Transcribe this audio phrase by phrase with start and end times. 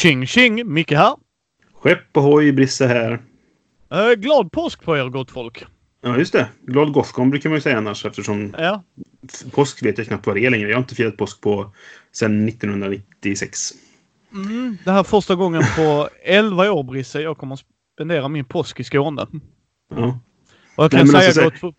[0.00, 0.72] Tjing tjing!
[0.72, 1.16] Micke här.
[1.82, 3.22] Skepp ohoj, Brisse här.
[3.90, 5.64] Eh, glad påsk på er gott folk.
[6.02, 6.48] Ja, just det.
[6.66, 8.82] Glad Gothcon brukar man ju säga annars eftersom Ja.
[9.50, 10.68] påsk vet jag knappt vad det är längre.
[10.68, 11.74] Jag har inte firat påsk på
[12.12, 13.70] sedan 1996.
[14.32, 17.62] Mm, det här är första gången på 11 år Brisse jag kommer att
[17.94, 19.26] spendera min påsk i Skåne.
[19.94, 20.20] Ja.
[20.76, 21.76] Och jag kan Nej, säga alltså, gott folk...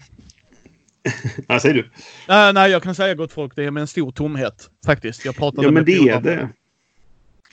[1.47, 1.89] ja, säger du?
[2.27, 4.69] Nej, nej, jag kan säga gott folk, det är med en stor tomhet.
[4.85, 5.25] Faktiskt.
[5.25, 6.49] Jag pratade Ja, men det är det.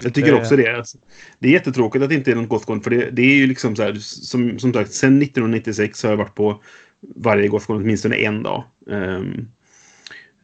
[0.03, 0.77] Jag tycker också det.
[0.77, 0.99] Alltså.
[1.39, 2.81] Det är jättetråkigt att det inte är något Gothcon.
[2.81, 6.17] För det, det är ju liksom så här, som, som sagt, sedan 1996 har jag
[6.17, 6.63] varit på
[7.17, 8.65] varje Gothcon åtminstone en dag.
[8.91, 9.49] Ehm,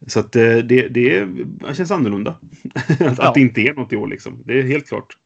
[0.06, 1.28] så att eh, det, det,
[1.74, 2.30] känns annorlunda.
[2.74, 3.28] att, Ja.
[3.28, 4.42] att det inte är något i år liksom.
[4.44, 5.16] Det är helt klart.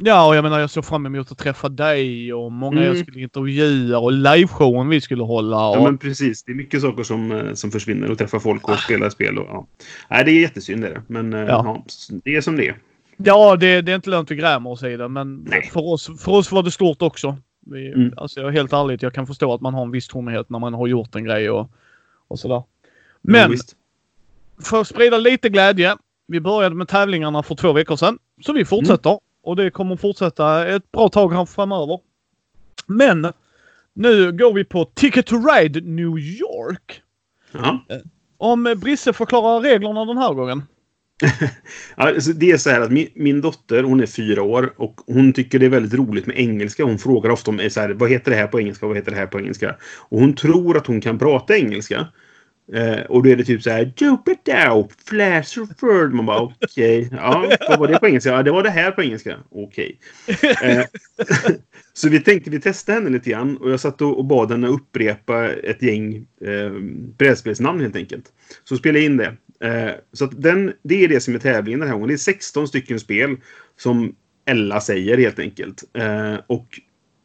[0.00, 3.02] Ja, och jag menar jag såg fram emot att träffa dig och många jag Mm.
[3.02, 5.68] skulle intervjua och liveshowen vi skulle hålla.
[5.68, 5.76] Och...
[5.76, 6.42] Ja, men precis.
[6.42, 8.10] Det är mycket saker som, eh, som försvinner.
[8.10, 9.38] Och träffa folk och spela spel.
[9.38, 9.66] Och, ja.
[10.10, 11.02] Nej, det är jättesynd det.
[11.06, 11.46] Men eh, Ja.
[11.48, 11.84] ja.
[12.24, 12.76] det är som det är.
[13.24, 15.70] Ja, det, det är inte lönt att gräma oss i det, men Nej.
[15.72, 17.36] för oss, för oss var det stort också.
[17.66, 18.14] Vi, Mm.
[18.16, 20.58] Alltså jag är helt ärligt, jag kan förstå att man har en viss tomhet när
[20.58, 21.70] man har gjort en grej och,
[22.28, 22.62] och sådär.
[23.22, 23.58] Men Ja,
[24.64, 25.96] för att sprida lite glädje.
[26.26, 28.18] Vi började med tävlingarna för två veckor sedan.
[28.44, 29.10] Så vi fortsätter.
[29.10, 29.20] Mm.
[29.42, 32.00] Och det kommer fortsätta ett bra tag här framöver.
[32.86, 33.32] Men
[33.92, 37.02] nu går vi på Ticket to Ride New York.
[37.52, 37.80] Ja.
[38.38, 40.62] Om Brisse förklarar reglerna den här gången.
[41.94, 45.32] Alltså det är så här att min, min dotter, hon är fyra år och hon
[45.32, 46.84] tycker det är väldigt roligt med engelska.
[46.84, 49.10] Hon frågar ofta om eh, så här, vad heter det här på engelska, vad heter
[49.10, 49.76] det här på engelska?
[50.08, 52.06] Och hon tror att hon kan prata engelska.
[52.72, 56.12] Eh, och då är det typ så här, Jupiter, flash referred.
[56.12, 58.30] Man bara okej, ja, vad var det på engelska?
[58.30, 59.36] Ja, det var det här på engelska.
[59.50, 59.98] Okej.
[60.62, 60.84] Eh,
[61.92, 64.68] så vi tänkte vi testa henne lite grann och jag satt och, och bad henne
[64.68, 66.70] upprepa ett gäng eh,
[67.18, 68.24] brädspelsnamn helt enkelt.
[68.64, 69.36] Så spelade jag in det.
[69.64, 72.08] Eh, så den, det är det som är tävlingen den här gången.
[72.08, 73.36] Det är 16 stycken spel
[73.76, 74.14] som
[74.44, 75.84] Ella säger helt enkelt.
[75.94, 76.80] Eh, och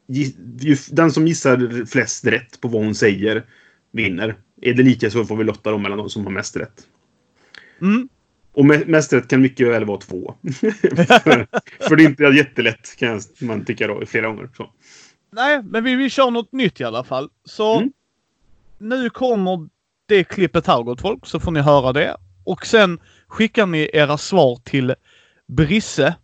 [0.08, 3.46] ju, den som gissar flest rätt på vad hon säger
[3.92, 4.36] vinner.
[4.62, 6.88] Är det lika så får vi lotta dem mellan de som har mest rätt.
[7.82, 8.10] Mm.
[8.52, 10.36] Och me- mest rätt kan mycket väl vara två.
[11.24, 11.48] för,
[11.88, 14.50] för det är inte jättelätt kan man tycka då flera gånger.
[14.58, 14.72] Så.
[15.32, 17.30] Nej, men vi vill köra något nytt i alla fall.
[17.46, 17.92] Så Mm.
[18.78, 19.70] nu kommer
[20.06, 22.18] det klippet här gott folk, så får ni höra det.
[22.44, 24.96] Och sen skickar ni era svar till
[25.48, 26.16] brisse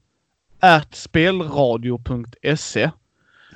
[0.91, 2.89] spelradio.se.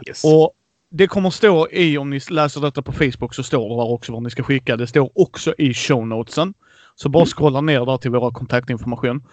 [0.08, 0.24] Yes.
[0.24, 0.54] Och
[0.90, 4.12] det kommer stå i, om ni läser detta på Facebook så står det där också
[4.14, 4.78] vad ni ska skicka.
[4.78, 6.54] Det står också i show notesen.
[6.96, 9.24] Så bara scrolla ner där till våra kontaktinformation.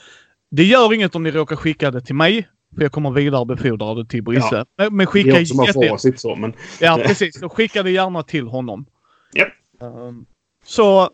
[0.51, 2.49] Det gör inget om ni råkar skicka det till mig.
[2.75, 4.57] För jag kommer vidarebefordra det till Brisse.
[4.57, 4.65] Ja.
[4.77, 6.53] Men, men det skicka är bara jätte- facit så, men...
[6.81, 7.41] Ja, precis.
[7.41, 8.87] Så skicka det gärna till honom.
[9.35, 9.49] Japp.
[9.83, 10.27] Ehm,
[10.65, 11.11] så,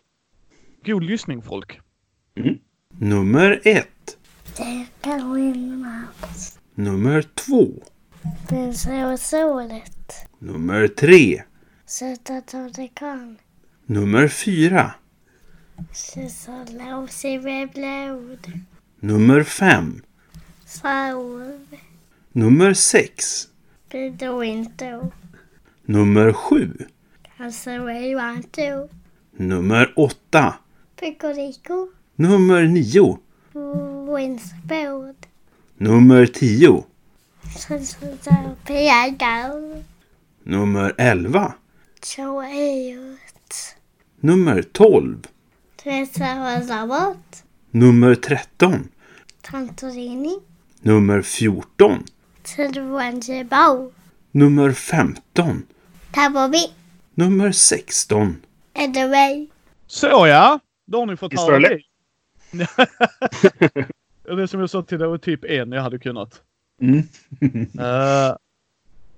[0.85, 1.79] god lyssning folk.
[2.99, 4.17] Nummer ett.
[6.75, 7.67] Nummer två.
[8.49, 10.13] Bensosolet.
[10.39, 11.43] Nummer tre.
[11.85, 13.37] Söta Todikan.
[13.85, 14.93] Nummer fyra.
[15.93, 18.51] Sysolåsig med blod.
[18.99, 20.01] Nummer fem.
[20.65, 21.59] Saul.
[22.31, 23.47] Nummer sex.
[23.91, 25.11] Bedointo.
[25.85, 26.73] Nummer sju.
[27.37, 28.89] Casoewanto.
[29.37, 30.53] Nummer åtta.
[30.99, 31.87] Picorico.
[32.19, 33.19] Nummer nio.
[34.07, 35.15] Winsbord.
[35.77, 36.85] Nummer tio.
[40.43, 41.53] Nummer elva.
[44.19, 45.27] Nummer tolv.
[47.71, 48.89] Nummer tretton.
[49.41, 50.39] Tantorini.
[50.81, 52.03] Nummer fjorton.
[54.31, 55.65] Nummer femton.
[56.11, 56.71] Tabobi.
[57.15, 58.41] Nummer sexton.
[58.73, 59.47] Edaway.
[59.87, 61.81] Så ja, då har ni fått höra det
[62.51, 62.67] det.
[64.35, 66.41] det är som jag sa till dig, det var typ en jag hade kunnat.
[66.81, 66.97] Mm.
[67.79, 68.35] Eh,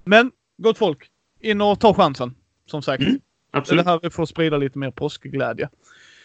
[0.04, 1.10] men, gott folk.
[1.40, 2.36] In och ta chansen.
[2.66, 3.02] Som sagt.
[3.04, 3.14] Mm,
[3.52, 3.86] Det Absolut.
[3.86, 5.70] här är för att sprida lite mer påskglädje.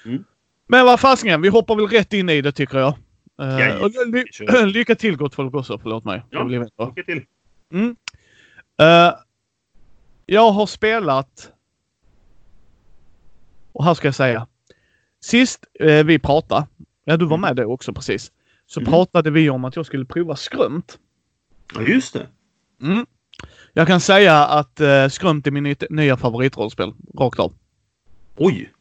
[0.05, 0.25] Mm.
[0.67, 2.95] Men vad fasiken, vi hoppar väl rätt in i det tycker jag.
[3.43, 6.23] Uh, Ja, och ly- vi lycka till gott folk också, förlåt mig.
[6.31, 6.43] Ja.
[6.43, 7.23] Lycka till.
[7.73, 7.97] Mm.
[8.81, 9.15] Eh,
[10.27, 11.51] jag har spelat...
[13.73, 14.47] Och här ska jag säga.
[15.21, 16.67] Sist eh, vi pratade,
[17.05, 18.33] ja du var med då också precis,
[18.67, 18.93] så Mm.
[18.93, 20.99] pratade vi om att jag skulle prova skrömt.
[21.75, 22.27] Ja, just det.
[22.83, 23.07] Mm.
[23.73, 27.53] Jag kan säga att uh, skrömt är min ny- nya favoritrollspel, rakt av.
[28.37, 28.73] Oj.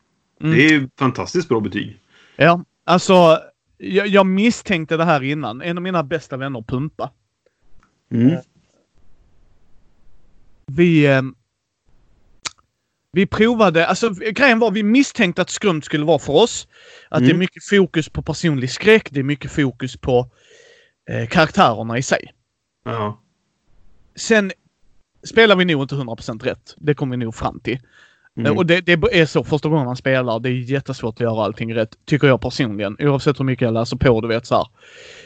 [0.42, 0.56] Mm.
[0.56, 2.00] Det är ju fantastiskt bra betyg.
[2.36, 3.40] Ja, alltså
[3.78, 5.62] jag, jag misstänkte det här innan.
[5.62, 7.12] En av mina bästa vänner, Pumpa.
[8.12, 8.38] Mm.
[10.66, 11.08] Vi...
[13.14, 16.68] Eh, vi provade, alltså grejen var vi misstänkte att skrumt skulle vara för oss.
[17.10, 17.40] Att det är Mm.
[17.40, 20.30] mycket fokus på personlig skräck, det är mycket fokus på
[21.10, 22.34] eh, karaktärerna i sig.
[22.86, 23.22] Ja.
[24.16, 24.52] Sen
[25.24, 26.76] spelar vi nog inte 100% rätt.
[26.78, 27.80] Det kommer vi nog fram till.
[28.38, 28.58] Mm.
[28.58, 30.40] Och det, det är så första gången man spelar.
[30.40, 31.98] Det är jättesvårt att göra allting rätt.
[32.06, 32.98] Tycker jag personligen.
[33.00, 34.68] Oavsett hur mycket jag läser på, du vet så här.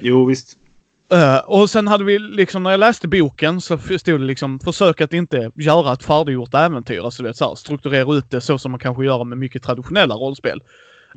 [0.02, 0.58] Jo, visst.
[1.12, 5.02] Eh, och sen hade vi liksom, när jag läste boken så stod det liksom försök
[5.02, 7.00] att inte göra ett färdiggjort äventyr.
[7.06, 9.64] Alltså du vet så här, strukturera ut det så som man kanske gör med mycket
[9.64, 10.62] traditionella rollspel.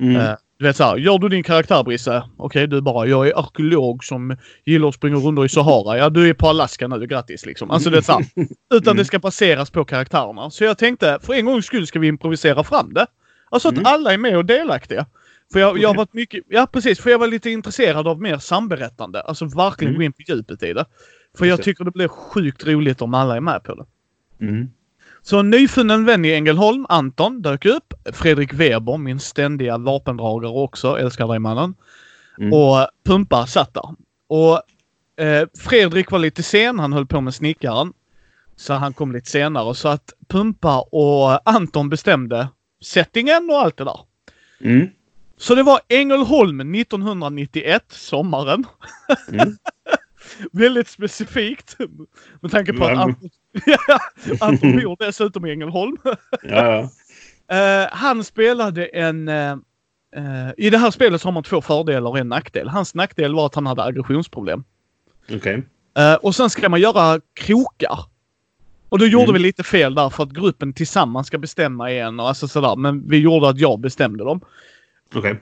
[0.00, 0.16] Mm.
[0.16, 2.22] Eh, du vet såhär, gör du din karaktär Brisse?
[2.36, 5.98] Okej, du bara, jag är arkeolog som gillar att springa runt i Sahara.
[5.98, 7.70] Ja, du är på Alaska nu, grattis liksom.
[7.70, 8.24] Alltså det är såhär.
[8.74, 10.50] Utan det ska baseras på karaktärerna.
[10.50, 13.06] Så jag tänkte, för en gångs skull ska vi improvisera fram det.
[13.50, 13.86] Alltså att Mm.
[13.86, 15.06] alla är med och delaktiga.
[15.52, 18.38] För jag, jag har varit mycket, ja precis, för jag var lite intresserad av mer
[18.38, 19.20] samberättande.
[19.20, 19.98] Alltså verkligen Mm.
[19.98, 20.84] gå in på djupet i det.
[21.38, 23.84] För jag tycker det blir sjukt roligt om alla är med på det.
[24.46, 24.70] Mm.
[25.22, 27.94] Så en nyfunnen vän i Ängelholm, Anton, dök upp.
[28.12, 31.74] Fredrik Weber, min ständiga vapendragare också, älskar dig mannen.
[32.38, 32.52] Mm.
[32.52, 33.94] Och Pumpa satt där.
[34.28, 34.62] Och
[35.24, 37.92] eh, Fredrik var lite sen, han höll på med snickaren.
[38.56, 39.74] Så han kom lite senare.
[39.74, 42.48] Så att Pumpa och Anton bestämde
[42.82, 44.00] settingen och allt det där.
[44.60, 44.88] Mm.
[45.40, 48.66] Så det var Ängelholm 1991, sommaren.
[49.32, 49.56] Mm.
[50.52, 51.76] Väldigt specifikt.
[52.40, 52.98] Med tanke på att.
[52.98, 53.30] Anton,
[54.40, 55.96] Anton bor dessutom i Ängelholm.
[56.04, 56.90] Ja, ja.
[57.56, 59.28] Eh, han spelade en...
[59.28, 59.56] eh,
[60.56, 62.68] I det här spelet så har man två fördelar och en nackdel.
[62.68, 64.64] Hans nackdel var att han hade aggressionsproblem.
[65.32, 65.62] Okej.
[65.98, 67.98] Eh, och sen ska man göra krokar.
[68.88, 69.34] Och då gjorde Mm.
[69.34, 72.76] vi lite fel där för att gruppen tillsammans ska bestämma en och alltså sådär.
[72.76, 74.40] Men vi gjorde att jag bestämde dem.
[75.14, 75.40] Okej.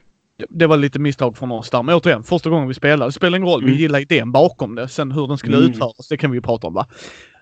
[0.49, 1.83] Det, var lite misstag från oss där.
[1.83, 3.09] Men återigen, första gången vi spelade.
[3.09, 3.61] Det spelar ingen roll.
[3.63, 3.75] Mm.
[3.75, 4.89] Vi gillar idén bakom det.
[4.89, 5.71] Sen hur den skulle Mm.
[5.71, 6.87] utföras, det kan vi ju prata om va.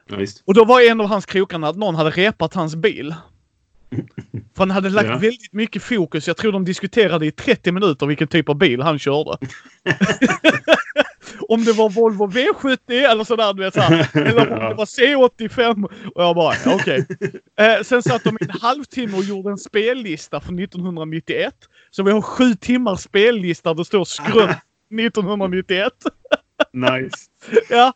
[0.09, 0.17] Ja.
[0.45, 3.15] Och då var en av hans krokarna att någon hade repat hans bil.
[4.55, 5.13] För han hade lagt Ja.
[5.19, 6.27] väldigt mycket fokus.
[6.27, 9.37] Jag tror de diskuterade i 30 minuter vilken typ av bil han körde.
[11.49, 12.79] om det var Volvo V70
[13.11, 14.09] eller sådär, du vet såhär.
[14.17, 15.85] Eller om det var C85.
[16.15, 17.07] Och jag bara, okej.
[17.61, 21.55] Eh, sen satt de i en halvtimme och gjorde en spellista från 1991.
[21.97, 24.51] Så vi har sju timmars spellista där det står skrönt
[25.01, 25.93] 1991.
[26.73, 27.17] Nice.
[27.71, 27.93] Ja.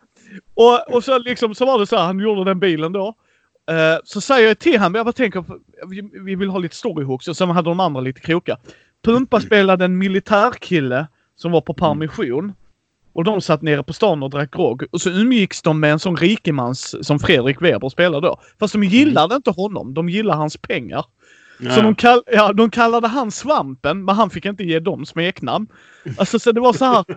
[0.54, 3.14] Och, och så liksom så var det så här, han gjorde den bilen då.
[3.70, 5.44] Eh, så säger jag till honom, jag bara tänker,
[5.88, 8.58] vi, vi vill ha lite storyhooks och sen hade de andra lite krokar.
[9.04, 11.06] Pumpa spelade en militärkille
[11.36, 12.52] som var på permission.
[13.12, 14.84] Och de satt nere på stan och drack grogg.
[14.90, 18.40] Och så umgicks de med en sån rikemans som Fredrik Weber spelade då.
[18.58, 21.04] Fast de gillade inte honom, de gillade hans pengar.
[21.74, 25.66] Så de, kall ja, de kallade han Svampen, men han fick inte ge dem smeknamn.
[26.18, 27.04] Alltså så det var så här.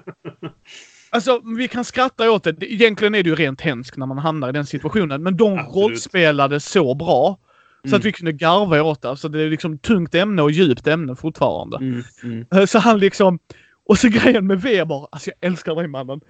[1.09, 2.55] Alltså vi kan skratta åt det.
[2.73, 5.23] Egentligen är det ju rent hemskt när man hamnar i den situationen.
[5.23, 5.75] Men de Absolut.
[5.75, 7.37] rollspelade så bra.
[7.83, 7.97] Så Mm.
[7.99, 9.09] att vi kunde garva åt det.
[9.09, 11.77] Alltså det är liksom tungt ämne och djupt ämne fortfarande.
[11.77, 12.03] Mm.
[12.23, 12.45] Mm.
[12.55, 13.39] Eh, Så han liksom...
[13.85, 15.07] Och så grejen med Weber.
[15.11, 16.21] Alltså jag älskar dig mannen.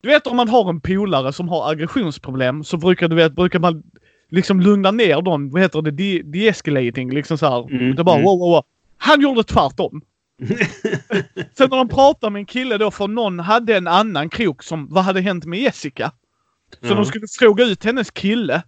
[0.00, 3.58] Du vet om man har en polare som har aggressionsproblem så brukar du vet, brukar
[3.58, 3.82] man
[4.32, 5.50] liksom lugna ner dem.
[5.50, 5.90] Vad heter det?
[5.90, 7.10] De- De-escalating.
[7.14, 7.70] Liksom så här.
[7.70, 8.24] Mm, Det bara mm.
[8.24, 8.62] wow, wow, wow.
[8.96, 10.02] Han gjorde tvärtom.
[11.56, 14.88] Sen när de pratar med en kille då, för någon hade en annan krok som,
[14.90, 16.12] vad hade hänt med Jessica?
[16.80, 16.94] Så Ja.
[16.94, 18.62] de skulle fråga ut hennes kille.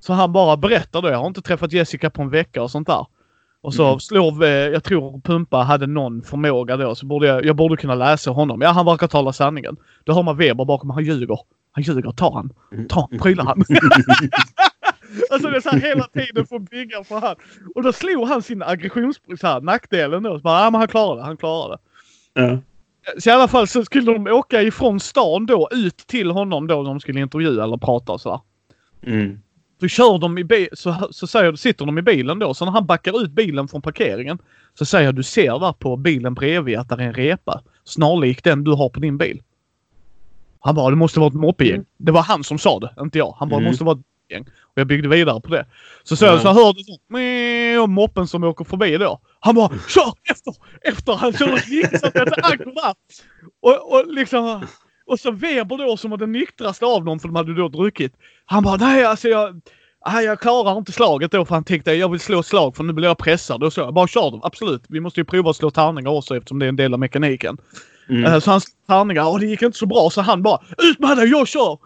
[0.00, 2.86] Så han bara berättar då, jag har inte träffat Jessica på en vecka och sånt
[2.86, 3.06] där.
[3.60, 4.00] Och så Mm.
[4.00, 8.30] slår, jag tror Pumpa hade någon förmåga då, så borde jag, jag borde kunna läsa
[8.30, 8.60] honom.
[8.60, 9.76] Ja, han verkar tala sanningen.
[10.04, 11.38] Då hör man Weber bakom, han ljuger.
[11.72, 12.52] Han ljuger, ta han.
[12.88, 13.64] Ta han, pryla han.
[15.30, 17.36] Alltså det är så här hela tiden att bygga för han.
[17.74, 19.20] Och då slog han sin aggressions...
[19.40, 20.36] Så här, nackdelen då.
[20.36, 21.78] Så bara, ja men han klarade det, han klarade
[22.34, 22.40] det.
[22.42, 22.58] Ja.
[23.18, 26.82] Så i alla fall så skulle de åka ifrån stan då ut till honom då
[26.82, 28.40] de skulle intervjua eller prata och sådär.
[29.02, 29.40] Mm.
[29.80, 32.54] Så kör de i bil, så, så säger, sitter de i bilen då.
[32.54, 34.38] Så när han backar ut bilen från parkeringen
[34.78, 37.62] så säger jag du ser där på bilen bredvid att det är en repa.
[37.84, 39.42] Snarlik den du har på din bil.
[40.60, 41.84] Han bara det måste vara ett moppegäng.
[41.96, 43.36] Det var han som sa det, inte jag.
[43.38, 43.70] Han bara det Mm.
[43.70, 44.42] måste vara ett gäng.
[44.42, 45.66] Och jag byggde vidare på det.
[46.04, 46.38] Så, så, Ja.
[46.40, 49.20] så hörde jag så, "Meh", och moppen som åker förbi då.
[49.40, 50.54] Han bara kör efter!
[50.82, 51.12] Efter!
[51.12, 52.94] Han kör liksom ett aggro där.
[53.62, 54.66] Och, och liksom...
[55.08, 58.12] Och så Weber då som var den nyktraste av dem för de hade då druckit.
[58.46, 59.60] Han bara nej alltså jag...
[60.12, 62.92] Nej, jag klarar inte slaget då för han tänkte jag vill slå slag för nu
[62.92, 63.62] blir jag pressad.
[63.64, 64.40] Och så jag bara kör dem.
[64.42, 64.82] Absolut.
[64.88, 67.58] Vi måste ju prova att slå tärningar också eftersom det är en del av mekaniken.
[68.08, 68.24] Mm.
[68.24, 70.98] Eh, Så han slog tärningar och det gick inte så bra så han bara ut
[70.98, 71.78] med dig, jag kör!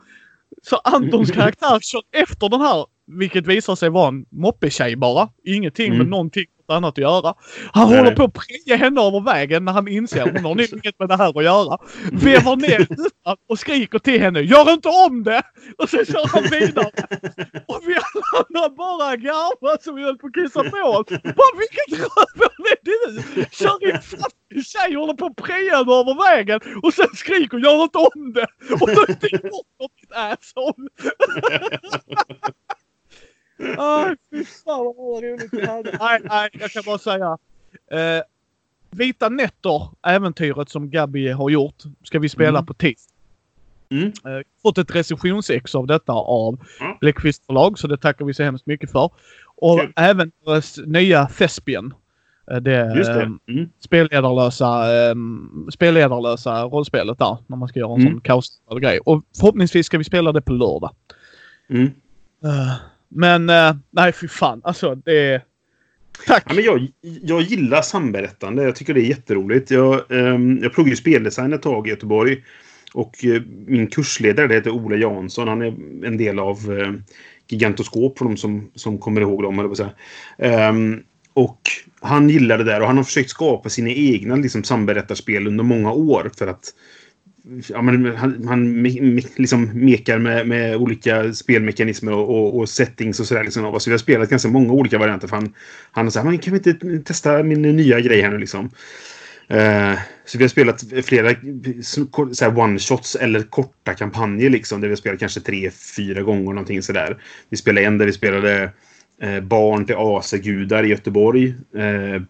[0.62, 5.28] Så Antons karaktär kör efter den här, vilket visar sig vara en moppetjej bara.
[5.44, 6.10] Ingenting med Mm.
[6.10, 7.34] någonting annat att göra.
[7.72, 7.98] Han Nej.
[7.98, 10.98] håller på att preja henne över vägen när han inser att hon har nog inget
[10.98, 11.78] med det här att göra.
[12.12, 12.86] Vevar ner
[13.48, 15.42] och skriker till henne Gör inte om det!
[15.78, 16.90] Och sen kör han vidare.
[17.66, 17.96] Och vi
[18.38, 21.06] alla bara garvar som vi höll på att kissa på oss.
[21.08, 23.22] Bara vilket rövhål är du?
[23.50, 27.58] Kör in fast en tjej håller på att preja henne över vägen och sen skriker
[27.58, 28.46] Gör inte om det!
[28.80, 29.50] Och då sticker
[30.10, 30.88] bort asshole!
[33.78, 35.96] Aj, fy fan vad roligt det hade.
[36.00, 37.38] Nej, nej, jag kan bara säga.
[37.90, 38.22] Eh,
[38.90, 42.66] Vita nätter, äventyret som Gabby har gjort, ska vi spela Mm.
[42.66, 43.12] på tisdag.
[43.90, 44.06] Mm.
[44.06, 44.12] Eh,
[44.62, 46.96] fått ett recensionsex av detta av Ja.
[47.00, 49.10] Bläckqvist förlag, så det tackar vi så hemskt mycket för.
[49.56, 49.92] Och Kul.
[49.96, 51.94] även deras nya Thespian.
[52.50, 53.20] Eh, Det, Just det.
[53.22, 53.68] eh, Mm.
[53.80, 57.36] spelledarlösa, um, spelledarlösa rollspelet där.
[57.46, 58.12] När man ska göra en Mm.
[58.12, 58.98] sån kaos grej.
[58.98, 60.90] Och förhoppningsvis ska vi spela det på lördag.
[61.70, 61.86] Mm.
[62.44, 62.72] Eh,
[63.08, 64.60] men eh, nej, fy fan.
[64.64, 65.42] Alltså det.
[66.26, 66.44] Tack!
[66.48, 66.88] Ja, men jag,
[67.22, 68.62] jag gillar samberättande.
[68.62, 69.70] Jag tycker det är jätteroligt.
[69.70, 72.44] Jag, ehm, jag pluggade speldesign ett tag i Göteborg.
[72.94, 73.12] Och
[73.66, 75.48] min kursledare det heter Ola Jansson.
[75.48, 75.74] Han är
[76.06, 76.56] en del av
[77.48, 79.58] Gigantoskop för de som, som kommer ihåg dem.
[79.58, 79.90] Eller vad säga.
[80.38, 81.02] Ehm,
[81.34, 81.60] och
[82.00, 85.92] han gillar det där och han har försökt skapa sina egna liksom, samberättarspel under många
[85.92, 86.30] år.
[86.38, 86.74] För att
[87.68, 92.68] ja, men han, han me, me, liksom mekar med, med olika spelmekanismer och, och, och
[92.68, 93.44] settings och sådär.
[93.44, 93.80] Liksom.
[93.80, 95.28] Så vi har spelat ganska många olika varianter.
[95.28, 95.54] För han,
[95.90, 98.70] han har sagt, men kan vi inte testa min nya grej här nu liksom?
[99.48, 99.94] Eh,
[100.24, 101.30] så vi har spelat flera
[102.50, 104.80] one-shots eller korta kampanjer liksom.
[104.80, 107.22] Där vi har spelat kanske tre, fyra gånger någonting sådär.
[107.48, 108.70] Vi spelade en där vi spelade
[109.22, 111.54] Eh, barn till asegudar i Göteborg.
[111.76, 112.22] Eh,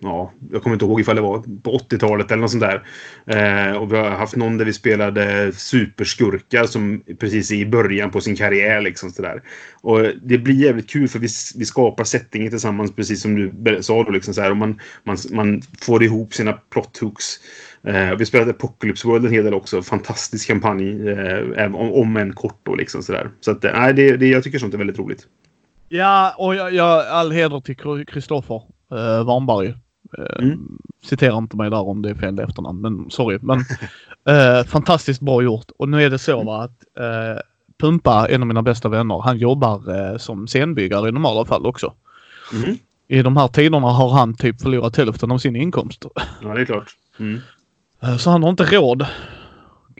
[0.00, 2.82] ja, jag kommer inte ihåg ifall det var på 80-talet eller något sånt där.
[3.26, 8.20] Eh, och vi har haft någon där vi spelade superskurkar som precis i början på
[8.20, 8.80] sin karriär.
[8.80, 9.42] Liksom, sådär.
[9.80, 14.04] Och det blir jävligt kul för vi, vi skapar settingen tillsammans precis som du sa.
[14.04, 17.40] Då, liksom, såhär, och man, man, man får ihop sina plot hooks.
[17.86, 19.82] Eh, vi spelade Apocalypse World en hel del också.
[19.82, 21.08] Fantastisk kampanj.
[21.08, 23.30] Eh, om, om en kort då liksom sådär.
[23.40, 25.26] Så att, eh, nej, det, det, jag tycker sånt är väldigt roligt.
[25.92, 29.66] Ja, och jag, jag, all heder till Kr- Kristoffer eh, Warnberg.
[29.68, 29.74] Eh,
[30.38, 30.78] Mm.
[31.04, 33.38] Citera inte mig där om det är fel efternamn, men sorry.
[33.42, 33.58] Men
[34.28, 35.66] eh, fantastiskt bra gjort.
[35.78, 37.40] Och nu är det så va, att eh,
[37.80, 41.92] Pumpa, en av mina bästa vänner, han jobbar eh, som scenbyggare i normala fall också.
[42.52, 42.78] Mm.
[43.08, 46.04] I de här tiderna har han typ förlorat hälften av sin inkomst.
[46.42, 46.88] Ja, det är klart.
[47.18, 47.40] Mm.
[48.02, 49.06] Eh, Så han har inte råd.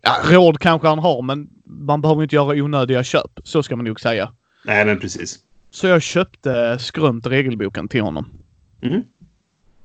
[0.02, 3.40] Ja, råd kanske han har, men man behöver inte göra onödiga köp.
[3.44, 4.32] Så ska man nog säga.
[4.64, 5.38] Nej, men precis.
[5.70, 8.26] Så jag köpte Skrömt regelboken till honom.
[8.82, 9.02] Mm.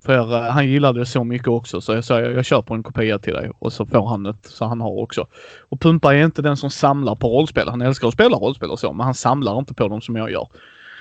[0.05, 2.83] För eh, han gillade det så mycket också så jag sa jag, jag köper en
[2.83, 5.27] kopia till dig och så får han ett så han har också.
[5.69, 7.69] Och Pumpa är inte den som samlar på rollspel.
[7.69, 10.31] Han älskar att spela rollspel och så men han samlar inte på dem som jag
[10.31, 10.47] gör.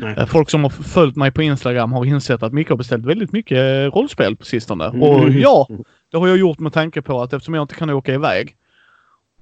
[0.00, 0.14] Nej.
[0.19, 3.33] Eh, Folk som har följt mig på Instagram har insett att Micke har beställt väldigt
[3.33, 4.87] mycket eh, rollspel på sistone.
[4.88, 5.38] Och Mm.
[5.41, 5.69] ja,
[6.11, 8.57] det har jag gjort med tanke på att eftersom jag inte kan åka iväg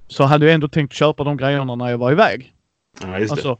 [0.08, 2.52] så hade jag ändå tänkt köpa de grejerna när jag var iväg.
[3.02, 3.32] Ja, just det.
[3.32, 3.58] Alltså,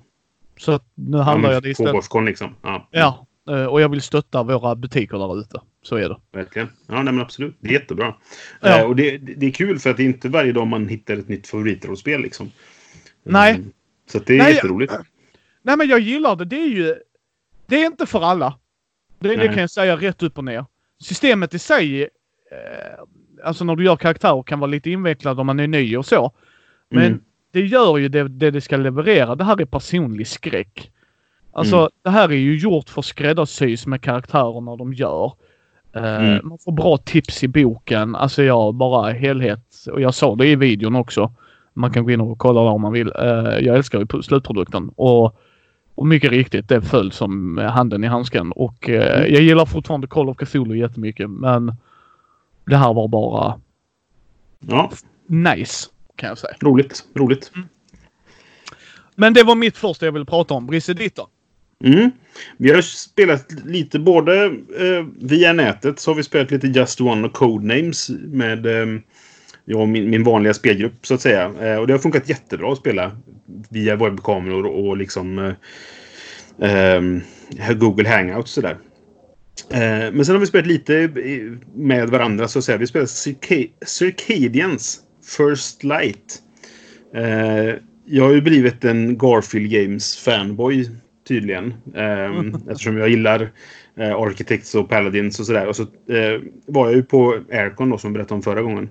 [0.63, 1.89] så att nu handlar ja, jag det istället.
[1.91, 2.55] Fotbollskon liksom.
[2.63, 5.61] Ja, Ja, eh, och jag vill stötta våra butiker där ute.
[5.83, 6.17] Så är det.
[6.33, 6.69] verkligen.
[6.87, 7.57] Ja, nej, men absolut.
[7.61, 8.15] Det är jättebra.
[8.61, 8.79] Ja.
[8.79, 11.17] Eh, och det, det är kul för att det är inte varje dag man hittar
[11.17, 12.51] ett nytt favoritrollspel liksom.
[13.25, 13.55] Nej.
[13.55, 13.73] Mm.
[14.13, 14.93] Så det är Nej, jätteroligt.
[15.63, 16.45] Nej men jag gillar det.
[16.45, 16.95] Det är ju...
[17.67, 18.59] Det är inte för alla.
[19.19, 20.65] Det, det kan jag säga rätt upp och ner.
[21.03, 22.09] Systemet i sig, eh,
[23.45, 26.33] alltså när du gör karaktärer kan vara lite invecklat om man är ny och så.
[26.91, 27.21] Men Mm.
[27.53, 29.35] Det gör ju det, det det ska leverera.
[29.35, 30.91] Det här är personlig skräck.
[31.53, 31.91] Alltså Mm.
[32.03, 35.33] det här är ju gjort för skräddarsys med karaktärerna de gör.
[35.95, 36.49] Eh, Mm.
[36.49, 38.15] Man får bra tips i boken.
[38.17, 39.65] Alltså jag bara helhet.
[39.93, 41.33] Och jag sa det i videon också.
[41.75, 43.13] Man kan gå in och kolla där om man vill.
[43.19, 43.25] Eh,
[43.61, 44.91] jag älskar ju slutprodukten.
[44.97, 45.39] Och,
[45.95, 48.53] och mycket riktigt, det föll som handen i handsken.
[48.53, 49.33] Och eh, Mm.
[49.35, 51.31] jag gillar fortfarande Call of Cthulhu jättemycket.
[51.31, 51.75] Men
[52.67, 53.61] det här var bara
[54.61, 54.91] Ja,
[55.27, 55.89] nice.
[56.17, 56.55] Kan jag säga.
[56.61, 57.05] roligt.
[57.15, 57.53] Roligt.
[59.15, 60.67] Men det var mitt första jag ville prata om.
[60.67, 61.29] Brisse ditt då?
[61.85, 62.11] Mm.
[62.57, 64.45] Vi har spelat lite både
[64.79, 69.01] eh, via nätet så har vi spelat lite Just One och Codenames med eh,
[69.65, 71.55] jag och min, min vanliga spelgrupp så att säga.
[71.61, 73.17] Eh, och det har funkat jättebra att spela
[73.71, 75.39] via webbkameror och liksom
[76.59, 78.79] eh, eh, Google Hangouts sådär.
[79.71, 81.11] Eh, men sen har vi spelat lite
[81.75, 82.79] med varandra så att säga.
[82.79, 85.01] Vi spelar Circa- Circadians
[85.37, 86.43] First Light.
[87.15, 87.75] Eh,
[88.05, 90.91] jag har ju blivit en Garfield Games fanboy
[91.29, 91.75] tydligen.
[91.95, 93.53] Eh, eftersom jag gillar
[93.97, 95.67] eh, Architects och Paladins och sådär.
[95.67, 98.89] Och så eh, var jag ju på Aircon då som jag berättade om förra gången.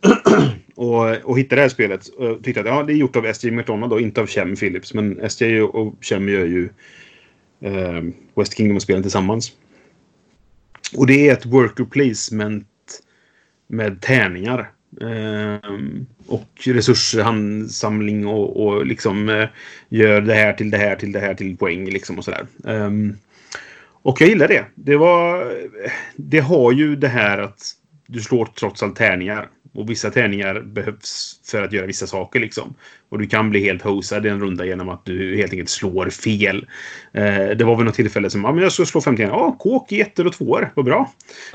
[0.74, 2.08] och, och hittade det här spelet.
[2.08, 4.94] Och tyckte att ja, det är gjort av SJ McDonald då, inte av Chem Phillips.
[4.94, 6.68] Men SJ och Chem gör ju
[7.60, 8.02] eh,
[8.34, 9.52] West Kingdom-spelen tillsammans.
[10.96, 12.66] Och det är ett worker placement
[13.66, 14.70] med tärningar.
[15.00, 19.48] Ehm, och resurssamling och, och liksom eh,
[19.88, 22.46] gör det här till det här till det här till poäng liksom och sådär.
[22.66, 23.16] Ehm,
[24.02, 24.64] och jag gillar det.
[24.74, 25.52] Det var...
[26.16, 27.72] Det har ju det här att
[28.06, 29.48] du slår trots allt tärningar.
[29.72, 32.74] Och vissa tärningar behövs för att göra vissa saker liksom.
[33.10, 36.10] Och du kan bli helt hosad i en runda genom att du helt enkelt slår
[36.10, 36.66] fel.
[37.12, 39.38] Eh, det var väl något tillfälle som, ja men jag ska slå fem tärningar.
[39.38, 40.72] Ja, kåk i ettor och tvåor.
[40.74, 41.12] Vad bra.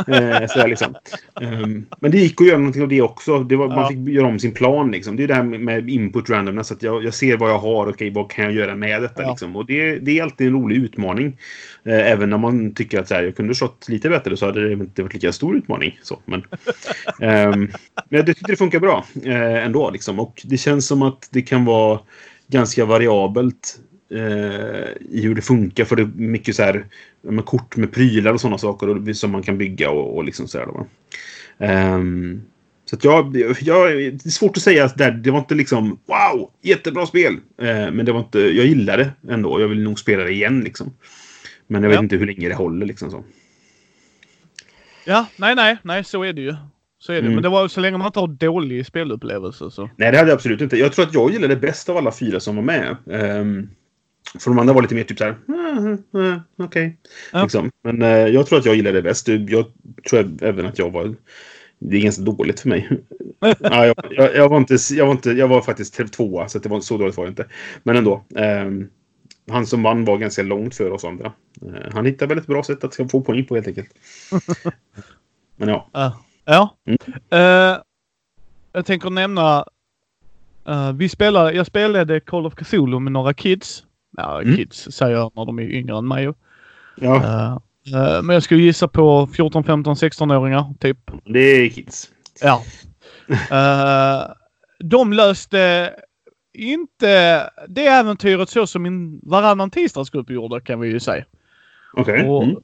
[0.07, 0.95] Eh, så liksom.
[1.41, 3.43] um, men det gick att göra någonting av det också.
[3.43, 3.75] Det var, ja.
[3.75, 5.15] Man fick göra om sin plan liksom.
[5.15, 6.71] Det är det här med input randomness.
[6.71, 7.89] Att jag, jag ser vad jag har.
[7.89, 9.29] Okej, vad kan jag göra med detta ja.
[9.29, 9.55] liksom.
[9.55, 11.37] Och det, det är alltid en rolig utmaning.
[11.85, 14.67] Eh, även när man tycker att så här, jag kunde slått lite bättre så hade
[14.67, 15.99] det inte varit lika stor utmaning.
[16.03, 17.69] Så, men, um,
[18.09, 19.89] men jag tyckte det funkar bra eh, ändå.
[19.89, 20.19] Liksom.
[20.19, 21.99] Och det känns som att det kan vara
[22.47, 23.79] ganska variabelt
[24.11, 25.85] eh, i hur det funkar.
[25.85, 26.85] För det är mycket så här,
[27.21, 30.57] med kort med prylar och sådana saker som man kan bygga och, och liksom så
[30.57, 30.67] här.
[31.57, 32.41] Um,
[32.85, 35.99] så att jag, jag, det är svårt att säga att det, det var inte liksom
[36.05, 37.33] wow, jättebra spel.
[37.61, 39.61] Eh, men det var inte, jag gillade det ändå.
[39.61, 40.93] Jag vill nog spela det igen liksom.
[41.67, 43.23] Men jag vet inte hur länge det håller liksom så.
[45.05, 46.55] Ja, nej, nej, nej, så är det ju.
[47.05, 47.21] Så är det.
[47.21, 47.33] Mm.
[47.33, 49.89] Men det var så länge man inte har dålig spelupplevelse så.
[49.95, 50.77] Nej, det hade jag absolut inte.
[50.77, 52.95] Jag tror att jag gillade bäst av alla fyra som var med.
[53.05, 53.69] Um,
[54.39, 55.35] för de andra var lite mer typ så här.
[55.47, 56.65] Mm, mm, okej.
[56.65, 56.91] Okay.
[57.33, 57.43] Ja.
[57.43, 57.71] Liksom.
[57.83, 59.27] Men uh, jag tror att jag gillade det bäst.
[59.27, 59.65] Jag
[60.09, 61.15] tror även att jag var...
[61.79, 62.89] Det är ganska dåligt för mig.
[63.39, 66.69] ja, jag, jag, jag, var inte, jag, var inte, jag var faktiskt tvåa, så det
[66.69, 67.45] var, så dåligt var det inte.
[67.83, 68.25] Men ändå.
[68.35, 68.89] Um,
[69.51, 71.31] han som vann var ganska långt för oss andra.
[71.65, 73.89] Uh, han hittade väl ett bra sätt att få poäng på helt enkelt.
[75.57, 75.89] Men ja.
[75.97, 76.24] Uh.
[76.45, 76.77] Ja.
[76.85, 76.97] Mm.
[77.33, 77.77] Uh,
[78.73, 79.65] jag tänker nämna...
[80.69, 83.83] Uh, vi spelar, jag spelade Call of Cthulhu med några kids.
[84.17, 84.55] Ja, mm.
[84.55, 86.33] kids säger jag när de är yngre än mig.
[86.95, 87.15] Ja.
[87.15, 91.11] Uh, men jag skulle gissa på 14, 15, 16-åringar typ.
[91.25, 92.11] Det är kids.
[92.41, 92.63] Ja.
[94.79, 95.93] de löste
[96.53, 101.25] inte det äventyret så som min varannan tisdagsgrupp gjorde kan vi ju säga.
[101.93, 102.29] Okej.
[102.29, 102.49] Okay.
[102.49, 102.61] Mm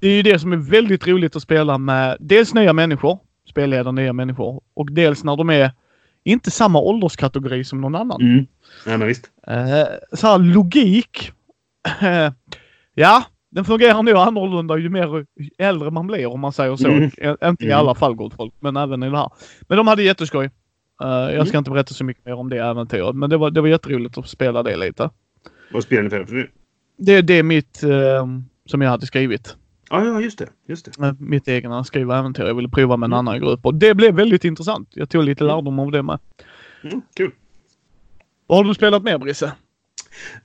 [0.00, 3.18] det är ju det som är väldigt roligt att spela med dels nya människor,
[3.50, 5.72] spelleda nya människor, och dels när de är
[6.24, 8.20] inte samma ålderskategori som någon annan.
[8.20, 8.46] Mm.
[8.86, 9.30] Ja, men visst.
[9.46, 11.32] Eh, så här logik.
[12.00, 12.32] Eh,
[12.94, 15.26] ja, den fungerar nog annorlunda ju mer
[15.58, 16.88] äldre man blir om man säger så.
[16.88, 17.04] Mm.
[17.44, 17.78] Inte i mm.
[17.78, 19.30] alla fall gott folk, men även i det här.
[19.60, 20.50] Men de hade jätteskoj.
[21.04, 21.58] Uh, jag ska mm.
[21.58, 24.28] inte berätta så mycket mer om det äventyret, men det var, det var jätteroligt att
[24.28, 25.10] spela det lite.
[25.72, 26.50] Vad spelar ni för?
[26.96, 27.76] Det, det är mitt
[28.66, 29.56] som jag hade skrivit.
[29.90, 30.48] Ja, ja just det.
[30.66, 31.16] Just det.
[31.18, 32.44] Mitt egna skriva äventyr.
[32.44, 33.18] Jag ville prova med en mm.
[33.18, 34.88] annan grupp och det blev väldigt intressant.
[34.92, 35.56] Jag tog lite mm.
[35.56, 36.18] lärdom av det med.
[36.84, 37.30] Mm, kul.
[38.46, 39.52] Vad har du spelat mer Brisse?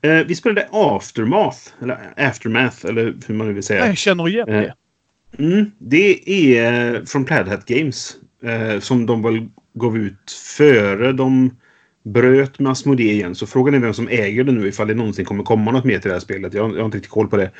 [0.01, 3.87] Eh, vi spelade Aftermath, eller Aftermath, eller hur man nu vill säga.
[3.87, 4.65] Jag känner igen det.
[4.65, 8.17] Eh, mm, det är från Plaid Games.
[8.43, 11.57] Eh, som de väl gav ut före de
[12.03, 13.35] bröt med Asmodee igen.
[13.35, 15.99] Så frågan är vem som äger det nu ifall det någonsin kommer komma något mer
[15.99, 16.53] till det här spelet.
[16.53, 17.51] Jag, jag har inte riktigt koll på det.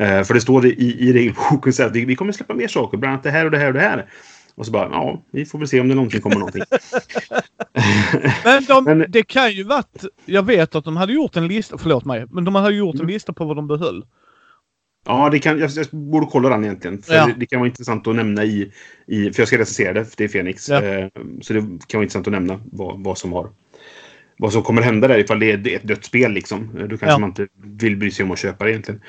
[0.00, 2.98] Uh, för det står i, i regelboken så att vi, vi kommer släppa mer saker.
[2.98, 4.06] Bland annat det här och det här och det här.
[4.54, 6.62] Och så bara, ja, vi får väl se om det någonsin kommer någonting.
[8.44, 10.04] men, de, men det kan ju varit...
[10.26, 13.00] Jag vet att de hade gjort en lista, förlåt mig, men de hade gjort en
[13.00, 13.12] mm.
[13.12, 14.04] lista på vad de behöll.
[15.06, 17.02] Ja, det kan, jag, jag borde kolla den egentligen.
[17.02, 17.26] För ja.
[17.26, 18.72] det, det, kan vara intressant att nämna i...
[19.06, 20.68] i för jag ska recensera det, för det är Fenix.
[20.68, 20.98] Ja.
[20.98, 21.08] Uh,
[21.40, 23.50] så det kan vara intressant att nämna vad, vad som har
[24.38, 26.32] vad som kommer hända där ifall det är ett dött spel.
[26.32, 26.70] Liksom.
[26.74, 27.18] Då kanske ja.
[27.18, 29.00] man inte vill bry sig om att köpa det egentligen.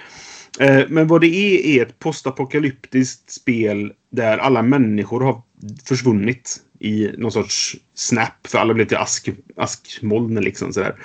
[0.60, 5.42] Eh, men vad det är, är ett postapokalyptiskt spel där alla människor har
[5.88, 8.48] försvunnit i någon sorts snap.
[8.48, 10.96] För alla blir till ask, askmoln liksom sådär.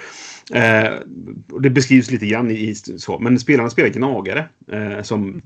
[0.55, 0.93] Eh,
[1.51, 3.19] och det beskrivs lite grann i, i så.
[3.19, 4.49] Men spelarna spelar gnagare.
[4.73, 5.43] Eh, som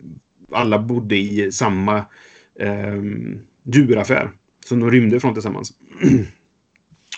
[0.50, 2.04] alla bodde i samma
[2.60, 3.02] eh,
[3.64, 4.30] djuraffär.
[4.66, 5.72] Som de rymde från tillsammans.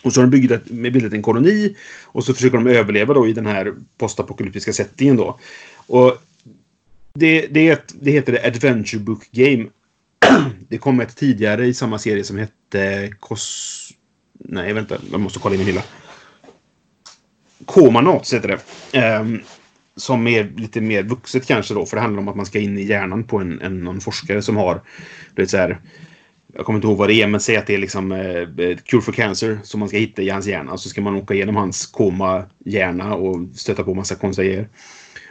[0.02, 3.32] Och så har de byggt, bildat en koloni och så försöker de överleva då i
[3.32, 5.38] den här postapokalyptiska settingen då.
[5.86, 6.22] Och
[7.14, 9.66] det, det, det heter det Adventure Book Game.
[10.68, 13.92] det kom ett tidigare i samma serie som hette Kos...
[14.32, 14.98] Nej, vänta.
[15.10, 15.82] Jag måste kolla i min hylla.
[17.64, 18.60] Komanats heter
[18.92, 19.18] det.
[19.20, 19.42] Um,
[19.96, 21.86] som är lite mer vuxet kanske då.
[21.86, 24.42] För det handlar om att man ska in i hjärnan på en, en någon forskare
[24.42, 24.80] som har...
[25.34, 25.80] Du vet, så här,
[26.54, 28.76] jag kommer inte ihåg vad det är, men säg att det är liksom eh, eh
[28.84, 30.76] Cure for Cancer som man ska hitta i hans hjärna.
[30.76, 34.68] Så ska man åka igenom hans koma-hjärna och stöta på massa konstiga grejer.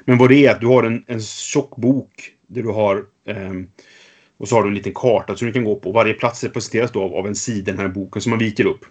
[0.06, 3.54] Men vad det är att du har en, en tjock bok där du har eh,
[4.38, 5.92] och så har du en liten karta som du kan gå på.
[5.92, 8.66] Varje plats representeras då av, av en sida i den här boken som man viker
[8.66, 8.86] upp.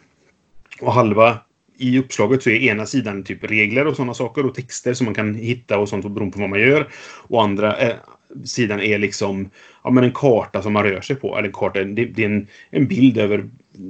[0.80, 1.38] Och halva
[1.78, 5.14] i uppslaget så är ena sidan typ regler och sådana saker och texter som man
[5.14, 6.88] kan hitta och sånt beroende på vad man gör.
[7.28, 7.96] Och andra eh,
[8.44, 9.50] sidan är liksom
[9.84, 11.38] ja, men en karta som man rör sig på.
[11.38, 13.48] Eller en karta, det, det är en, en bild över...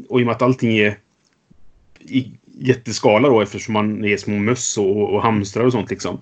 [0.09, 0.98] Och i och med att allting är
[1.98, 6.20] i jätteskala då eftersom man är små möss och, och hamstrar och sånt liksom.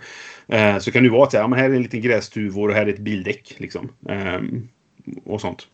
[0.48, 2.86] Eh, så kan det vara att ja, men här är en liten grästuvor och här
[2.86, 3.88] är ett bildäck liksom.
[4.08, 4.40] Eh,
[5.24, 5.68] och sånt.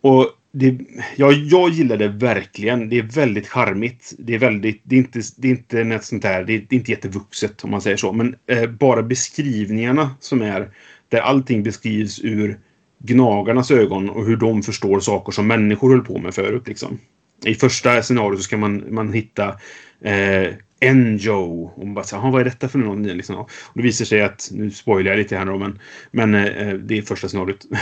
[0.00, 0.78] Och det,
[1.16, 2.88] ja, jag gillar det verkligen.
[2.88, 4.14] Det är väldigt charmigt.
[4.18, 4.80] Det är väldigt...
[4.84, 6.44] Det är inte, det är inte något sånt där...
[6.44, 8.12] Det är, det är inte jättevuxet om man säger så.
[8.12, 10.70] Men eh, bara beskrivningarna som är...
[11.08, 12.58] Där allting beskrivs ur
[12.98, 16.68] gnagarnas ögon och hur de förstår saker som människor höll på med förut.
[16.68, 16.98] Liksom.
[17.44, 19.48] I första scenariot så ska man, man hitta
[20.00, 21.72] eh, Enjo.
[21.76, 23.06] Och man bara så här, vad är detta för något?
[23.06, 23.36] Liksom.
[23.36, 25.78] Och det visar sig att, nu spoilar jag lite här då, men,
[26.10, 27.66] men eh, det är första scenariot.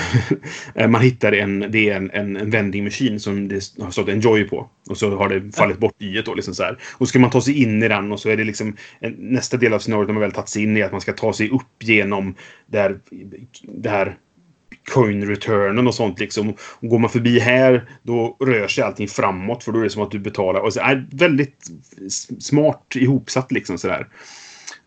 [0.75, 4.09] Eh, man hittar en, det är en, en, en vending machine som det har stått
[4.09, 4.71] Enjoy på.
[4.91, 6.35] Och så har det fallit bort i då.
[6.35, 6.79] Liksom så här.
[6.93, 8.77] Och så ska man ta sig in i den och så är det liksom
[9.17, 11.33] nästa del av scenariot när man väl tagit sig in i att man ska ta
[11.33, 12.35] sig upp genom
[12.67, 12.99] det här,
[13.63, 14.17] det här
[14.93, 16.51] coin returnen och sånt liksom.
[16.51, 20.03] Och går man förbi här då rör sig allting framåt för då är det som
[20.03, 20.61] att du betalar.
[20.61, 21.67] Och så, är väldigt
[22.39, 24.07] smart ihopsatt liksom sådär.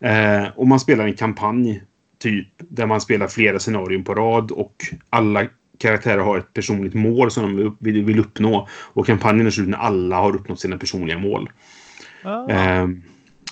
[0.00, 1.82] Eh, och man spelar en kampanj
[2.18, 4.74] typ där man spelar flera scenarion på rad och
[5.10, 5.46] alla
[5.78, 8.68] karaktärer har ett personligt mål som de vill, vill uppnå.
[8.70, 11.50] Och kampanjen är slut när alla har uppnått sina personliga mål.
[12.24, 12.50] Ah.
[12.50, 12.88] Eh,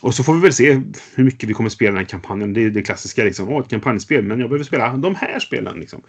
[0.00, 0.80] och så får vi väl se
[1.14, 2.52] hur mycket vi kommer spela den här kampanjen.
[2.52, 3.48] Det är det klassiska liksom.
[3.48, 6.02] Åh, ett kampanjspel, men jag behöver spela de här spelen liksom.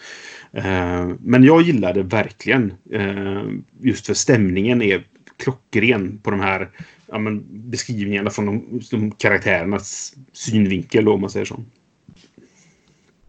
[0.54, 2.74] Eh, men jag gillar det verkligen.
[2.92, 3.44] Eh,
[3.82, 5.04] just för stämningen är
[5.38, 6.70] klockren på de här
[7.08, 11.64] ja, men, beskrivningarna från de, de karaktärernas synvinkel då, om man säger så.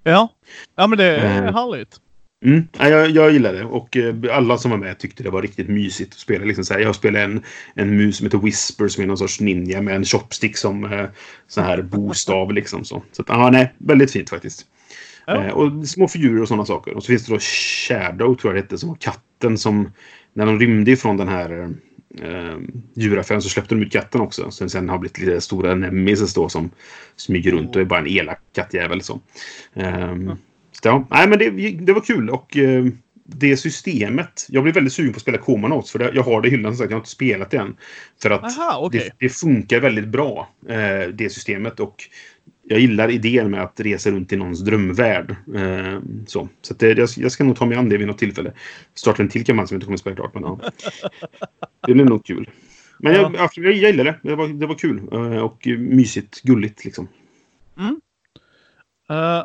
[0.02, 0.28] Ja.
[0.76, 1.54] Ja men det är Eh.
[1.54, 1.96] härligt.
[2.44, 2.68] Mm.
[2.78, 5.68] Ja, jag, jag gillar det och eh, alla som var med tyckte det var riktigt
[5.68, 6.44] mysigt att spela.
[6.44, 7.42] Liksom så här, jag spelade en,
[7.74, 11.06] en mus som heter Whisper som är någon sorts ninja med en chopstick som eh,
[11.48, 12.52] sån här bostav.
[12.52, 14.66] Liksom, så så att, ja, nej, väldigt fint faktiskt.
[15.26, 15.44] Ja.
[15.44, 16.94] Eh, och små figurer och sådana saker.
[16.94, 19.92] Och så finns det då Shadow, tror jag det hette, som var katten som...
[20.32, 21.74] När de rymde ifrån den här
[22.20, 22.58] eh,
[22.94, 24.50] djuraffären så släppte de ut katten också.
[24.50, 26.70] Sen, sen har blivit lite stora nemesis då som
[27.16, 29.02] smyger runt och är bara en elak kattjävel.
[29.02, 29.20] Så.
[29.74, 30.36] Så
[30.84, 32.84] ja, nej, men det, det var kul och eh,
[33.24, 34.46] det systemet.
[34.48, 36.72] Jag blev väldigt sugen på att spela Comanauts för det, jag har det i hyllan
[36.72, 36.90] som sagt.
[36.90, 37.76] Jag har inte spelat det än.
[38.22, 39.00] För att Aha, okej.
[39.18, 41.80] det, det funkar väldigt bra, eh, det systemet.
[41.80, 42.04] Och
[42.62, 45.30] jag gillar idén med att resa runt i någons drömvärld.
[45.30, 48.18] Eh, så så att det, jag, jag ska nog ta mig an det vid något
[48.18, 48.52] tillfälle.
[48.94, 50.34] Starta en till kampanj som jag inte kommer spela klart.
[50.34, 50.60] Men, ja.
[51.86, 52.50] Det blir nog kul.
[52.98, 54.18] Men jag, jag, jag gillar det.
[54.22, 55.08] Det var, det var kul.
[55.12, 57.08] Eh, och mysigt, gulligt liksom.
[59.10, 59.42] Eh,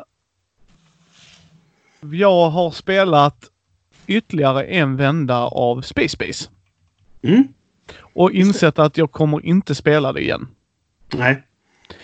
[2.14, 3.50] jag har spelat
[4.06, 6.50] ytterligare en vända av Space Space.
[7.22, 7.48] Mm.
[8.14, 10.48] Och insett att jag kommer inte spela det igen.
[11.14, 11.42] Nej.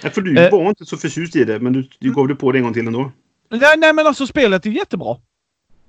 [0.02, 0.50] Nej, för du Eh.
[0.52, 2.72] var inte så förtjust i det, men du, du gav det på det en gång
[2.72, 3.12] till ändå.
[3.50, 5.16] Nej, nej men alltså spelet är jättebra.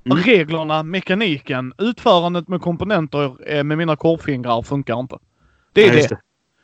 [0.05, 0.17] Mm.
[0.17, 5.17] Reglerna, mekaniken, utförandet med komponenter eh, med mina korvfingrar funkar inte.
[5.73, 6.17] Det är Nej, just det.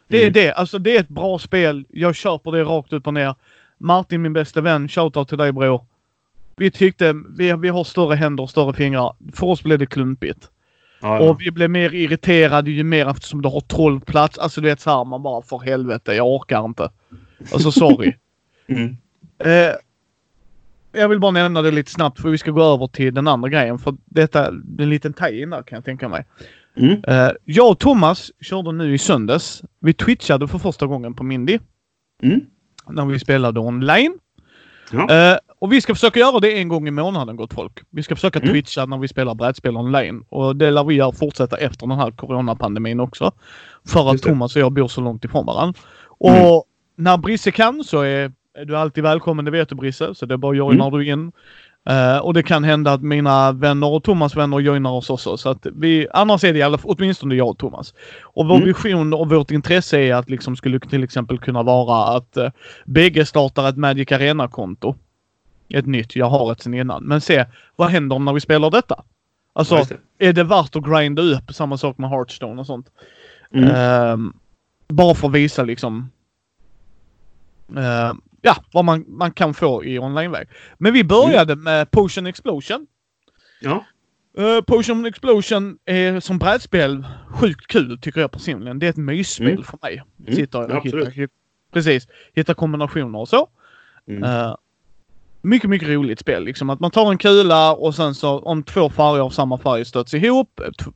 [0.08, 0.34] Det är Mm.
[0.34, 0.52] det.
[0.54, 1.86] Alltså det är ett bra spel.
[1.90, 3.36] Jag köper det rakt upp och ner.
[3.78, 5.86] Martin, min bästa vän, shoutout till dig bror.
[6.60, 9.14] Vi tyckte vi, vi har större händer och större fingrar.
[9.34, 10.50] För oss blev det klumpigt.
[11.02, 11.30] Ja, ja.
[11.30, 14.38] Och vi blev mer irriterade ju mer eftersom det har 12 plats.
[14.38, 16.90] Alltså du vet såhär, man bara för helvete, jag orkar inte.
[17.52, 18.14] Alltså sorry.
[18.72, 18.98] Mm.
[19.44, 19.74] eh,
[20.92, 23.50] jag vill bara nämna det lite snabbt för vi ska gå över till den andra
[23.50, 23.80] grejen.
[23.80, 26.26] För detta är en liten tie-in där kan jag tänka mig.
[26.78, 27.04] Mm.
[27.08, 29.64] Eh, jag och Thomas körde nu i söndags.
[29.80, 31.60] Vi twitchade för första gången på Mindy.
[32.24, 32.42] Mm.
[32.90, 34.18] När vi spelade online.
[34.92, 35.32] Ja.
[35.32, 37.80] Eh, och vi ska försöka göra det en gång i månaden gott folk.
[37.90, 38.52] Vi ska försöka Mm.
[38.52, 40.24] twitcha när vi spelar brädspel online.
[40.30, 43.32] Och det lär vi göra fortsätta efter den här coronapandemin också.
[43.88, 44.22] För att.
[44.22, 45.80] Thomas och jag bor så långt ifrån varandra.
[46.08, 46.62] Och Mm.
[46.96, 50.16] när Brisse kan så är, är du alltid välkommen, det vet du Brisse.
[50.16, 51.00] Så det är bara joinar Mm.
[51.00, 51.32] du in.
[51.90, 55.38] Eh, och det kan hända att mina vänner och Thomas vänner joinar oss också.
[55.38, 57.94] Så att vi, annars är det i alla fall, åtminstone jag och Thomas.
[58.22, 58.68] Och vår Mm.
[58.68, 62.48] vision och vårt intresse är att liksom skulle till exempel kunna vara att uh,
[62.86, 64.96] bägge startar ett Magic Arena-konto.
[65.70, 67.04] Ett nytt, jag har ett sen innan.
[67.04, 69.04] Men se, vad händer om när vi spelar detta?
[69.54, 69.86] Alltså, Ja,
[70.18, 70.28] det.
[70.28, 71.54] är det värt att grinda upp?
[71.54, 72.88] Samma sak med Hearthstone och sånt.
[73.54, 73.70] Mm.
[73.76, 74.34] Ehm,
[74.88, 76.10] bara för att visa liksom
[77.78, 80.48] ehm, ja, vad man, man kan få i onlineväg.
[80.78, 82.88] Men vi började med Potion Explosion.
[83.62, 83.86] Ja.
[84.40, 88.80] Uh, Potion Explosion är som brädspel sjukt kul tycker jag personligen.
[88.80, 89.64] Det är ett mysspel Mm.
[89.64, 90.04] för mig.
[90.20, 91.08] Mm, Sitter och absolut.
[91.08, 91.32] hittar, hit-
[91.74, 93.48] precis, hitta kombinationer och så.
[94.08, 94.24] Mm.
[94.24, 94.56] Eh,
[95.42, 96.44] mycket, mycket roligt spel.
[96.44, 99.86] Liksom att man tar en kula och sen så om två färger av samma färg
[99.86, 100.88] stöts ihop eh,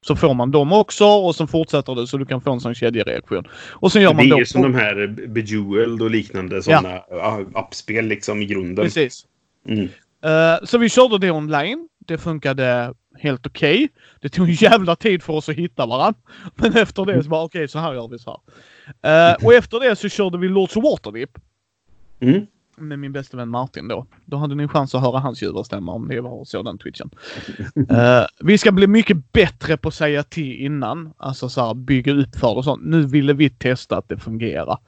[0.00, 2.74] så får man dem också och så fortsätter det så du kan få en sån
[2.74, 3.44] kedjereaktion.
[3.72, 4.40] Och sen gör det man då...
[4.40, 7.40] är som de här Bejeweled och liknande sådana ja.
[7.54, 8.84] appspel liksom i grunden.
[8.84, 9.26] Precis.
[9.68, 9.88] Mm.
[10.24, 11.88] Eh, så vi körde det online.
[11.98, 13.88] Det funkade helt okej.
[14.20, 16.20] Det tog en jävla tid för oss att hitta varandra.
[16.54, 18.40] Men efter det så bara okej, så här gör vi så
[19.02, 19.30] här.
[19.30, 21.30] Eh, och efter det så körde vi Lords of Waterdeep.
[22.20, 22.46] Mm.
[22.76, 24.06] Med min bästa vän Martin då.
[24.24, 26.78] Då hade ni en chans att höra hans ljuva stämma om ni var så den
[26.78, 27.10] twitchen.
[27.90, 31.12] Eh, vi ska bli mycket bättre på att säga till innan.
[31.16, 32.82] Alltså så här, bygga upp för det och sånt.
[32.84, 34.78] Nu ville vi testa att det fungerar.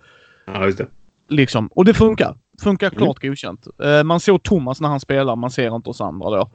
[0.46, 0.87] Ja, just det.
[1.29, 1.66] Liksom.
[1.66, 2.37] Och det funkar.
[2.62, 3.66] Funkar klart godkänt.
[3.83, 6.51] Eh, man såg Thomas när han spelar, man ser inte oss andra då.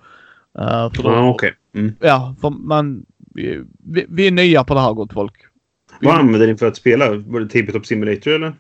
[0.60, 1.54] Eh, för då Ja, okej.
[1.76, 1.96] Mm.
[2.00, 3.06] Ja, för man...
[3.36, 5.34] Vi, vi, vi är nya på det här gott folk.
[6.02, 7.10] Vad använder ni för att spela?
[7.10, 8.54] Var det Tabletop Simulator eller?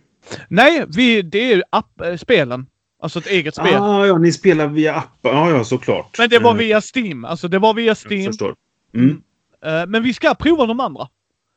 [0.47, 2.65] Nej, vi, det är app, äh, spelen.
[3.01, 3.75] Alltså ett eget spel.
[3.75, 5.31] Ah, ja, ni spelar via appen.
[5.35, 6.15] Ja, ja, såklart.
[6.17, 7.25] Men det var Eh, via Steam.
[7.25, 8.25] Alltså det var via Jag Steam.
[8.25, 8.55] förstår.
[8.93, 9.21] Mm.
[9.65, 11.07] Eh, men vi ska prova de andra.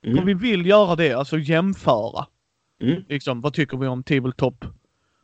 [0.07, 0.18] Mm.
[0.18, 1.12] För vi vill göra det.
[1.12, 2.26] Alltså jämföra.
[2.83, 3.02] Mm.
[3.09, 4.64] Liksom, vad tycker vi om Tabletop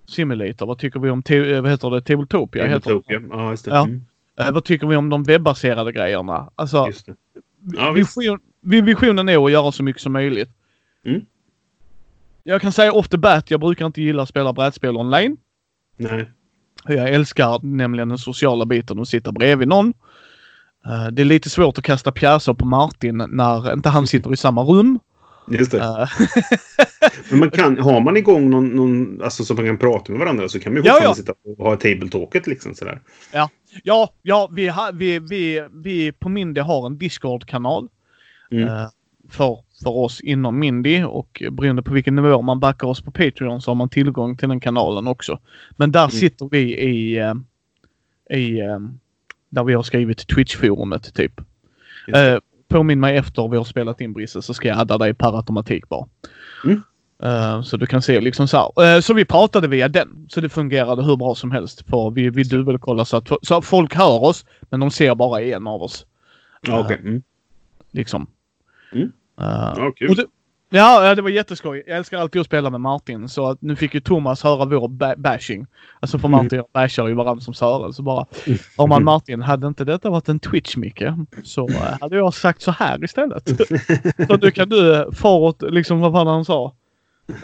[0.09, 0.67] Simulator?
[0.67, 2.03] Vad tycker vi om eh, vad heter det?
[2.03, 2.67] Tabletopia?
[2.67, 2.81] Heter.
[2.81, 3.21] Tabletopia.
[3.31, 3.71] Ja, just det.
[3.71, 3.85] Ja.
[3.85, 4.05] Mm.
[4.41, 6.51] Eh, vad tycker vi om de webbaserade grejerna?
[6.55, 6.89] Alltså.
[7.77, 10.49] Ja, vision, vi- visionen är att göra så mycket som möjligt.
[11.07, 11.21] Mm.
[12.43, 15.37] Jag kan säga off the bat, jag brukar inte gilla att spela brädspel online.
[15.97, 16.31] Nej.
[16.87, 19.95] Jag älskar nämligen den sociala biten och sitta bredvid någon.
[20.87, 24.37] Eh, Det är lite svårt att kasta pjäser på Martin när inte han sitter i
[24.37, 24.99] samma rum.
[25.51, 25.79] Just det.
[25.79, 26.09] Eh,
[27.31, 30.49] Men man kan, har man igång någon, någon alltså, så man kan prata med varandra
[30.49, 31.15] så kan man ju Ja, ja.
[31.15, 33.01] sitta och ha tabletalket liksom sådär.
[33.33, 33.49] Ja,
[34.23, 37.89] ja vi, har, vi, vi, vi på Mindy har en Discord-kanal.
[38.51, 38.69] Mm.
[38.69, 38.87] eh,
[39.31, 43.63] för, för oss inom Mindy och beroende på vilken nivå man backar oss på Patreon
[43.63, 45.39] så har man tillgång till den kanalen också.
[45.71, 47.35] Men där sitter vi i, eh,
[48.39, 48.79] i eh,
[49.49, 51.41] där vi har skrivit Twitch-forumet typ.
[52.15, 55.37] Eh, påminn mig efter vi har spelat in Brisse så ska jag adda dig per
[55.37, 56.07] automatik bara.
[56.65, 56.83] Mm.
[57.23, 58.97] Eh, så du kan se liksom så här.
[58.97, 60.27] Eh, så vi pratade via den.
[60.29, 61.89] Så det fungerade hur bra som helst.
[61.91, 65.43] För vi, vi dubbelkollar så att, så att folk hör oss men de ser bara
[65.43, 66.07] en av oss.
[66.61, 66.99] Ja, okej.
[67.03, 67.23] Mm.
[67.91, 68.27] Liksom.
[68.93, 69.13] Mm.
[69.41, 71.83] Eh, Ja, det, ja, det var jätteskoj.
[71.87, 73.29] Jag älskar alltid att spela med Martin.
[73.29, 75.67] Så att nu fick ju Thomas höra vår ba- bashing.
[76.01, 76.43] Alltså för Mm.
[76.43, 77.93] Martin jag bashar ju varandra som Sören.
[77.93, 78.27] Så bara,
[78.77, 81.03] om man Martin, hade inte detta varit en Twitch Micke
[81.45, 83.49] så eh, hade jag sagt så här istället.
[84.29, 86.75] så nu kan du eh, far åt, liksom vad fan han sa.
[87.29, 87.35] Eh,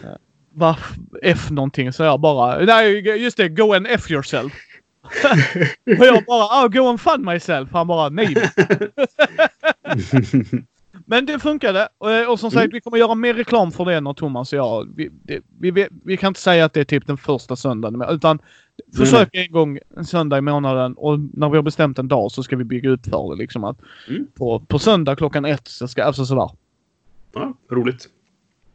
[0.53, 0.77] Va,
[1.23, 4.53] F någonting så jag bara, nej just det, go and F yourself.
[5.99, 7.69] och jag bara, ah, go and fund myself.
[7.71, 8.35] Han bara, nej.
[11.11, 11.87] Men det funkade.
[11.97, 12.69] Och, eh, och som sagt, Mm.
[12.73, 14.87] vi kommer göra mer reklam för det när Thomas och jag...
[14.95, 18.03] Vi, det, vi, vi, vi kan inte säga att det är typ den första söndagen.
[18.09, 18.39] Utan
[18.97, 22.43] försök en gång en söndag i månaden och när vi har bestämt en dag så
[22.43, 23.41] ska vi bygga ut för det.
[23.41, 23.77] Liksom att
[24.09, 24.27] Mm.
[24.37, 26.03] på, på söndag klockan ett så ska...
[26.03, 26.49] Alltså sådär.
[27.33, 28.07] Ja, roligt.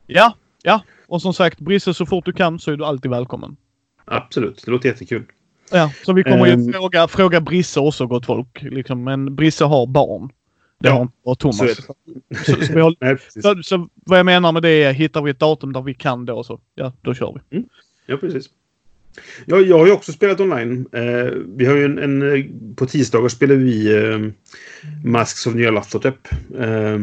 [0.07, 0.81] Ja, ja.
[1.07, 3.57] Och som sagt, Brisse så fort du kan så är du alltid välkommen.
[4.05, 4.63] Absolut.
[4.65, 5.25] Det låter jättekul.
[5.73, 6.73] Ja, så vi kommer ju Ehm.
[6.73, 8.63] fråga, fråga Brisse också gott folk.
[8.63, 9.05] Liksom.
[9.05, 10.31] Men Brisse har barn.
[10.79, 11.57] Det Ja, har inte bara Thomas.
[11.59, 11.95] så.
[12.47, 13.17] Så, så har Nej.
[13.43, 16.25] Så, så vad jag menar med det är, hittar vi ett datum där vi kan
[16.27, 17.65] då så, ja, då kör vi.
[18.07, 18.51] Ja, precis.
[19.47, 20.87] Ja, jag har ju också spelat online.
[20.93, 22.23] Eh, vi har ju en, en...
[22.37, 22.45] eh,
[22.77, 24.19] På tisdagar spelar vi eh,
[25.05, 26.29] Masks of Nyarlathotep.
[26.59, 26.99] Eh,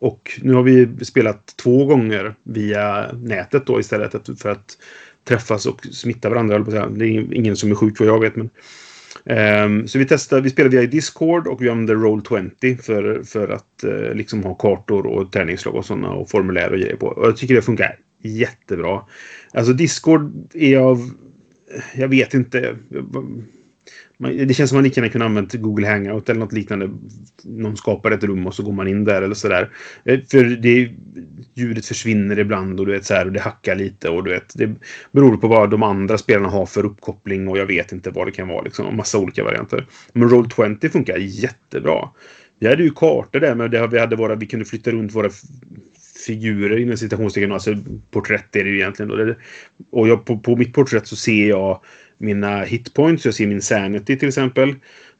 [0.00, 4.78] och nu har vi spelat två gånger via nätet då istället för att
[5.28, 6.64] träffas och smitta varandra.
[6.72, 6.98] jag.
[6.98, 8.36] Det är ingen som är sjuk vad jag vet.
[8.36, 8.50] Men,
[9.24, 13.84] Um, så vi testade, vi spelade via Discord och vi använde Roll20 för, för att
[13.84, 17.06] uh, liksom ha kartor och tärningsslag och sådana och formulär och grejer på.
[17.06, 19.02] Och jag tycker det funkar jättebra.
[19.52, 21.10] Alltså Discord är av...
[21.94, 22.76] Jag vet inte.
[24.20, 26.90] Det känns som man lika gärna kunde använt Google Hangout eller något liknande.
[27.44, 29.70] Någon skapar ett rum och så går man in där eller sådär.
[30.04, 30.90] Eh, för det,
[31.54, 34.52] ljudet försvinner ibland och du vet så här, och det hackar lite och du vet.
[34.54, 34.74] Det
[35.12, 38.32] beror på vad de andra spelarna har för uppkoppling och jag vet inte vad det
[38.32, 38.86] kan vara liksom.
[38.86, 39.86] Och massa olika varianter.
[40.12, 42.08] Men Roll20 funkar jättebra.
[42.58, 45.30] Vi hade ju kartor där men det, vi hade våra, vi kunde flytta runt våra
[46.26, 47.52] figurer inom citationstecken.
[47.52, 47.74] Alltså
[48.10, 49.08] porträtt är det ju egentligen.
[49.08, 49.16] Då.
[49.16, 49.36] Det-
[49.92, 51.80] Och jag, på, på mitt porträtt så ser jag
[52.20, 53.24] mina hitpoints.
[53.24, 54.74] Jag ser min sanity till exempel.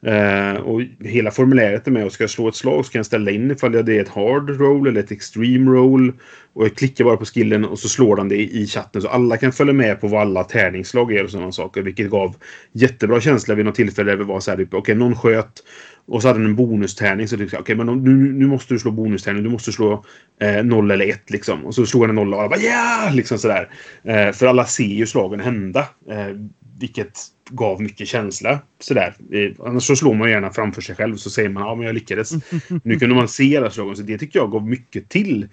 [0.05, 3.05] Eh, och hela formuläret är med och ska jag slå ett slag så kan jag
[3.05, 6.13] ställa in ifall det är ett hard roll eller ett extreme roll.
[6.53, 9.07] Och jag klickar bara på skillen och så slår den det i, i chatten så
[9.07, 11.81] alla kan följa med på vad alla tärningsslag är och sådana saker.
[11.81, 12.35] Vilket gav
[12.71, 15.63] jättebra känsla vid något tillfälle där vi var så här typ, okej någon sköt
[16.05, 17.27] och så hade den en bonustärning.
[17.27, 19.43] Så tyckte jag, okej men om- nu, nu måste du slå bonustärning.
[19.43, 20.05] Du måste slå
[20.41, 21.65] eh, 0 eller 1 liksom.
[21.65, 23.09] Och så slog han en 0 och alla bara ja!
[23.13, 23.69] Liksom sådär.
[24.03, 25.79] Eh, för alla ser ju slagen hända.
[26.09, 26.35] Eh,
[26.81, 28.59] vilket gav mycket känsla.
[28.79, 29.13] Sådär.
[29.31, 31.93] Eh, annars så slår man gärna framför sig själv så säger man ja men jag
[31.93, 32.31] lyckades.
[32.83, 35.47] nu kunde man se alla slagen så det tycker jag gav mycket till.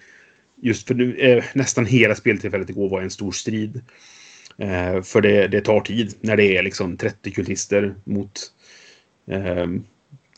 [0.62, 3.80] Just för nu, eh, nästan hela speltillfället igår var en stor strid.
[4.58, 8.40] Eh, för det, det tar tid när det är liksom 30 kultister mot
[9.30, 9.66] eh,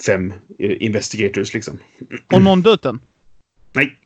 [0.06, 1.78] fem eh, investigators liksom.
[2.26, 3.00] Har någon dött än?
[3.72, 3.99] Nej.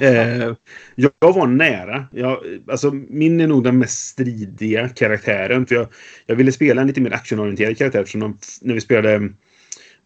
[0.00, 0.54] Eh,
[0.94, 2.06] jag, var nära.
[2.12, 2.38] Jag,
[2.70, 5.66] alltså, min är nog den mest stridiga karaktären.
[5.66, 5.86] För jag,
[6.26, 8.00] jag ville spela en lite mer actionorienterad karaktär.
[8.00, 9.14] Eftersom de, när vi spelade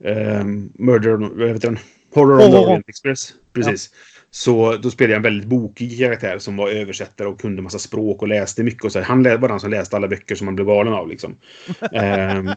[0.05, 1.16] eh, Murder...
[1.16, 1.79] Vad heter den?
[2.14, 2.57] Horror on the.
[2.59, 3.35] Orient Express.
[3.53, 3.90] Precis.
[4.31, 8.23] Så då spelade jag en väldigt bokig karaktär som var översättare och kunde massa språk
[8.23, 8.85] och läste mycket.
[8.85, 8.99] Och så.
[8.99, 9.07] här.
[9.07, 11.09] Han var den som läste alla böcker som man blev galen av.
[11.09, 11.37] Liksom.
[11.92, 12.51] Ehm,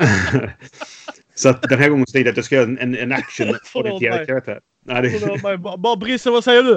[1.34, 4.60] så att den här gången tänkte jag att jag ska göra en, en, action-orienterad karaktär.
[4.86, 6.74] Nej, det, mig, bara- Bara Brisse, vad säger du?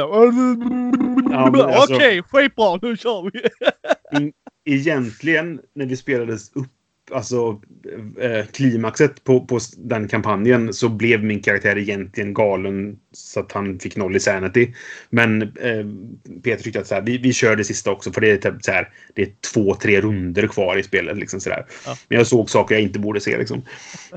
[1.52, 2.80] men alltså- Okej, skitbra.
[2.82, 3.42] Nu kör vi.
[4.66, 6.68] egentligen när vi spelades upp
[7.12, 7.62] alltså
[8.20, 13.80] eh, klimaxet på, på den kampanjen så blev min karaktär egentligen galen så att han
[13.80, 14.74] fick noll i sanity.
[15.10, 15.86] Men eh,
[16.44, 18.63] Peter tyckte att så här, vi, vi kör det sista också för det är typ
[18.63, 21.18] så här, det är två, tre runder kvar i spelet.
[21.18, 21.50] Liksom så.
[21.50, 21.66] Ja.
[22.08, 23.38] Men jag såg saker jag inte borde se.
[23.38, 23.62] Liksom.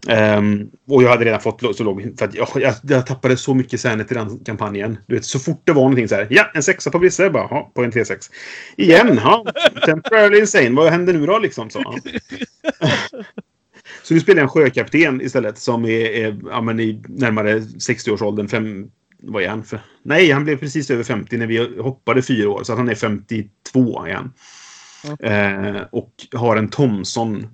[0.09, 3.55] Ehm, och jag hade redan fått så låg för att jag, jag, jag tappade så
[3.55, 4.99] mycket sanity i den kampanjen.
[5.07, 6.27] Du vet, så fort det var någonting så här.
[6.31, 7.31] Ja, en sexa på Brisse.
[7.31, 8.31] Bara, ja, på en T6.
[8.77, 9.47] Igen, ja.
[9.87, 10.71] Temporarily insane.
[10.71, 11.71] Vad händer nu då liksom?
[11.71, 11.97] Så, ja.
[14.03, 18.49] Så nu spelar jag en sjökapten istället som är, är ja, i närmare 60-årsåldern.
[18.49, 18.91] Fem,
[19.23, 19.81] vad är han för?
[20.03, 22.65] Nej, han blev precis över 50 när vi hoppade fyra år.
[22.65, 24.33] Så han är 52 igen.
[25.21, 27.47] Eh, och har en Thomson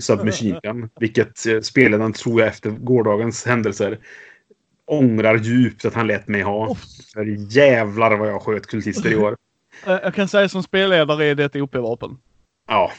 [0.00, 0.90] Submachine Gun.
[1.00, 3.98] Vilket eh, spelaren, tror jag, efter gårdagens händelser
[4.86, 6.76] ångrar djupt att han lät mig ha.
[7.14, 9.36] För jävlar vad jag sköt kultister i år.
[9.86, 12.18] Eh, Jag kan säga som spelledare är det ett OP-vapen.
[12.68, 12.92] Ja,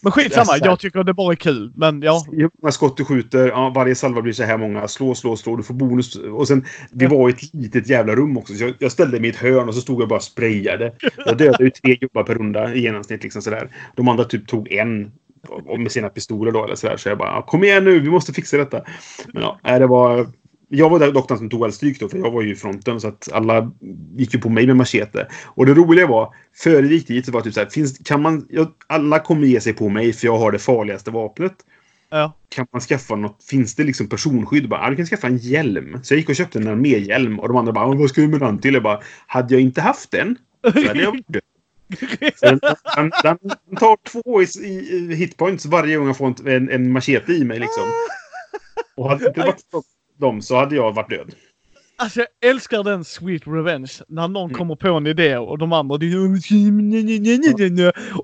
[0.00, 1.72] Men skitsamma, jag tycker det bara är kul.
[1.74, 4.88] Men ja, Hur många skott du skjuter, ja, varje salva blir så här många.
[4.88, 6.16] Slå, slå, slå, du får bonus.
[6.16, 8.54] Och sen, vi var i ett litet jävla rum också.
[8.54, 10.92] Så jag, jag ställde mig i ett hörn och så stod jag bara och sprayade.
[11.26, 13.22] Jag dödade ju tre gubbar per runda i genomsnitt.
[13.22, 13.70] Liksom sådär.
[13.94, 15.12] De andra typ tog en.
[15.78, 16.96] Med sina pistoler då eller sådär.
[16.96, 18.82] Så jag bara, kom igen nu, vi måste fixa detta.
[19.32, 20.26] Men ja, det var...
[20.68, 23.00] Jag var dock den som tog all stryk då, för jag var ju i fronten.
[23.00, 23.72] Så att alla
[24.16, 25.28] gick ju på mig med machete.
[25.44, 27.98] Och det roliga var, före vi gick dit så var det typ så här, finns,
[27.98, 28.46] kan man...
[28.50, 31.54] Jag, alla kommer ge sig på mig för jag har det farligaste vapnet
[32.08, 32.32] ja.
[32.48, 33.44] kan man skaffa något?
[33.44, 34.68] Finns det liksom personskydd?
[34.68, 36.00] Bara, du kan skaffa en hjälm.
[36.02, 38.40] Så jag gick och köpte en arméhjälm och de andra bara, vad ska du med
[38.40, 38.74] den till?
[38.74, 41.42] Jag bara, hade jag inte haft den så hade jag varit död.
[42.40, 42.60] Den,
[42.94, 43.38] den, den,
[43.76, 47.58] tar två i, i, hitpoints varje gång jag får en, en, en machete i mig
[47.58, 47.82] liksom.
[48.96, 49.60] Och hade det inte varit
[50.16, 51.34] dem så hade jag varit död.
[51.98, 53.92] Alltså jag älskar den sweet revenge.
[54.08, 54.58] När någon Mm.
[54.58, 55.94] kommer på en idé och de andra...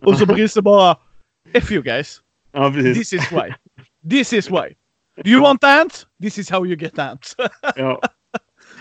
[0.00, 0.96] Och så Brisse bara...
[1.52, 2.20] F you guys.
[2.52, 2.72] Ja.
[2.72, 3.54] This is why.
[4.10, 4.74] This is why.
[5.24, 6.06] Do you want ants?
[6.22, 7.36] This is how you get ants.
[7.76, 8.00] Ja.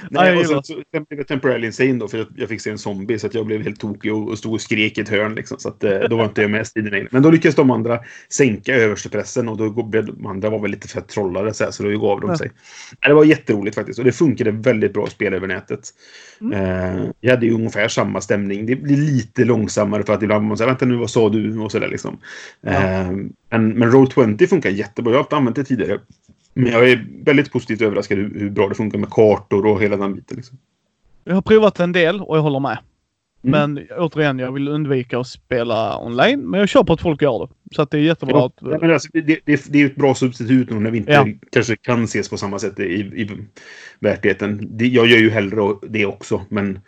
[0.01, 2.61] Ja, Nej, och sen, så, sen blev jag temporarily insane då, för jag, jag fick
[2.61, 3.19] se en zombie.
[3.19, 5.35] Så att jag blev helt tokig och, och stod och skrek i ett hörn.
[5.35, 7.07] Liksom, så att, eh, då var inte jag med i striden längre.
[7.11, 10.87] Men då lyckades de andra sänka överstepressen och då blev de andra var väl lite
[10.87, 12.37] för trollade så, här, så då gav de Ja.
[12.37, 12.51] sig.
[13.07, 15.89] Det var jätteroligt faktiskt och det funkade väldigt bra att spela över nätet.
[16.41, 16.53] Mm.
[16.53, 18.65] Eh, jag hade ju ungefär samma stämning.
[18.65, 21.71] Det blir lite långsammare för att ibland man säger vänta nu vad sa du och
[21.71, 22.17] sådär liksom.
[22.67, 23.11] Eh,
[23.49, 25.13] men, men Roll20 funkar jättebra.
[25.13, 25.99] Jag har inte använt det tidigare.
[26.53, 29.97] Men jag är väldigt positivt överraskad hur, hur bra det funkar med kartor och hela
[29.97, 30.37] den biten.
[30.37, 30.57] Liksom.
[31.23, 32.77] Jag har provat en del och jag håller med.
[33.43, 33.75] Mm.
[33.75, 36.49] Men återigen, jag vill undvika att spela online.
[36.49, 37.75] Men jag köper att folk gör det.
[37.75, 38.83] Så det är jättebra Ja, att...
[38.83, 41.27] alltså, det, det, det är ett bra substitut nu när vi inte Ja.
[41.51, 43.29] kanske kan ses på samma sätt i, i
[43.99, 44.67] verkligheten.
[44.77, 46.79] Det, jag gör ju hellre det också, men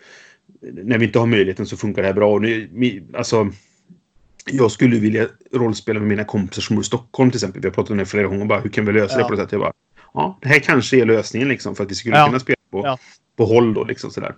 [0.61, 2.33] när vi inte har möjligheten så funkar det här bra.
[2.33, 3.49] Och nu, alltså,
[4.45, 7.61] jag skulle vilja rollspela med mina kompisar som bor i Stockholm till exempel.
[7.61, 8.45] Vi har pratat om det flera gånger.
[8.45, 9.27] Bara, hur kan vi lösa det Ja.
[9.27, 9.51] på det sättet?
[9.51, 9.73] Jag bara,
[10.13, 12.25] ja, det här kanske är lösningen liksom, för att vi skulle Ja.
[12.25, 12.97] kunna spela på, Ja.
[13.37, 13.83] på håll då.
[13.83, 14.35] Liksom, sådär.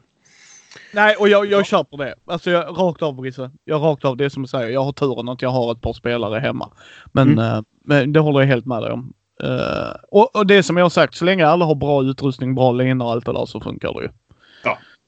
[0.94, 2.16] Nej, och jag, jag köper det.
[2.26, 3.52] Alltså jag, rakt av Brisse.
[3.66, 4.70] Jag rakt av det som du säger.
[4.70, 6.72] Jag har turen att jag har ett par spelare hemma.
[7.12, 7.46] Men, Mm.
[7.56, 9.14] eh, men det håller jag helt med dig om.
[9.44, 12.72] Eh, och, och det som jag har sagt, så länge alla har bra utrustning, bra
[12.72, 14.10] linor och allt det där så funkar det ju.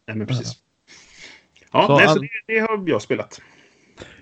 [0.07, 0.53] Nej, men precis.
[1.71, 3.41] Ja, Så nej, så det, det har jag spelat.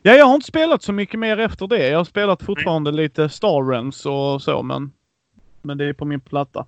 [0.02, 1.88] Ja, jag har inte spelat så mycket mer efter det.
[1.90, 4.92] Jag har spelat fortfarande lite Star Realms och så, men,
[5.62, 6.66] men det är på min platta.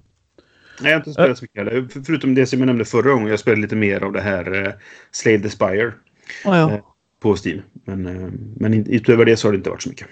[0.82, 1.88] Nej, jag har inte spelat så mycket heller.
[1.88, 3.27] För- Förutom det som jag nämnde förra gången.
[3.27, 4.73] Jag spelade lite mer av det här eh,
[5.11, 5.93] Slave the Spire
[6.43, 6.71] Ja, ja.
[6.71, 6.79] Eh.
[7.19, 7.61] på Steam.
[7.73, 10.07] Men, eh, men utöver det så har det inte varit så mycket.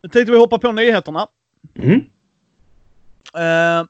[0.00, 1.26] Jag tänkte vi hoppa på nyheterna.
[1.74, 2.00] Mm.
[3.34, 3.86] Eh,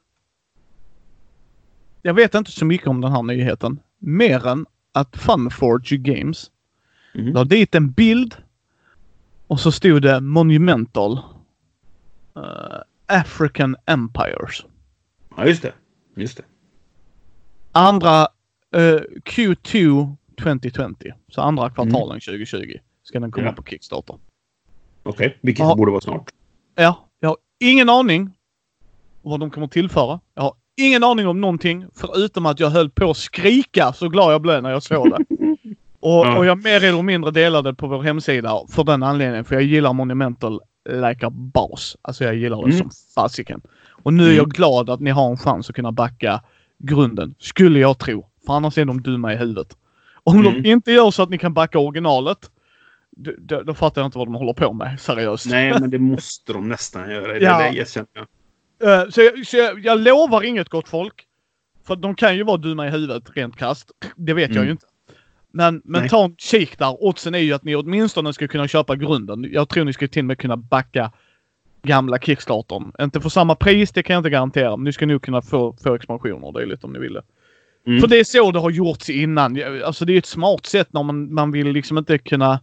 [2.01, 3.79] jag vet inte så mycket om den här nyheten.
[3.99, 4.65] Mer än
[4.95, 6.51] att Funforge Games
[7.13, 7.33] Mm.
[7.33, 8.35] la dit en bild
[9.47, 11.19] och så stod det Monumental
[12.35, 14.65] eh, African Empires.
[15.37, 15.73] Ja, just det.
[16.15, 16.43] Just det.
[17.71, 18.21] Andra
[18.75, 21.11] eh, Q2 2020.
[21.29, 23.53] Så andra kvartalen 2020 ska den komma Mm.
[23.57, 23.61] Ja.
[23.63, 24.17] på Kickstarter.
[25.03, 25.75] Okej, vilket Ja.
[25.75, 26.29] borde vara snart.
[26.75, 28.37] Ja, jag har ingen aning
[29.21, 30.19] vad de kommer tillföra.
[30.33, 34.33] Jag har ingen aning om någonting förutom att jag höll på att skrika så glad
[34.33, 35.25] jag blev när jag såg det.
[35.99, 36.37] Och, Ja.
[36.37, 39.45] och jag mer eller mindre delade på vår hemsida för den anledningen.
[39.45, 41.97] För jag gillar Monumental like boss.
[42.01, 42.77] Alltså jag gillar det Mm.
[42.77, 43.61] som fasiken.
[44.03, 44.37] Och nu är Mm.
[44.37, 46.41] jag glad att ni har en chans att kunna backa
[46.79, 47.35] grunden.
[47.39, 48.25] Skulle jag tro.
[48.45, 49.67] För annars är de dumma i huvudet.
[50.23, 50.63] Om Mm.
[50.63, 52.37] de inte gör så att ni kan backa originalet.
[53.17, 54.99] Då, då, då fattar jag inte vad de håller på med.
[54.99, 55.45] Seriöst.
[55.49, 57.57] Nej, men det måste de nästan göra i det Ja.
[57.59, 58.25] läget känner jag.
[58.83, 61.25] Eh, så jag, så jag, jag lovar inget gott folk.
[61.87, 63.91] För de kan ju vara dumma i huvudet rent krasst.
[64.15, 64.65] Det vet jag Mm.
[64.65, 64.85] ju inte.
[65.51, 66.09] Men, men Nej.
[66.09, 67.03] ta en kik där.
[67.03, 69.47] Oddsen är ju att ni åtminstone ska kunna köpa grunden.
[69.51, 71.11] Jag tror ni ska till och med kunna backa
[71.83, 72.91] gamla Kickstartern.
[73.01, 74.77] Inte för samma pris, det kan jag inte garantera.
[74.77, 77.23] Men ni ska nog kunna få, få expansioner och dylikt om ni vill det.
[77.87, 78.01] Mm.
[78.01, 79.63] För det är så det har gjorts innan.
[79.85, 82.59] Alltså det är ett smart sätt när man, man vill liksom inte kunna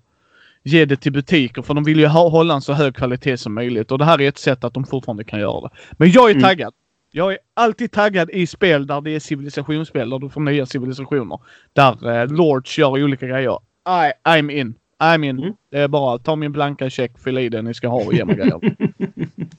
[0.62, 1.62] ge det till butiker.
[1.62, 3.90] För de vill ju ha, hålla en så hög kvalitet som möjligt.
[3.92, 5.68] Och det här är ett sätt att de fortfarande kan göra det.
[5.92, 6.42] Men jag är Mm.
[6.42, 6.74] taggad.
[7.10, 10.10] Jag är alltid taggad i spel där det är civilisationsspel.
[10.10, 11.40] Där du får nya civilisationer.
[11.72, 13.58] Där eh, Lords gör olika grejer.
[13.88, 14.74] I, I'm in.
[15.02, 15.38] I'm in.
[15.38, 15.52] Mm.
[15.70, 18.24] Det är bara ta min blanka check, fyll i det ni ska ha och ge
[18.24, 18.60] mig grejer.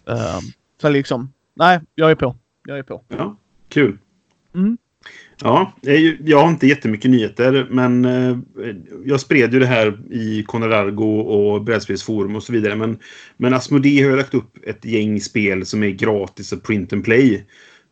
[0.08, 0.42] Ehm,
[0.82, 2.36] så liksom, nej, jag är på.
[2.68, 3.02] Jag är på.
[3.08, 3.36] Ja,
[3.70, 3.98] kul.
[4.56, 4.78] Mm.
[5.40, 5.74] Ja,
[6.26, 8.38] jag har inte jättemycket nyheter, men eh,
[9.06, 12.76] jag spred ju det här i Conrargo och brädspelsforum och så vidare.
[12.76, 12.98] Men,
[13.38, 17.04] men Asmodee har ju lagt upp ett gäng spel som är gratis och print and
[17.04, 17.46] play.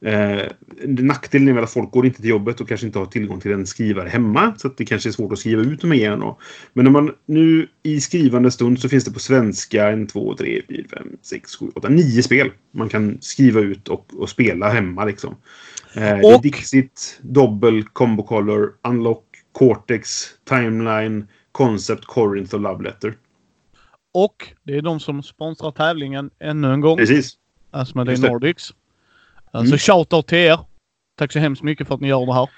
[0.06, 0.42] Eh,
[0.84, 3.52] nackdelen är väl att folk går inte till jobbet och kanske inte har tillgång till
[3.52, 4.54] en skrivare hemma.
[4.58, 6.20] Så att det kanske är svårt att skriva ut dem igen.
[6.20, 6.40] Då.
[6.74, 10.62] Men när man nu i skrivande stund så finns det på svenska en, två, tre,
[10.70, 12.52] fyra, fem, sex, sju, åtta, nio spel.
[12.74, 15.36] Man kan skriva ut och, och spela hemma liksom.
[15.96, 23.18] Eh, Och- Dixit, Dobbel, Combo Color, Unlock, Cortex, Timeline, Concept, Corinth och Love Letter.
[24.14, 26.98] Och det är de som sponsrar tävlingen ännu en gång.
[26.98, 27.38] Precis.
[27.72, 28.32] Det.
[28.32, 28.74] Nordics.
[29.52, 29.80] Alltså Mm.
[29.80, 30.60] shoutout till er.
[31.18, 32.50] Tack så hemskt mycket för att ni gör det här.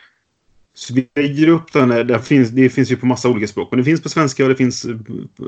[0.75, 1.91] Så vi lägger upp den.
[1.91, 2.03] här.
[2.03, 3.67] Det finns, det finns ju på massa olika språk.
[3.71, 4.85] Men det finns på svenska och det finns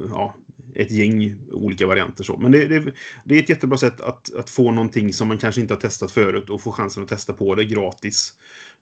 [0.10, 0.36] ja,
[0.76, 2.24] ett gäng olika varianter.
[2.24, 2.38] Så.
[2.38, 5.62] Men det, det, det är ett jättebra sätt att, att få någonting som man kanske
[5.62, 8.34] inte har testat förut och få chansen att testa på det gratis.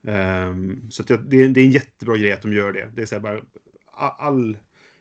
[0.02, 2.92] Um, så att det, det är en jättebra grej att de gör det.
[2.96, 3.42] Det är så här bara
[4.18, 4.58] all,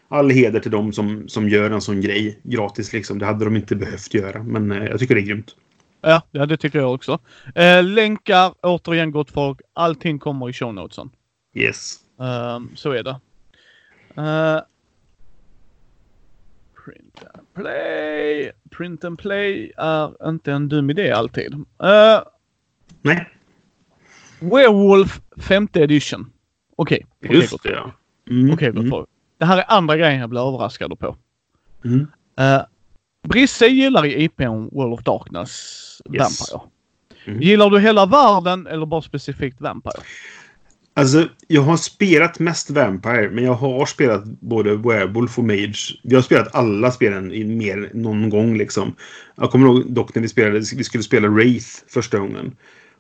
[0.09, 2.93] all heder till dem som, som gör en sån grej gratis.
[2.93, 3.19] Liksom.
[3.19, 4.43] Det hade de inte behövt göra.
[4.43, 5.55] Men eh, jag tycker det är grymt.
[6.01, 7.19] Ja, ja det tycker jag också.
[7.55, 9.61] Eh, länkar, återigen gott folk.
[9.75, 11.11] Allting kommer i show notesen.
[11.55, 11.97] Yes.
[12.21, 13.21] Ehm, så är det.
[14.17, 14.61] Eh,
[16.85, 18.53] print and play.
[18.71, 21.55] Print and play är inte en dum idé alltid.
[21.55, 22.23] Uh,
[23.03, 23.29] Nej,
[24.41, 26.33] Werewolf 5 edition.
[26.77, 27.07] Okej.
[27.25, 27.93] okej, just det ja.
[28.31, 29.07] Mm, Okej, gott mm.
[29.39, 31.17] Det här är andra grejen jag blir överraskad på.
[31.85, 32.01] mm.
[32.41, 32.63] Uh,
[33.29, 35.79] Brisse gillar i IPn World of Darkness
[36.13, 36.53] Yes.
[36.53, 36.71] Vampire.
[37.27, 37.41] Mm.
[37.43, 40.03] Gillar du hela världen eller bara specifikt Vampire?
[40.95, 45.99] Alltså, jag har spelat mest Vampire, men jag har spelat både Werewolf och Mage.
[46.03, 48.97] Vi har spelat alla spelen i mer någon gång liksom.
[49.37, 52.57] Jag kommer ihåg dock när vi spelade, vi skulle spela Wraith första gången.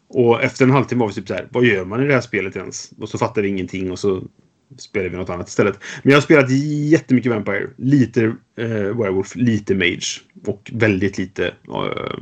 [0.08, 2.20] Och efter en halvtimme var vi typ så här, vad gör man i det här
[2.20, 2.90] spelet ens?
[3.00, 4.22] Och så fattade vi ingenting och så
[4.78, 5.78] spelade vi något annat istället.
[6.02, 6.50] Men jag har spelat
[6.90, 7.70] jättemycket Vampire.
[7.76, 8.24] Lite
[8.56, 10.20] eh, Werewolf, lite Mage.
[10.46, 12.14] Och väldigt lite eh,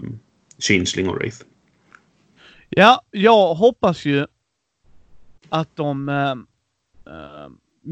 [0.58, 1.36] Changeling och Wraith.
[2.68, 4.26] Ja, jag hoppas ju
[5.50, 6.34] att de äh,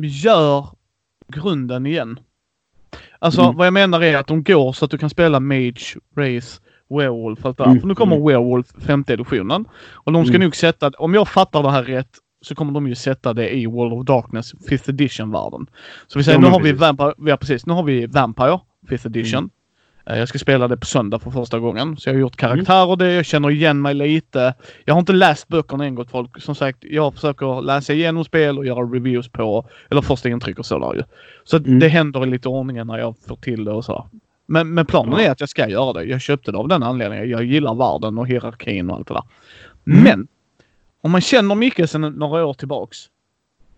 [0.03, 0.67] gör
[1.33, 2.21] grunden igen.
[3.19, 3.57] Alltså Mm.
[3.57, 5.81] vad jag menar är att de går så att du kan spela Mage,
[6.15, 6.47] Wraith,
[6.91, 7.71] Werewolf allt det där.
[7.71, 8.27] Mm, För nu kommer mm.
[8.29, 9.65] Werewolf femte editionen.
[9.93, 10.45] Och de ska Mm.
[10.45, 13.67] nog sätta, om jag fattar det här rätt, så kommer de ju sätta det i
[13.67, 15.67] World of Darkness 5th edition-världen.
[16.07, 16.73] Så vi säger Ja, nu har vi.
[16.73, 19.39] Vampire, ja precis, nu har vi Vampire 5th edition.
[19.39, 19.51] Mm.
[20.09, 21.97] Eh, Jag ska spela det på söndag för första gången.
[21.97, 24.55] Så jag har gjort karaktärer det, jag känner igen mig lite.
[24.85, 26.41] Jag har inte läst böckerna än gott folk.
[26.43, 30.67] Som sagt, jag försöker läsa igenom spel och göra reviews på, eller första intryck och
[30.67, 31.03] sådär ju.
[31.45, 31.79] Så Mm.
[31.79, 34.05] det händer i lite ordningen när jag får till det och sådär.
[34.47, 36.05] Men, men planen är att jag ska göra det.
[36.05, 37.31] Jag köpte det av den anledningen.
[37.31, 39.23] Jag gillar världen och hierarkin och allt det där.
[39.93, 40.03] Mm.
[40.05, 40.29] Men!
[41.01, 42.99] Om man känner Micke sedan några år tillbaks.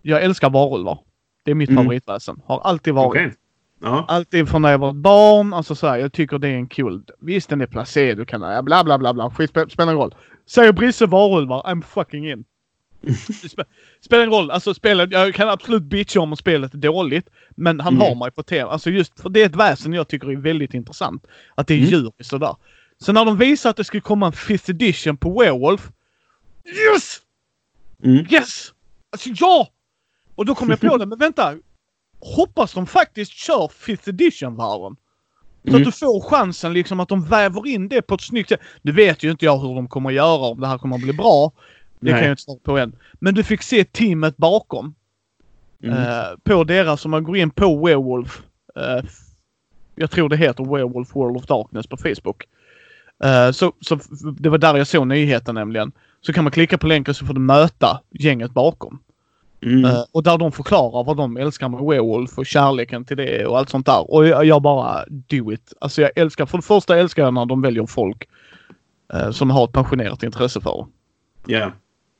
[0.01, 0.99] Jag älskar varulvar.
[1.45, 1.83] Det är mitt Mm.
[1.83, 2.41] favoritväsen.
[2.45, 3.07] Har alltid varit.
[3.09, 3.33] Okej.
[3.81, 4.05] Ja.
[4.07, 5.53] Alltid från när jag var barn.
[5.53, 7.03] Alltså så här, jag tycker det är en kul...
[7.21, 8.65] Visst den är placé, du kan...
[8.65, 9.31] Bla bla bla bla.
[9.31, 10.15] Skit spe- spelar ingen roll.
[10.49, 12.43] Säger Brisse varulvar, I'm fucking in.
[14.01, 14.51] Spelar ingen roll.
[14.51, 17.29] Alltså spelet, jag kan absolut bitcha om spelet är dåligt.
[17.49, 18.07] Men han Mm.
[18.07, 18.71] har mig på tema.
[18.71, 21.27] Alltså just för det är ett väsen jag tycker är väldigt intressant.
[21.55, 21.89] Att det är Mm.
[21.89, 22.55] djur och sådär.
[22.97, 25.91] Så när de visar att det skulle komma en 5th edition på Werewolf.
[26.65, 27.19] Yes!
[28.03, 28.25] Mm.
[28.29, 28.73] Yes!
[29.11, 29.67] Alltså ja!
[30.35, 31.53] Och då kom jag på det, men vänta.
[32.21, 34.95] Hoppas de faktiskt kör 5th edition-världen.
[35.63, 35.81] Så Mm.
[35.81, 38.59] att du får chansen liksom att de väver in det på ett snyggt sätt.
[38.81, 41.01] Nu vet ju inte jag hur de kommer att göra, om det här kommer att
[41.01, 41.51] bli bra.
[41.99, 42.13] Det Nej.
[42.13, 42.95] kan jag inte svara på än.
[43.19, 44.95] Men du fick se teamet bakom.
[45.83, 45.97] Mm.
[45.97, 48.41] Eh, på deras, om man går in på Werewolf.
[48.75, 49.03] eh,
[49.95, 52.43] jag tror det heter Werewolf World of Darkness på Facebook.
[53.23, 53.99] Eh, så, så
[54.39, 55.91] det var där jag såg nyheten nämligen.
[56.21, 58.99] Så kan man klicka på länken så får du möta gänget bakom.
[59.61, 59.85] Mm.
[59.85, 63.57] Eh, och där de förklarar vad de älskar med Werewolf och kärleken till det och
[63.57, 64.11] allt sånt där.
[64.11, 65.73] Och jag, jag bara do it.
[65.81, 68.27] Alltså jag älskar, för det första älskar jag när de väljer folk
[69.13, 70.87] eh, som har ett passionerat intresse för
[71.45, 71.53] det.
[71.53, 71.71] Ja.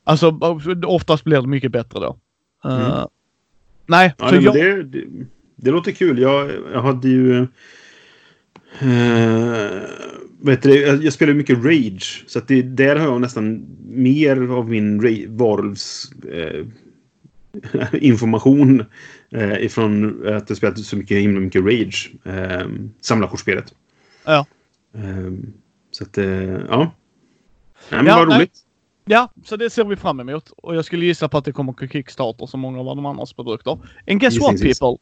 [0.03, 0.39] Alltså
[0.85, 2.17] oftast blir det mycket bättre då.
[2.65, 3.07] Eh, Mm.
[3.85, 5.05] Nej, Ja, nej, jag, det, det,
[5.55, 6.19] det låter kul.
[6.19, 7.47] Jag, jag hade ju...
[8.83, 9.81] Uh,
[10.41, 12.23] vet du, jag, jag spelar mycket Rage.
[12.27, 15.01] Så att det, där har jag nästan mer av min
[15.37, 16.65] Varulvs eh,
[17.93, 18.85] information
[19.31, 22.11] eh, ifrån att jag spelat så mycket, himla mycket Rage.
[22.25, 22.67] Eh,
[23.01, 23.73] samlarkortsspelet.
[24.25, 24.45] Ja.
[24.95, 25.31] Eh,
[25.91, 26.91] så att, eh, ja.
[27.89, 28.37] Nej, men Ja, vad nej.
[28.37, 28.59] roligt.
[29.05, 30.49] ja, så det ser vi fram emot.
[30.57, 33.33] Och jag skulle gissa på att det kommer på Kickstarter som många av de andras
[33.33, 33.71] produkter.
[34.07, 34.79] And guess what Gissningsvis.
[34.79, 34.97] people?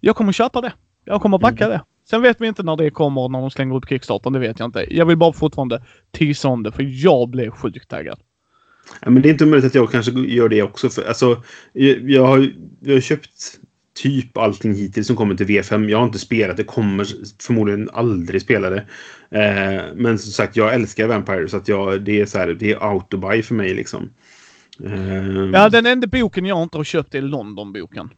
[0.00, 0.72] Jag kommer köpa det.
[1.04, 1.80] Jag kommer backa det.
[2.10, 4.30] Sen vet vi inte när det kommer, när de slänger upp Kickstarter.
[4.30, 4.86] Det vet jag inte.
[4.96, 8.18] Jag vill bara fortfarande teasa om det, för jag blev sjukt taggad.
[9.00, 10.88] Ja, men det är inte omöjligt att jag kanske gör det också.
[10.90, 13.60] För, alltså, jag, jag, har, jag har köpt
[13.94, 15.88] typ allting hittills som kommer till V5.
[15.88, 17.06] Jag har inte spelat det, kommer
[17.42, 18.86] förmodligen aldrig spela det.
[19.30, 22.72] Eh, men som sagt, jag älskar Vampire så att jag, det är så här, det
[22.72, 24.10] är autobuy för mig liksom.
[24.84, 28.10] Eh, Ja, den enda boken jag inte har köpt är London-boken.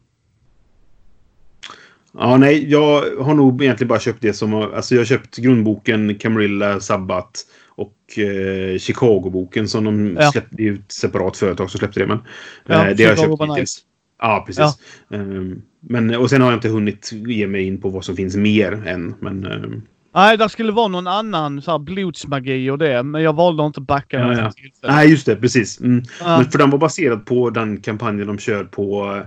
[2.17, 4.53] Ja, nej, jag har nog egentligen bara köpt det som...
[4.53, 10.31] Alltså jag har köpt grundboken Camarilla, Sabbat och eh, Chicago-boken som de Ja.
[10.31, 10.55] släppte.
[10.55, 12.19] Det ett separat företag som släppte det, men...
[12.67, 13.79] Ja, eh, det har jag köpt hittills.
[14.21, 14.79] Ja, precis.
[15.13, 18.35] Ehm, men, och sen har jag inte hunnit ge mig in på vad som finns
[18.35, 19.15] mer än.
[19.19, 19.81] Men ehm,
[20.13, 23.67] Nej, där skulle vara någon annan så här blodsmagi och det, men jag valde att
[23.67, 24.51] inte backa Ja, ja.
[24.87, 25.35] nej, just det.
[25.35, 25.79] Precis.
[25.79, 26.03] Mm.
[26.19, 26.37] Ja.
[26.37, 29.21] Men för den var baserad på den kampanjen de kör på...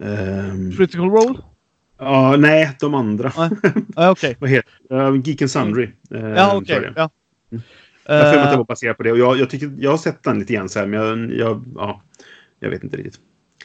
[0.00, 1.38] ehm, Critical Role?
[2.04, 3.32] Ja, nej, de andra.
[3.96, 4.36] Ja, Okej.
[4.40, 5.84] vad heter uh, Geek and Sundry.
[6.14, 6.74] ehm, Ja, tror okej.
[6.74, 6.92] jag det.
[6.96, 7.10] Ja.
[8.06, 9.12] Jag har för mig att det Eh, var baserat på det.
[9.12, 11.64] Och jag, jag, tycker, jag har sett den lite grann så här, men jag, jag,
[11.74, 12.02] ja,
[12.60, 13.18] jag vet inte riktigt.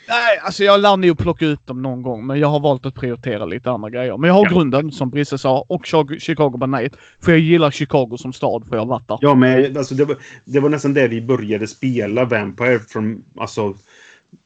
[0.10, 2.96] Nej, alltså jag lär nog plocka ut dem någon gång, men jag har valt att
[2.96, 4.18] prioritera lite andra grejer.
[4.18, 4.50] Men jag har Ja.
[4.52, 6.96] grunden, som Brisse sa, och Chicago- by Night.
[7.22, 9.18] För jag gillar Chicago som stad, för jag har varit där.
[9.22, 12.80] Ja, men alltså, det, var, det var nästan där vi började spela Vampire.
[12.80, 13.74] Från, alltså,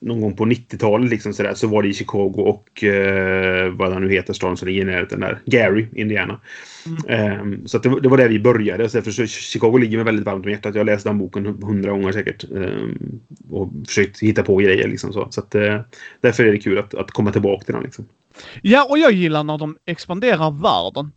[0.02, 4.02] någon gång på 90-talet liksom sådär, så var det i Chicago och eh, vad den
[4.02, 5.40] nu heter staden som ligger i närheten där.
[5.46, 6.40] Gary, Indiana.
[7.08, 8.90] Ehm, så att det, var- det var där vi började.
[8.90, 10.76] Så därför så Chicago ligger mig väldigt varmt om hjärtat.
[10.76, 12.44] Jag har läst den boken hundra gånger säkert.
[12.52, 13.20] ehm,
[13.50, 15.28] och försökt hitta på grejer liksom så.
[15.32, 15.80] Så att, eh,
[16.22, 18.06] därför är det kul att, att komma tillbaka till den liksom.
[18.62, 21.12] Ja, och jag gillar när de expanderar världen.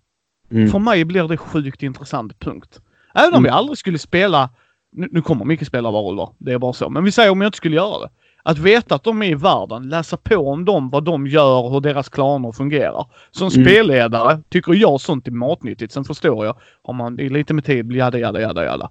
[0.51, 0.71] Mm.
[0.71, 2.81] För mig blir det sjukt intressant, punkt.
[3.15, 3.45] Även om Mm.
[3.45, 4.51] jag aldrig skulle spela...
[4.97, 6.91] Nu, nu kommer mycket spela varulvar, det är bara så.
[6.91, 8.11] Men vi säger om jag inte skulle göra det.
[8.47, 11.81] Att veta att de är i världen, läsa på om dem, vad de gör, hur
[11.81, 13.07] deras klaner fungerar.
[13.31, 13.65] Som Mm.
[13.67, 15.93] spelledare tycker jag sånt är matnyttigt.
[15.93, 18.91] Sen förstår jag, har man är lite med tid, jada jada jada jada.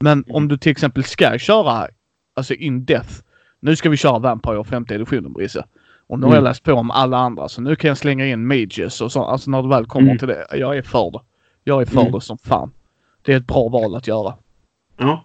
[0.00, 0.34] Men Mm.
[0.36, 1.88] om du till exempel ska köra,
[2.36, 3.10] alltså in death.
[3.60, 5.64] Nu ska vi köra Vampire 50 editionen Brisse.
[6.06, 6.50] Och nu har jag Mm.
[6.50, 9.24] läst på om alla andra så nu kan jag slänga in Mages och så.
[9.24, 10.18] Alltså när det väl kommer Mm.
[10.18, 10.46] till det.
[10.52, 11.20] Jag är för det.
[11.64, 12.12] Jag är för Mm.
[12.12, 12.70] det som fan.
[13.22, 14.34] Det är ett bra val att göra.
[14.98, 15.24] Ja.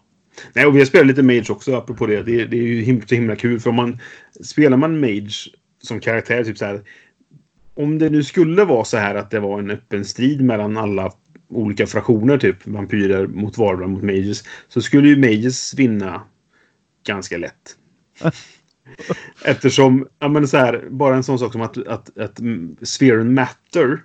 [0.53, 2.23] Nej, och vi har spelat lite Mage också, apropå det.
[2.23, 3.59] Det, är- det är ju så himla kul.
[3.59, 3.99] För om man
[4.43, 5.31] spelar man Mage
[5.83, 6.81] som karaktär, typ så här.
[7.75, 11.11] Om det nu skulle vara så här att det var en öppen strid mellan alla
[11.49, 16.21] olika fraktioner, typ vampyrer mot varulvar mot mages, så skulle ju mages vinna
[17.07, 17.77] ganska lätt.
[19.45, 22.39] Eftersom, ja men så här, bara en sån sak som att, att, att
[22.81, 24.01] sfären matter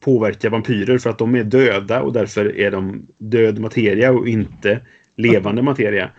[0.00, 4.80] påverkar vampyrer för att de är döda och därför är de död materia och inte
[5.16, 6.10] levande materia.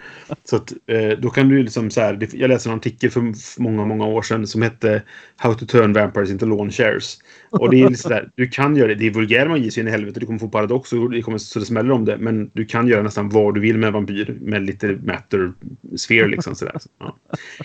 [0.44, 3.86] Så att eh, då kan du liksom så här, jag läste en artikel för många,
[3.86, 5.02] många år sedan som hette
[5.38, 7.18] How to turn vampires into lawn chairs.
[7.50, 8.96] Och det är liksom där, du kan göra det.
[8.96, 10.20] Det är vulgär magi så in i helvete.
[10.20, 12.18] Du kommer få paradox och det kommer så det smäller om det.
[12.18, 15.54] Men du kan göra nästan vad du vill med vampyr med lite matter
[15.98, 16.78] sphere liksom sådär.
[16.80, 17.16] Så, ja.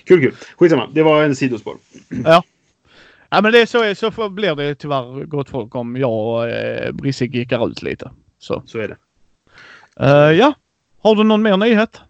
[0.04, 0.34] Kul, kul.
[0.56, 0.90] Skitsamma.
[0.94, 1.76] Det var en sidospår.
[2.24, 2.42] Ja.
[3.30, 6.92] Ja men det är så, så blir det tyvärr gott folk om jag och eh,
[6.92, 8.10] Brisse gickar ut lite.
[8.38, 8.62] Så.
[8.66, 8.96] Så är det.
[10.00, 10.54] Eh, ja.
[11.00, 12.00] Har du någon mer nyhet?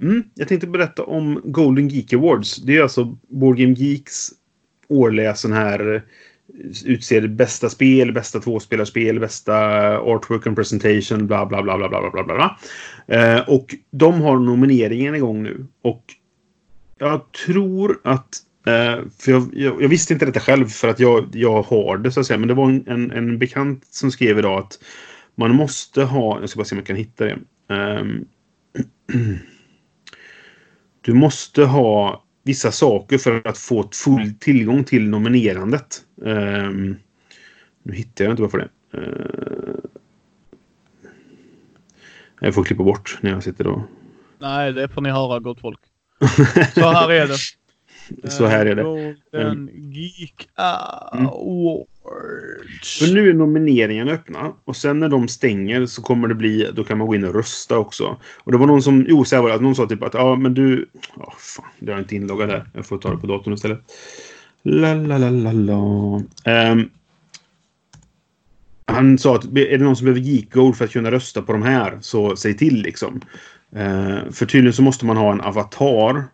[0.00, 2.56] Mm, jag tänkte berätta om Golden Geek Awards.
[2.56, 4.30] Det är alltså Board Game Geeks
[4.88, 6.02] årliga sån här eh,
[6.84, 9.56] utser bästa spel, bästa tvåspelarspel, bästa
[9.98, 12.34] artwork and presentation, bla bla bla bla bla bla bla.
[12.34, 12.58] bla.
[13.06, 15.66] Eh, och de har nomineringen igång nu.
[15.82, 16.04] Och
[16.98, 18.36] jag tror att
[18.66, 22.12] eh, för jag, jag, jag, visste inte detta själv för att jag, jag har det
[22.12, 22.38] så att säga.
[22.38, 24.78] Men det var en, en, en bekant som skrev idag att
[25.34, 27.38] man måste ha, jag ska bara se om jag kan hitta det.
[27.68, 28.24] Um,
[31.00, 36.04] du måste ha vissa saker för att få full tillgång till nominerandet.
[36.24, 36.96] Ehm,
[37.82, 38.98] nu hittar jag inte varför det.
[38.98, 39.76] Uh,
[42.40, 43.80] jag får klippa bort när jag sitter och...
[44.38, 45.80] Nej, det får ni höra gott folk.
[46.74, 47.38] Så här är det.
[48.30, 48.82] Så här är det.
[48.82, 51.26] Golden Geek Mm.
[52.26, 52.98] Awards.
[52.98, 56.84] För nu är nomineringarna öppna och sen när de stänger så kommer det bli, då
[56.84, 58.16] kan man gå in och rösta också.
[58.38, 60.36] Och det var någon som, jo så var det, att någon sa typ att ja
[60.36, 62.66] men du, ja fan, det har inte inloggat där.
[62.72, 63.80] Jag får ta det på datorn istället.
[64.62, 66.22] La la la la la.
[66.44, 66.90] Ehm,
[68.86, 71.52] han sa att är det någon som behöver Geek Gold för att kunna rösta på
[71.52, 73.20] de här så säg till liksom.
[73.76, 76.24] Ehm, för tydligen så måste man ha en avatar.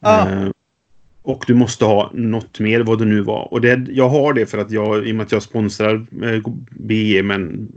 [0.00, 0.28] Ah.
[0.28, 0.52] Ehm,
[1.28, 3.52] och du måste ha något mer, vad det nu var.
[3.52, 6.42] Och det, jag har det för att jag, i och med att jag sponsrar eh,
[6.70, 7.68] BE med en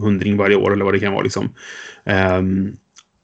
[0.00, 1.22] hundring varje år eller vad det kan vara.
[1.22, 1.48] Liksom.
[2.04, 2.76] Ehm,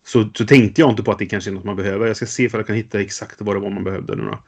[0.07, 2.07] så, så tänkte jag inte på att det kanske är något man behöver.
[2.07, 4.22] Jag ska se för att jag kan hitta exakt vad det var man behövde nu
[4.22, 4.39] då.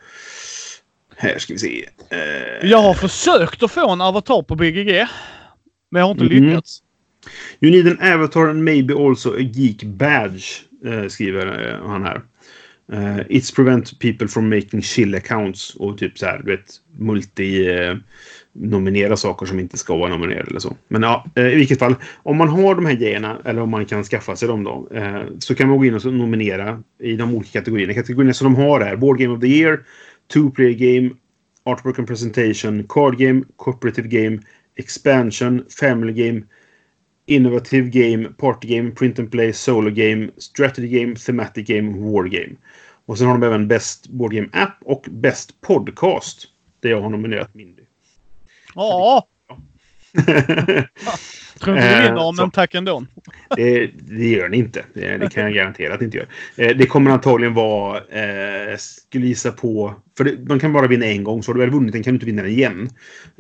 [1.17, 1.85] Här ska vi se.
[2.11, 5.07] Eh, Jag har försökt att få en avatar på BGG.
[5.91, 6.47] Men jag har inte Mhm.
[6.47, 6.79] lyckats.
[7.61, 10.45] You need an avatar and maybe also a geek badge,
[10.85, 12.21] eh, skriver eh, han här.
[12.93, 17.71] Uh, it's prevent people from making chill accounts och typ så här, du vet, multi...
[17.71, 17.97] uh,
[18.55, 20.77] nominera saker som inte ska vara nominerade eller så.
[20.89, 21.95] Men ja, eh, i vilket fall.
[22.23, 24.89] Om man har de här grejerna, eller om man kan skaffa sig dem då,
[25.39, 27.95] så kan man gå in och nominera i de olika kategorierna.
[27.95, 29.81] Kategorierna som de har är Board Game of the Year,
[30.33, 31.11] Two Player Game,
[31.65, 34.41] Artwork and Presentation, Card Game, Cooperative Game,
[34.77, 36.43] Expansion, Family Game,
[37.27, 42.57] Innovative Game, Party Game, Print and Play, Solo Game, Strategy Game, Thematic Game, War Game.
[43.07, 46.49] Och sen har de även Best Board Game App och Best Podcast.
[46.81, 47.83] Där jag har nominerat Mindy.
[48.75, 49.27] Ja,
[51.63, 52.43] tror inte du Eh, vinner om så.
[52.43, 53.07] en tack ändå.
[53.57, 54.85] det, det gör ni inte.
[54.95, 56.27] Det, det kan jag garantera att ni inte gör.
[56.57, 57.99] Eh, det kommer antagligen vara...
[57.99, 59.95] Eh, skulle gissa på...
[60.17, 61.43] För det, man kan bara vinna en gång.
[61.43, 62.89] Så har du väl vunnit den kan du inte vinna den igen.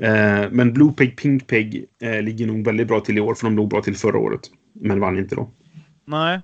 [0.02, 3.34] Eh, men Blue Peg, Pink Peg eh, ligger nog väldigt bra till i år.
[3.34, 4.40] För de låg bra till förra året.
[4.80, 5.50] Men vann inte då.
[6.06, 6.40] Nej.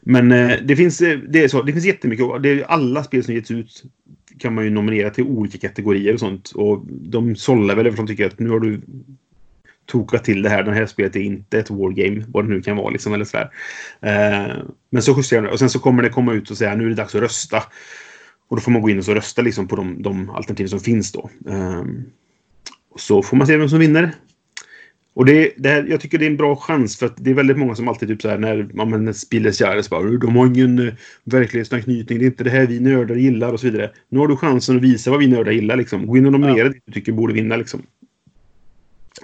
[0.00, 0.98] Men eh, det finns,
[1.28, 2.42] det, är så, det finns jättemycket.
[2.42, 3.82] Det är, alla spel som getts ut
[4.38, 6.52] kan man ju nominera till olika kategorier och sånt.
[6.54, 8.80] Och de sållar väl för de tycker att nu har du
[9.88, 10.62] tokat till det här.
[10.62, 12.24] Det här spelet är inte ett wargame.
[12.28, 13.14] Vad det nu kan vara liksom.
[13.14, 13.50] Eller sådär.
[14.00, 14.56] Eh,
[14.90, 15.48] men så justerar de.
[15.48, 17.62] Och sen så kommer det komma ut och säga nu är det dags att rösta.
[18.48, 20.80] Och då får man gå in och så rösta liksom på de, de alternativ som
[20.80, 21.30] finns då.
[21.48, 21.84] Eh,
[22.96, 24.12] så får man se vem som vinner.
[25.14, 27.34] Och det, det här, jag tycker det är en bra chans för att det är
[27.34, 30.46] väldigt många som alltid typ så här när ja, men Spilles Jares bara de har
[30.46, 30.92] ingen uh,
[31.24, 33.90] verklighetsanknytning, det är inte det här vi nördar gillar och så vidare.
[34.08, 36.06] Nu har du chansen att visa vad vi nördar gillar liksom.
[36.06, 36.64] Gå in och nominera Ja.
[36.64, 37.82] det du tycker borde vinna liksom.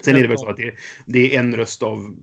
[0.02, 0.74] Sen är det väl så att det,
[1.06, 2.16] det är en röst av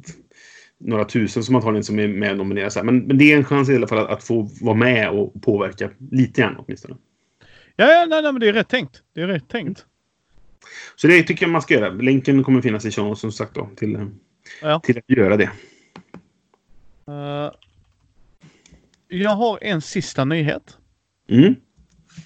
[0.80, 2.84] några tusen som antagligen som är med och nominerar.
[2.84, 5.41] Men, men det är en chans i alla fall att, att få vara med och
[5.41, 6.95] påverka lite grann åtminstone.
[7.76, 9.01] Ja, ja nej, nej, men det är rätt tänkt.
[9.15, 9.86] Det är rätt tänkt.
[10.95, 11.89] Så det tycker jag man ska göra.
[11.89, 14.09] Länken kommer finnas i show som sagt då, till,
[14.61, 14.80] Ja.
[14.80, 15.51] till att göra det.
[17.07, 17.51] Eh,
[19.07, 20.78] jag har en sista nyhet.
[21.30, 21.55] Mm.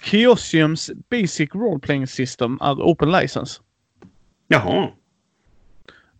[0.04, 3.62] Kiosiums Basic Role Playing System är Open License.
[4.48, 4.92] Jaha.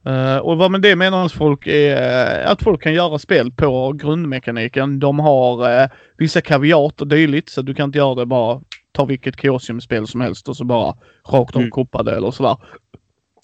[0.06, 3.92] Eh, och vad med det menar folk är eh, att folk kan göra spel på
[3.92, 5.00] grundmekaniken.
[5.00, 9.06] De har uh, vissa kaviat och dylikt så du kan inte göra det bara ta
[9.06, 10.98] vilket Kiosium-spel som helst och så bara
[11.30, 11.72] rakt av Mm.
[11.72, 12.58] koppa det eller sådär.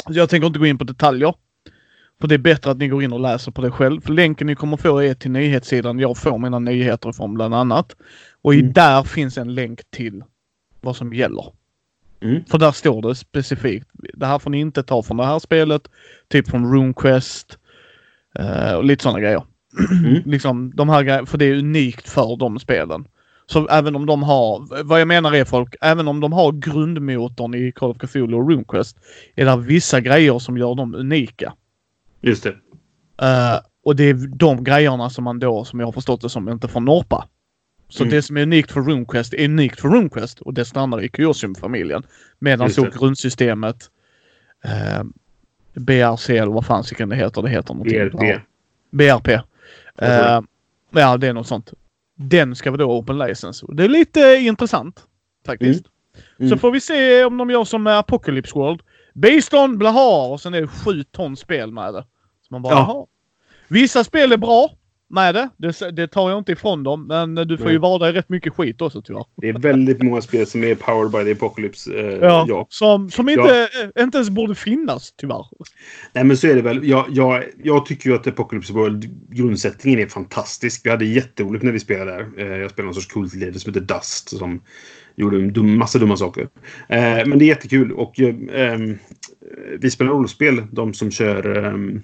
[0.08, 1.34] Så jag tänker inte gå in på detaljer.
[2.22, 4.02] För det är bättre att ni går in och läser på det själv.
[4.02, 7.96] För länken ni kommer få är till nyhetssidan jag får mina nyheter ifrån bland annat.
[8.42, 8.74] Och i Mm.
[8.74, 10.24] där finns en länk till
[10.82, 11.46] vad som gäller.
[12.22, 12.46] Mm.
[12.46, 13.88] För där står det specifikt.
[14.14, 15.82] Det här får ni inte ta från det här spelet.
[16.30, 17.58] Typ från RuneQuest.
[18.40, 19.44] eh, och lite sådana grejer.
[20.06, 20.22] Mm.
[20.26, 21.26] liksom de här grejerna.
[21.26, 23.08] För det är unikt för de spelen.
[23.46, 27.56] Så även om de har, vad jag menar är folk, även om de har grundmotorn
[27.56, 28.98] i Call of Cthulhu och RuneQuest.
[29.36, 31.54] Är det vissa grejer som gör dem unika.
[32.22, 32.50] Just det.
[33.22, 36.50] Eh, och det är de grejerna som man då, som jag har förstått det som,
[36.50, 37.28] inte får norpa.
[37.92, 38.12] Så Mm.
[38.16, 42.04] det som är unikt för RuneQuest är unikt för RuneQuest och det stannar i Kyosium-familjen.
[42.40, 43.90] Medan så grundsystemet
[44.64, 45.04] eh,
[45.74, 47.42] BRC eller vad fan det heter.
[47.42, 48.10] Det heter någonting.
[48.10, 48.42] BRP.
[48.92, 49.28] BRP.
[49.98, 50.42] Eh,
[50.92, 51.74] ja, det är något sånt.
[52.16, 53.66] Den ska vara då open license.
[53.74, 55.06] Det är lite intressant
[55.46, 55.86] faktiskt.
[56.40, 56.50] Mm.
[56.50, 58.82] Så får vi se om de gör som med Apocalypse World.
[59.14, 62.02] Based on blaha och sen är det sju ton spel med det.
[62.42, 62.86] Så man bara, Ja.
[62.88, 63.06] jaha.
[63.68, 64.70] Vissa spel är bra.
[65.12, 65.50] Med det.
[65.58, 65.92] det.
[65.92, 67.08] Det tar jag inte ifrån dem.
[67.08, 67.74] Men du får Nej.
[67.74, 69.26] ju vara i rätt mycket skit också tyvärr.
[69.38, 72.00] Det är väldigt många spel som är powered by the apocalypse.
[72.00, 72.46] Eh, Ja.
[72.48, 72.68] ja.
[72.70, 75.46] Som, som inte, eh, inte ens borde finnas tyvärr.
[76.14, 76.90] Nej, men så är det väl.
[76.90, 80.82] Jag, jag, jag tycker ju att Apocalypse World, grundsättningen är fantastisk.
[80.86, 82.28] Vi hade jätteroligt när vi spelade där.
[82.38, 84.62] Eh, Jag spelade någon sorts kultledare som heter Dust som
[85.16, 86.48] gjorde en dum, massa dumma saker.
[86.90, 88.98] Eh, Men det är jättekul och eh, ehm,
[89.80, 92.02] vi spelar rollspel, de som kör um,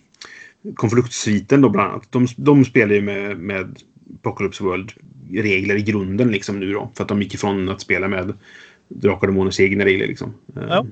[0.75, 2.07] konfliktsviten då bland annat.
[2.11, 3.75] De, de spelar ju med, med
[4.19, 6.91] Apocalypse World-regler i grunden liksom nu då.
[6.95, 8.33] För att de gick ifrån att spela med
[8.87, 10.33] Drakar och Demoners egna regler liksom.
[10.55, 10.85] Eh, Ja.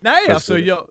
[0.00, 0.86] Nej, Fast alltså jag...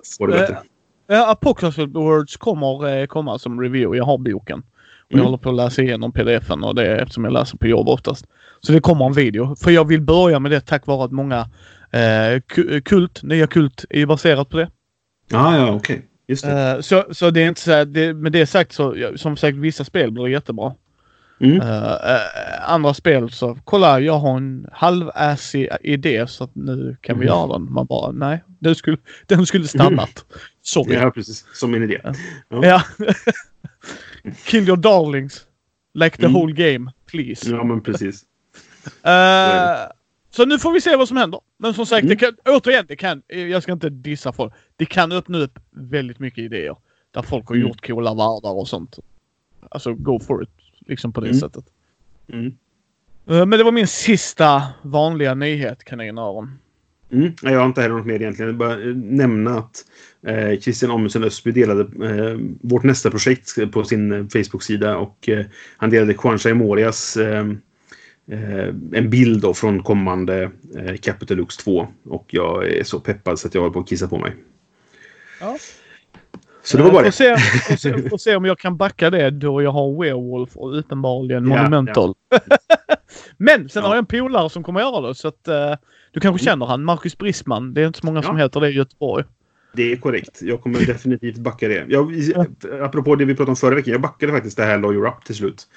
[1.08, 3.98] Ja, Apocalypse Words kommer eh, komma som review.
[3.98, 4.60] Jag har boken.
[4.60, 4.66] Och
[5.14, 5.26] jag Mm.
[5.26, 8.26] håller på att läsa igenom pdfen och det är eftersom jag läser på jobb oftast.
[8.62, 9.56] Så det kommer en video.
[9.56, 11.40] För jag vill börja med det tack vare att många
[11.92, 14.70] eh, ku- kult, nya kult är ju baserat på det.
[15.32, 16.06] Ja, ja, okej.
[16.30, 16.72] Just det.
[16.72, 19.38] Eh, så, så det är inte så här, det, med det sagt så, ja, som
[19.38, 20.74] sagt vissa spel blir jättebra.
[21.42, 21.62] Mm.
[21.62, 27.20] Eh, eh, andra spel så, kolla jag har en halvassig idé så att nu kan
[27.20, 27.28] vi Mhm.
[27.28, 27.74] göra den.
[27.74, 30.26] Man bara, nej, den skulle, den skulle stannat.
[30.62, 30.96] Sorry.
[30.96, 31.46] Ja, precis.
[31.54, 32.02] Som en idé.
[32.50, 32.84] Ja.
[34.46, 35.46] Kill your darlings.
[35.94, 36.34] Like the Mm.
[36.34, 37.50] whole game, please.
[37.52, 38.24] Ja, men precis.
[39.04, 39.90] Eh,
[40.30, 41.40] så nu får vi se vad som händer.
[41.58, 42.10] Men som sagt, Mm.
[42.10, 44.54] det kan, återigen, det kan, jag ska inte dissa folk.
[44.76, 46.76] Det kan öppna upp väldigt mycket idéer.
[47.12, 47.68] Där folk har Mm.
[47.68, 49.00] gjort coola världar och sånt.
[49.72, 50.50] Alltså, go for it.
[50.88, 51.40] Liksom på det Mm.
[51.40, 51.66] sättet.
[52.34, 52.46] Mm.
[53.28, 56.60] Eh, men det var min sista vanliga nyhet, kaninöron.
[57.12, 57.34] Mm.
[57.42, 58.48] Jag har inte heller något mer egentligen.
[58.48, 59.86] Jag vill bara eh, nämna att
[60.28, 65.46] eh, Christian Amundsen Ösby delade eh, vårt nästa projekt på sin eh, Facebook-sida och eh,
[65.78, 67.46] han delade Kwanza Morias eh,
[68.94, 73.54] en bild då från kommande eh, Capitalux 2 och jag är så peppad så att
[73.54, 74.36] jag håller på att kissa på mig.
[75.40, 75.58] Ja.
[76.64, 77.12] Så det var Eh, bara får det.
[77.12, 80.80] se, får, se, får se om jag kan backa det då jag har Werewolf och
[80.80, 82.14] uppenbarligen Ja, Monumental.
[83.38, 83.88] Men sen Ja.
[83.88, 85.74] har jag en polare som kommer göra det så att eh,
[86.12, 87.74] du kanske känner han, Marcus Brisman.
[87.74, 88.44] Det är inte så många som Ja.
[88.44, 89.24] heter det i Göteborg.
[89.74, 90.40] Det är korrekt.
[90.42, 91.86] Jag kommer definitivt backa det.
[91.90, 92.14] Jag,
[92.82, 93.92] apropå det vi pratade om förra veckan.
[93.92, 95.68] Jag backade faktiskt det här Lawyer Up till slut.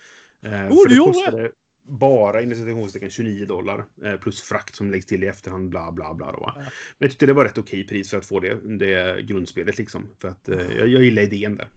[0.42, 1.52] Eh, för du det gjorde kostade
[1.84, 3.84] bara inom citationstecken 29 dollar.
[4.04, 5.68] Eh, plus frakt som läggs till i efterhand.
[5.70, 6.32] Bla bla bla.
[6.32, 6.52] Då.
[6.56, 6.64] Men
[6.98, 9.78] jag tyckte det var rätt okej pris för att få det, det grundspelet.
[9.78, 10.08] Liksom.
[10.20, 11.68] För att eh, jag, jag gillar idén där.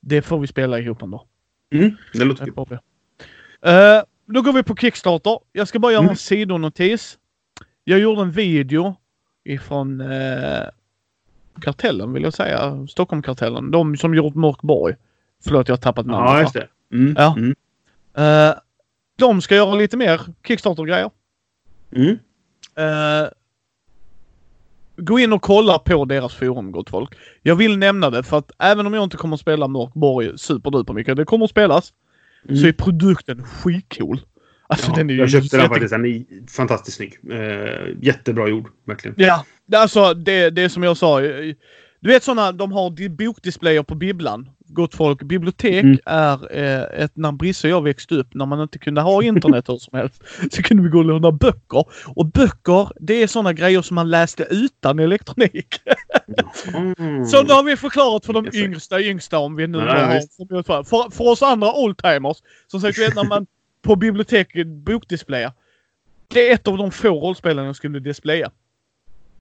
[0.00, 1.24] Det får vi spela ihop ändå.
[1.74, 2.78] Mm, det låter Det kul.
[3.62, 5.38] Eh, då går vi på Kickstarter.
[5.52, 6.10] Jag ska bara göra Mm.
[6.10, 7.18] en sidonotis.
[7.84, 8.96] Jag gjorde en video
[9.44, 10.62] ifrån eh,
[11.60, 12.86] Kartellen vill jag säga.
[12.90, 13.70] Stockholmkartellen.
[13.70, 14.94] De som gjort Mörkborg.
[15.44, 16.30] Förlåt, jag har tappat namnet.
[16.30, 16.68] Ja, just det.
[16.92, 17.34] Mm, Ja.
[17.38, 17.54] Mm,
[18.16, 18.54] Eh,
[19.18, 21.10] de ska göra lite mer Kickstarter-grejer.
[21.96, 22.18] mm.
[22.76, 23.28] Eh,
[24.96, 27.10] gå in och kolla på deras forum gott folk.
[27.42, 30.92] Jag vill nämna det för att även om jag inte kommer att spela Mörkborg superduper
[30.92, 31.92] mycket, det kommer att spelas,
[32.44, 32.56] Mm.
[32.56, 34.20] så är produkten skitcool.
[34.66, 35.90] Alltså Ja, den är jag köpte den faktiskt.
[35.90, 37.18] Den är fantastiskt snygg.
[37.30, 39.14] Eh, jättebra gjord, verkligen.
[39.18, 39.44] Ja,
[39.76, 41.20] alltså det, det är som jag sa.
[42.00, 44.48] Du vet sådana, de har di- bokdisplayer på bibblan.
[44.70, 45.98] Gott folk, bibliotek Mm.
[46.06, 49.68] är eh, ett, när Brisse och jag växte upp, när man inte kunde ha internet
[49.68, 50.22] hur som helst,
[50.52, 51.84] så kunde vi gå och låna böcker.
[52.16, 55.80] Och böcker, det är sådana grejer som man läste utan elektronik.
[56.74, 57.24] Mm.
[57.24, 60.82] Så nu har vi förklarat för de yngsta yngsta om vi nu då har...
[60.84, 62.36] För, för oss andra oldtimers,
[62.66, 63.46] som sagt, vet när man
[63.82, 65.52] på biblioteket bokdisplayer.
[66.28, 68.50] Det är ett av de få rollspelen jag skulle displaya.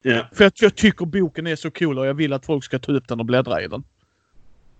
[0.01, 0.27] Ja.
[0.33, 2.91] För att jag tycker boken är så cool och jag vill att folk ska ta
[2.91, 3.83] upp den och bläddra i den.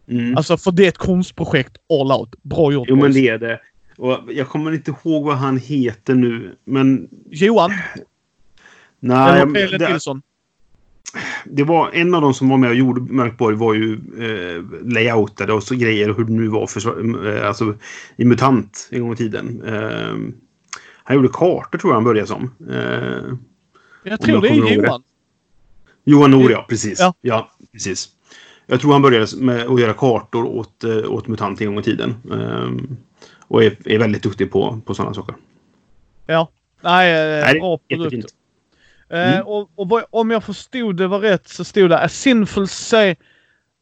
[0.08, 0.38] Mm.
[0.38, 2.36] Alltså för det är ett konstprojekt all out.
[2.44, 3.60] Bra gjort Jo, men det är det.
[3.98, 7.10] Och jag kommer inte ihåg vad han heter nu, men...
[7.30, 7.72] Johan,
[9.00, 10.22] Nej, eller det, Nilsson.
[11.46, 14.64] det var en av de som var med och gjorde Mörkborg var ju eh,
[14.94, 17.76] layoutade och så grejer hur det nu var för, eh, alltså,
[18.16, 19.64] i MUTANT en gång i tiden.
[19.66, 20.16] Eh,
[21.04, 22.52] han gjorde kartor tror jag han började som.
[22.70, 23.38] Eh,
[24.10, 25.04] Jag tror det är Johan.
[26.04, 26.66] Johan Nor, ja.
[26.70, 27.00] Precis.
[27.00, 27.14] Ja.
[27.22, 27.52] Ja.
[27.72, 28.10] precis.
[28.68, 31.84] Jag tror han började med att göra kartor åt, eh, åt MUTANT en gång i
[31.84, 32.16] tiden.
[32.32, 32.98] Eh,
[33.40, 35.36] och är, är väldigt duktig på, på sådana saker.
[36.26, 36.50] Ja.
[36.82, 38.34] Nej, eh, Nej, bra produkt.
[39.10, 39.48] Eh, Mm.
[39.48, 43.16] och, och om jag förstod det var rätt så stod det A sinful say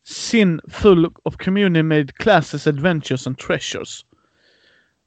[0.04, 4.06] sinful of community made classes, adventures and treasures.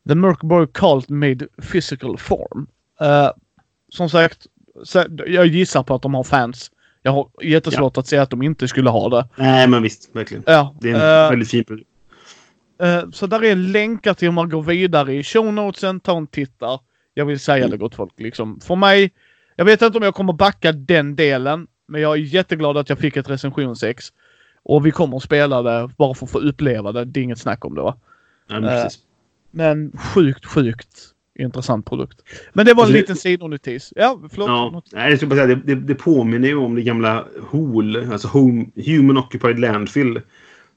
[0.09, 2.67] The Merkborg cult made physical form.
[3.01, 3.31] Eh,
[3.89, 4.47] som sagt,
[5.27, 6.71] jag gissar på att de har fans.
[7.03, 9.29] Jag har jättesvårt att säga att de inte skulle ha det.
[9.37, 10.11] Nej, men visst.
[10.17, 10.43] Verkligen.
[10.47, 11.89] Ja, Det är en eh, väldigt fin produkt.
[12.83, 16.01] Eh, så där är länkar till hur man går vidare i show notesen.
[16.01, 16.81] Ta en titta.
[17.15, 17.71] Jag vill säga Mm.
[17.71, 18.13] det gott folk.
[18.17, 18.61] Liksom.
[18.61, 19.13] För mig,
[19.57, 21.67] jag vet inte om jag kommer backa den delen.
[21.89, 24.05] Men jag är jätteglad att jag fick ett recensionsex.
[24.63, 27.05] Och vi kommer att spela det bara för att få uppleva det.
[27.05, 27.97] Det är inget snack om det va.
[28.49, 28.99] Ja, men Eh, precis.
[29.51, 30.99] Men sjukt, sjukt
[31.39, 32.23] intressant produkt.
[32.53, 33.93] Men det var en Alltså det- liten sidonotis.
[33.97, 34.49] Ja, förlåt.
[34.49, 38.13] Ja, nej, jag skulle bara säga, det, det, det påminner ju om det gamla HOL,
[38.13, 40.21] alltså Home, Human Occupied Landfill.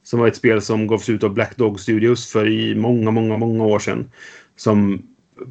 [0.04, 3.38] Som var ett spel som gavs ut av Black Dog Studios för i många, många,
[3.38, 4.12] många år sedan.
[4.56, 5.04] Som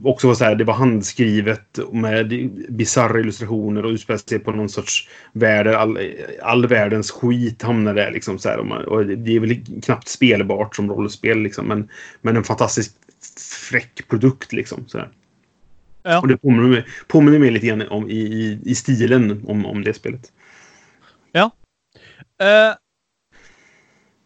[0.05, 4.69] också var så här, det var handskrivet med bisarra illustrationer och utspelade sig på någon
[4.69, 5.99] sorts värld där all,
[6.43, 8.11] all världens skit hamnar där.
[8.13, 11.89] Liksom, så här, och det är väl knappt spelbart som rollspel, liksom, men,
[12.23, 12.97] men en fantastiskt
[13.71, 14.53] fräck produkt.
[14.53, 15.09] Liksom, så här.
[16.03, 16.21] Ja.
[16.21, 19.85] Och det påminner mig, påminner mig lite grann om, i, i, i stilen om, om
[19.85, 20.33] det spelet.
[22.41, 22.75] Eh,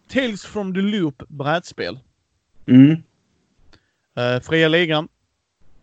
[0.09, 1.99] Tales from the Loop brädspel.
[2.67, 2.91] Mm.
[4.19, 5.09] Uh, fria ligan.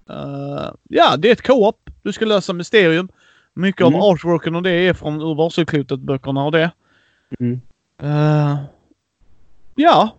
[0.10, 1.90] Eh, ja, det är ett co-op.
[2.02, 3.10] Du ska lösa mysterium.
[3.54, 3.96] Mycket Mm.
[3.96, 6.72] av artworken och det är från Ur varselklotet-böckerna och det.
[7.40, 7.62] Mm.
[8.02, 8.58] Eh,
[9.76, 10.18] ja,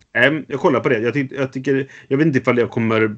[0.49, 0.99] jag kollar på det.
[0.99, 3.11] Jag, tyck, jag, tycker, jag vet inte ifall jag kommer eh,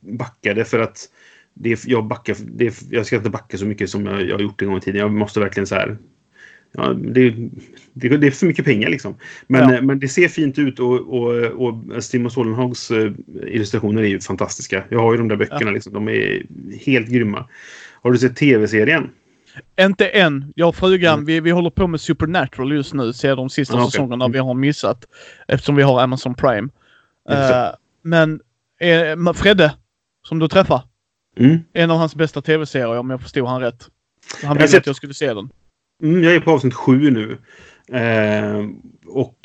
[0.00, 1.08] backa det för att
[1.54, 4.34] det är, jag, backar, det är, jag ska inte backa så mycket som jag, jag
[4.34, 5.00] har gjort en gång i tiden.
[5.00, 5.98] Jag måste verkligen så här...
[6.72, 7.30] Ja, det,
[7.92, 9.14] det, det är för mycket pengar liksom.
[9.46, 9.76] Men, Ja.
[9.76, 13.12] eh, men det ser fint ut och, och, och Stimmo Solenhags eh,
[13.46, 14.84] illustrationer är ju fantastiska.
[14.88, 15.92] Jag har ju de där böckerna liksom.
[15.92, 16.42] De är
[16.86, 17.48] helt grymma.
[18.02, 19.10] Har du sett tv-serien?
[19.80, 20.52] Inte än.
[20.56, 21.24] Jag och frugan, Mm.
[21.26, 23.12] vi, vi håller på med Supernatural just nu.
[23.12, 23.90] Ser de sista Ah, okej.
[23.90, 25.04] säsongerna vi har missat.
[25.48, 26.68] Eftersom vi har Amazon Prime.
[27.30, 27.68] Eh,
[28.02, 28.40] men
[28.80, 29.74] eh, Fredde,
[30.28, 30.82] som du träffar.
[31.38, 31.58] Mm.
[31.72, 33.88] En av hans bästa tv-serier om jag förstod han rätt.
[34.44, 35.50] Han ville sett- att jag skulle se den.
[36.02, 37.38] Mm, jag är på avsnitt sju nu.
[37.98, 38.66] Eh,
[39.06, 39.36] och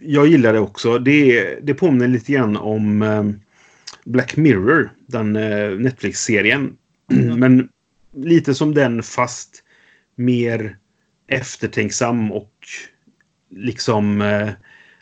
[0.00, 0.98] jag gillar det också.
[0.98, 3.24] Det, det påminner lite grann om eh,
[4.04, 6.76] Black Mirror, den eh, Netflix-serien.
[7.12, 7.40] Mm.
[7.40, 7.68] Men
[8.16, 9.64] lite som den fast
[10.16, 10.78] mer
[11.28, 12.52] eftertänksam och
[13.50, 14.20] liksom...
[14.22, 14.48] Eh,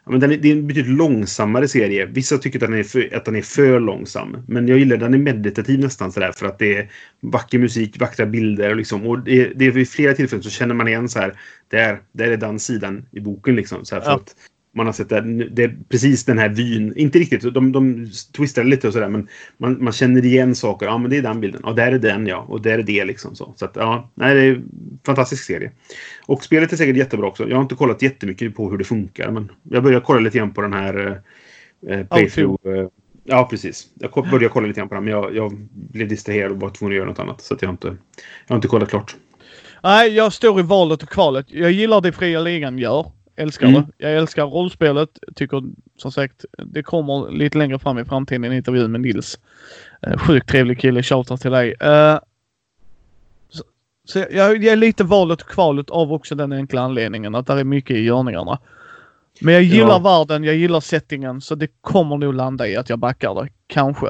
[0.04, 2.06] men den är, det är en betydligt långsammare serie.
[2.06, 4.36] Vissa tycker att den, är för, att den är för långsam.
[4.48, 6.90] Men jag gillar den är meditativ nästan sådär för att det är
[7.20, 9.06] vacker musik, vackra bilder och liksom.
[9.06, 11.40] Och det, det är vid flera tillfällen så känner man igen så här.
[11.68, 13.84] Där, där är den sidan i boken liksom.
[13.84, 14.16] Så här, för Ja.
[14.16, 14.34] att
[14.72, 16.96] man har sett det, det är precis den här vyn.
[16.96, 20.86] Inte riktigt, de, de twistar lite och sådär men man, man känner igen saker.
[20.86, 21.60] Ja men det är den bilden.
[21.64, 22.36] Ja där är den ja.
[22.48, 23.54] Och där är det liksom så.
[23.56, 24.70] Så att ja, nej det är en
[25.06, 25.70] fantastisk serie.
[26.26, 27.48] Och spelet är säkert jättebra också.
[27.48, 30.54] Jag har inte kollat jättemycket på hur det funkar men jag börjar kolla lite grann
[30.54, 31.22] på den här
[31.88, 32.66] eh, eh, playthrough.
[32.66, 32.88] Eh,
[33.24, 33.86] ja precis.
[33.94, 36.92] Jag började kolla lite grann på den men jag, jag blev distraherad och var tvungen
[36.92, 37.40] att göra något annat.
[37.40, 37.86] Så att jag har inte,
[38.46, 39.16] jag har inte kollat klart.
[39.82, 41.46] Nej, jag står i valet och kvalet.
[41.48, 43.12] Jag gillar det fria ligan gör.
[43.40, 43.82] Älskar Mm.
[43.82, 43.86] det.
[43.98, 45.18] Jag älskar rollspelet.
[45.34, 45.62] Tycker
[45.96, 49.38] som sagt det kommer lite längre fram i framtiden en intervju med Nils.
[50.06, 51.02] Uh, sjukt trevlig kille.
[51.02, 51.74] Shoutout till dig.
[51.80, 52.18] Eh,
[53.48, 53.62] så,
[54.04, 57.52] så jag, jag är lite valet och kvalet av också den enkla anledningen att det
[57.52, 58.58] är mycket i görningarna.
[59.40, 59.98] Men jag gillar Ja.
[59.98, 63.48] världen, jag gillar settingen så det kommer nog landa i att jag backar det.
[63.66, 64.06] Kanske.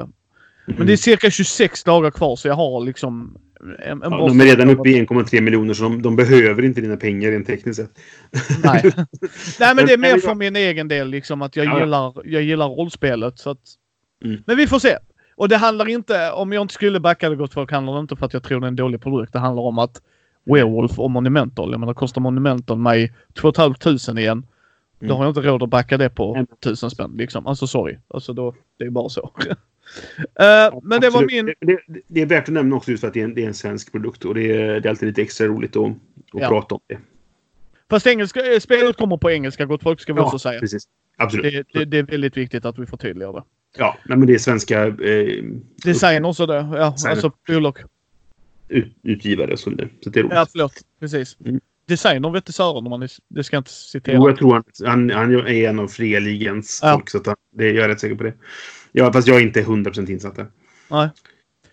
[0.65, 0.87] Men Mm.
[0.87, 3.37] det är cirka 26 dagar kvar så jag har liksom
[3.79, 6.81] en, en Ja, de är redan uppe i 1,3 miljoner så de, de behöver inte
[6.81, 7.91] dina pengar rent tekniskt sett.
[8.63, 8.91] Nej.
[9.59, 12.41] Nej men det är mer för min egen del liksom att jag Ja, gillar, jag
[12.41, 13.59] gillar rollspelet så att...
[14.25, 14.43] Mm.
[14.47, 14.97] Men vi får se.
[15.35, 18.15] Och det handlar inte, om jag inte skulle backa det gott folk handlar det inte
[18.15, 19.33] för att jag tror det är en dålig produkt.
[19.33, 20.01] Det handlar om att
[20.45, 24.45] Werewolf och Monumental, jag menar kostar Monumental mig 2 500 igen.
[24.99, 25.17] Då Mm.
[25.17, 26.47] har jag inte råd att backa det på Mm.
[26.59, 27.47] 1000 spänn liksom.
[27.47, 27.97] Alltså sorry.
[28.07, 29.31] Alltså då, det är bara så.
[30.39, 31.45] Eh, men det var min...
[31.45, 31.55] Det,
[31.87, 33.47] det, det är värt att nämna också just för att det är en, det är
[33.47, 35.95] en svensk produkt och det är, det är alltid lite extra roligt att, att
[36.33, 36.47] Ja.
[36.47, 36.97] prata om det.
[37.89, 40.59] Fast engelska, eh, spelet kommer på engelska gott folk ska vi också säga.
[40.59, 40.83] precis.
[41.17, 41.67] Absolut.
[41.73, 43.43] Det, det, är väldigt viktigt att vi förtydligar det.
[43.77, 45.43] Ja, nej, men det är svenska eh,
[45.83, 46.53] Design också det.
[46.53, 47.11] Ja, Designer.
[47.11, 47.77] alltså bolag.
[48.69, 49.89] ut, utgivare och så vidare.
[50.03, 50.35] Så det är roligt.
[50.35, 50.73] Ja, förlåt.
[50.99, 51.37] Precis.
[51.45, 51.61] Mm.
[51.85, 54.15] Designer vet Sören om man det ska jag inte citera.
[54.15, 56.93] Jo, jag tror han, han, han är en av fria ligans Ja.
[56.93, 57.09] folk.
[57.09, 58.33] Så att han, det, jag är rätt säker på det.
[58.91, 60.47] Ja, fast jag är inte 100% insatt där.
[60.89, 61.09] Nej.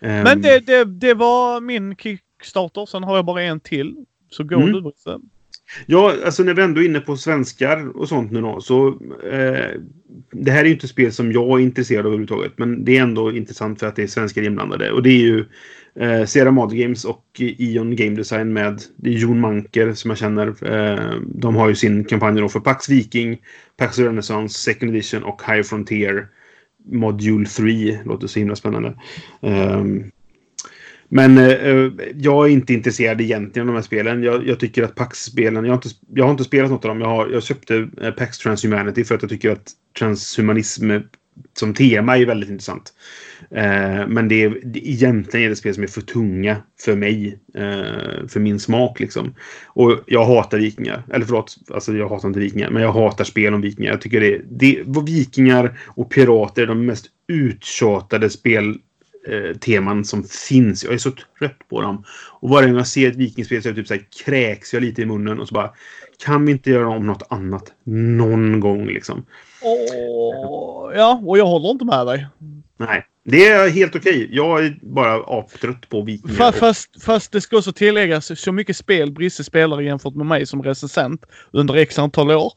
[0.01, 2.85] Ehm, Men det, det, det var min Kickstarter.
[2.85, 4.05] Sen har jag bara en till.
[4.29, 4.71] Så gå Mm.
[4.71, 5.19] du Brisse.
[5.85, 8.61] Ja, alltså när vi ändå är inne på svenskar och sånt nu då.
[8.61, 8.87] Så,
[9.31, 9.71] eh,
[10.31, 12.53] det här är ju inte spel som jag är intresserad av överhuvudtaget.
[12.57, 14.91] Men det är ändå intressant för att det är svenskar inblandade.
[14.91, 15.45] Och det är ju
[15.99, 20.17] eh, Sierra Mod Games och Ion Game Design med det är Jon Manker som jag
[20.17, 20.47] känner.
[20.47, 23.41] Eh, de har ju sin kampanj då för Pax Viking,
[23.77, 26.27] Pax Renaissance, Second Edition och High Frontier
[26.85, 27.99] Module 3.
[28.05, 28.93] Låter så himla spännande.
[29.41, 30.11] Um,
[31.09, 34.23] men uh, jag är inte intresserad egentligen av de här spelen.
[34.23, 35.65] Jag, jag tycker att Pax-spelen...
[35.65, 37.01] Jag, har inte- jag har inte spelat något av dem.
[37.01, 40.91] Jag, har, jag köpte eh, Pax Transhumanity för att jag tycker att transhumanism
[41.53, 42.93] som tema är väldigt intressant.
[43.55, 47.39] Eh, men det är, det, egentligen är det spel som är för tunga för mig.
[47.55, 49.35] Eh, för min smak liksom.
[49.67, 51.03] Och jag hatar vikingar.
[51.13, 52.69] Eller förlåt, alltså jag hatar inte vikingar.
[52.69, 53.91] Men jag hatar spel om vikingar.
[53.91, 58.75] Jag tycker det, det vikingar och pirater är de mest uttjatade spel
[59.27, 60.83] eh, teman som finns.
[60.83, 62.03] Jag är så trött på dem.
[62.39, 65.01] Och varje gång jag ser ett vikingspel så, det typ så här, kräks jag lite
[65.01, 65.73] i munnen och så bara
[66.25, 69.25] kan vi inte göra om något annat någon gång liksom?
[69.61, 72.27] Åh, ja, och jag håller inte med dig.
[72.77, 74.29] Nej, det är helt okej.
[74.31, 76.35] Jag är bara aptrött på vikingar.
[76.35, 80.45] Fa- Fast, fast det ska också tilläggas, så mycket spel Brisse spelar jämfört med mig
[80.45, 82.53] som recensent under x antal år.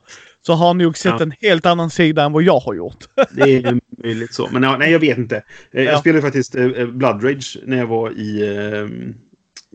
[0.47, 1.23] Så har han nog sett Ja.
[1.23, 3.05] en helt annan sida än vad jag har gjort.
[3.31, 4.49] Det är möjligt så.
[4.53, 5.37] Men nej, jag vet inte.
[5.73, 5.99] Eh, Jag Ja.
[5.99, 8.89] spelade faktiskt eh, Blood Rage när jag var i, eh,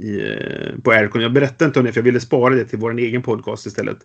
[0.05, 1.21] i, eh, på Aircon.
[1.21, 3.97] Jag berättade inte om det för jag ville spara det till vår egen podcast istället.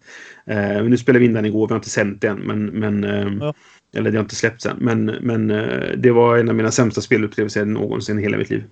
[0.46, 1.68] Eh, Men nu spelade vi in den igår.
[1.68, 2.38] Vi har inte sänt den.
[2.38, 3.54] Men, men, eh, Ja.
[3.96, 4.76] Eller det har inte släppts än.
[4.80, 8.64] Men, men eh, det var en av mina sämsta spelupplevelser någonsin i hela mitt liv.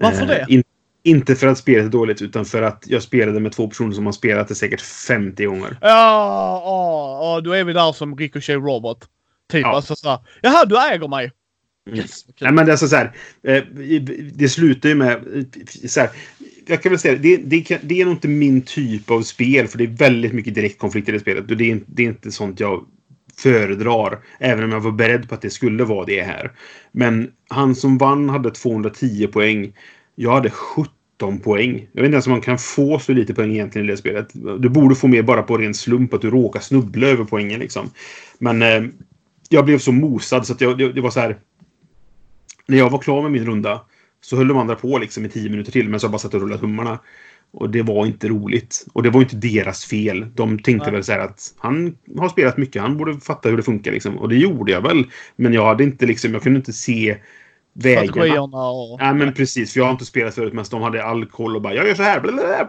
[0.00, 0.46] Varför Eh, det?
[0.48, 0.62] In,
[1.02, 4.06] inte för att spelet är dåligt utan för att jag spelade med två personer som
[4.06, 5.78] har spelat det säkert 50 gånger.
[5.80, 5.88] Ja,
[6.64, 9.08] ja, ja, då är vi där som Ricochet Robot.
[9.52, 9.74] Typ Ja.
[9.76, 10.18] alltså såhär.
[10.42, 11.32] Jaha, du äger mig.
[11.88, 11.98] Mm.
[11.98, 12.34] Yes, kul.
[12.40, 13.12] Nej, men det är alltså så här.
[13.42, 13.62] Eh,
[14.32, 15.46] det slutar ju med...
[15.88, 16.10] Så här,
[16.66, 19.78] jag kan väl säga det, det, det är nog inte min typ av spel för
[19.78, 21.48] det är väldigt mycket direktkonflikter i spelet.
[21.48, 22.86] Det är, det är inte sånt jag
[23.38, 24.18] föredrar.
[24.38, 26.52] Även om jag var beredd på att det skulle vara det här.
[26.92, 29.72] Men han som vann hade 210 poäng.
[30.14, 31.88] Jag hade 17 poäng.
[31.92, 34.28] Jag vet inte ens om man kan få så lite poäng egentligen i det spelet.
[34.58, 37.90] Du borde få mer bara på ren slump att du råkar snubbla över poängen liksom.
[38.38, 38.82] Men eh,
[39.48, 41.38] jag blev så mosad så att jag, det, det var så här
[42.66, 43.80] när jag var klar med min runda
[44.20, 46.34] så höll de andra på liksom i 10 minuter till men så jag bara satt
[46.34, 46.98] och rullade tummarna.
[47.50, 48.86] Och det var inte roligt.
[48.92, 50.26] Och det var inte deras fel.
[50.34, 50.94] De tänkte Nej.
[50.94, 54.18] väl så här att han har spelat mycket, han borde fatta hur det funkar liksom.
[54.18, 55.04] Och det gjorde jag väl.
[55.36, 57.16] Men jag hade inte liksom, jag kunde inte se
[57.72, 58.68] vägarna.
[58.68, 58.98] Och...
[59.00, 61.62] Ja men precis, för jag har inte spelat förut men de hade all koll och
[61.62, 62.20] bara jag gör så här.
[62.20, 62.66] Blablabla,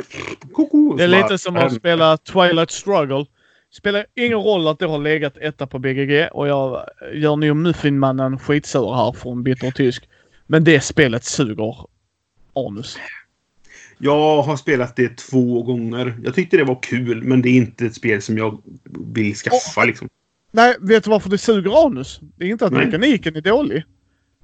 [0.54, 0.96] koko.
[0.96, 3.26] Det är Så bara, lite som att spela Twilight Struggle.
[3.72, 8.40] Spelar ingen roll att det har legat etta på BGG och jag gör nog Muffinmannen
[8.40, 10.10] skitsur här från bitter tysk.
[10.48, 11.76] Men det spelet suger
[12.56, 12.98] anus.
[14.02, 16.18] Jag har spelat det två gånger.
[16.24, 18.62] Jag tyckte det var kul men det är inte ett spel som jag
[19.14, 20.10] vill skaffa liksom.
[20.52, 22.20] Nej, vet du varför det suger anus?
[22.36, 22.86] Det är inte att Nej.
[22.86, 23.84] mekaniken är dålig.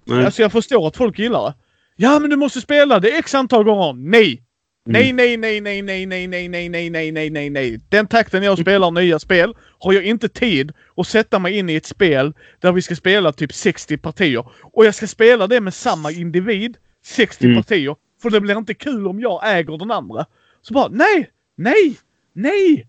[0.05, 0.25] Nej.
[0.25, 1.53] Alltså jag förstår att folk gillar det.
[1.95, 3.93] Ja, men du måste spela det x antal gånger.
[3.93, 4.41] Nej!
[4.87, 5.15] Nej, Mm.
[5.15, 7.79] nej, nej, nej, nej, nej, nej, nej, nej, nej, nej, nej, nej.
[7.89, 11.75] Den takten jag spelar nya spel har jag inte tid att sätta mig in i
[11.75, 14.45] ett spel där vi ska spela typ 60 partier.
[14.63, 17.57] Och jag ska spela det med samma individ, 60 Mm.
[17.57, 17.95] partier.
[18.25, 20.25] För det blir inte kul om jag äger den andra.
[20.61, 21.97] Så bara, nej, nej,
[22.33, 22.87] nej!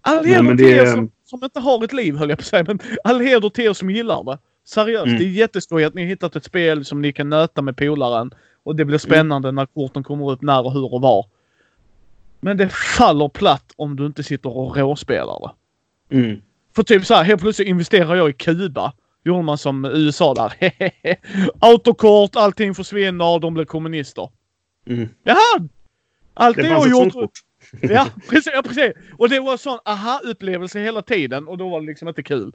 [0.00, 2.46] All heder till det- er som, som inte har ett liv höll jag på att
[2.46, 4.38] säga, men all heder till er som gillar det.
[4.64, 5.18] Seriöst, Mm.
[5.18, 8.30] det är jätteskoj att ni har hittat ett spel som ni kan nöta med polaren.
[8.62, 11.26] Och det blir spännande när korten kommer upp när och hur och var.
[12.40, 15.52] Men det faller platt om du inte sitter och råspelar
[16.10, 16.16] det.
[16.16, 16.42] Mm.
[16.76, 18.92] För typ så här, helt plötsligt investerar jag i Kuba.
[19.24, 20.52] Gjorde man som USA där.
[21.58, 24.28] Autokort, allting försvinner, de blir kommunister.
[24.86, 25.08] Mm.
[25.24, 25.68] Jaha!
[26.34, 27.12] Allt Det det, jag gjort...
[27.12, 27.30] kort.
[27.80, 28.92] Ja precis, ja, precis.
[29.18, 32.52] Och det var en sån aha-upplevelse hela tiden och då var det liksom inte kul.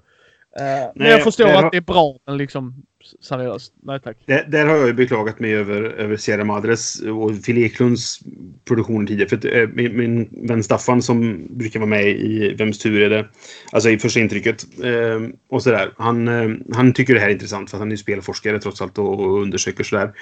[0.60, 2.84] Men Nej, jag förstår har- att det är bra, men liksom
[3.22, 3.74] seriöst.
[3.84, 4.18] Nej tack.
[4.26, 8.20] Där, där har jag ju beklagat mig över, över Sierra Madres och Phil Eklunds
[8.66, 9.30] produktion tidigare.
[9.30, 13.10] För att, äh, min, min vän Staffan som brukar vara med i Vems tur är
[13.10, 13.28] det?
[13.72, 14.66] Alltså i första intrycket.
[14.84, 15.94] Äh, och sådär.
[15.98, 18.82] Han, äh, han tycker det här är intressant för att han är ju spelforskare trots
[18.82, 20.14] allt och, och undersöker sådär.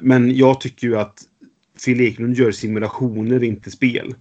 [0.00, 1.18] Men jag tycker ju att
[1.84, 4.14] Phil Eklund gör simulationer, inte spel.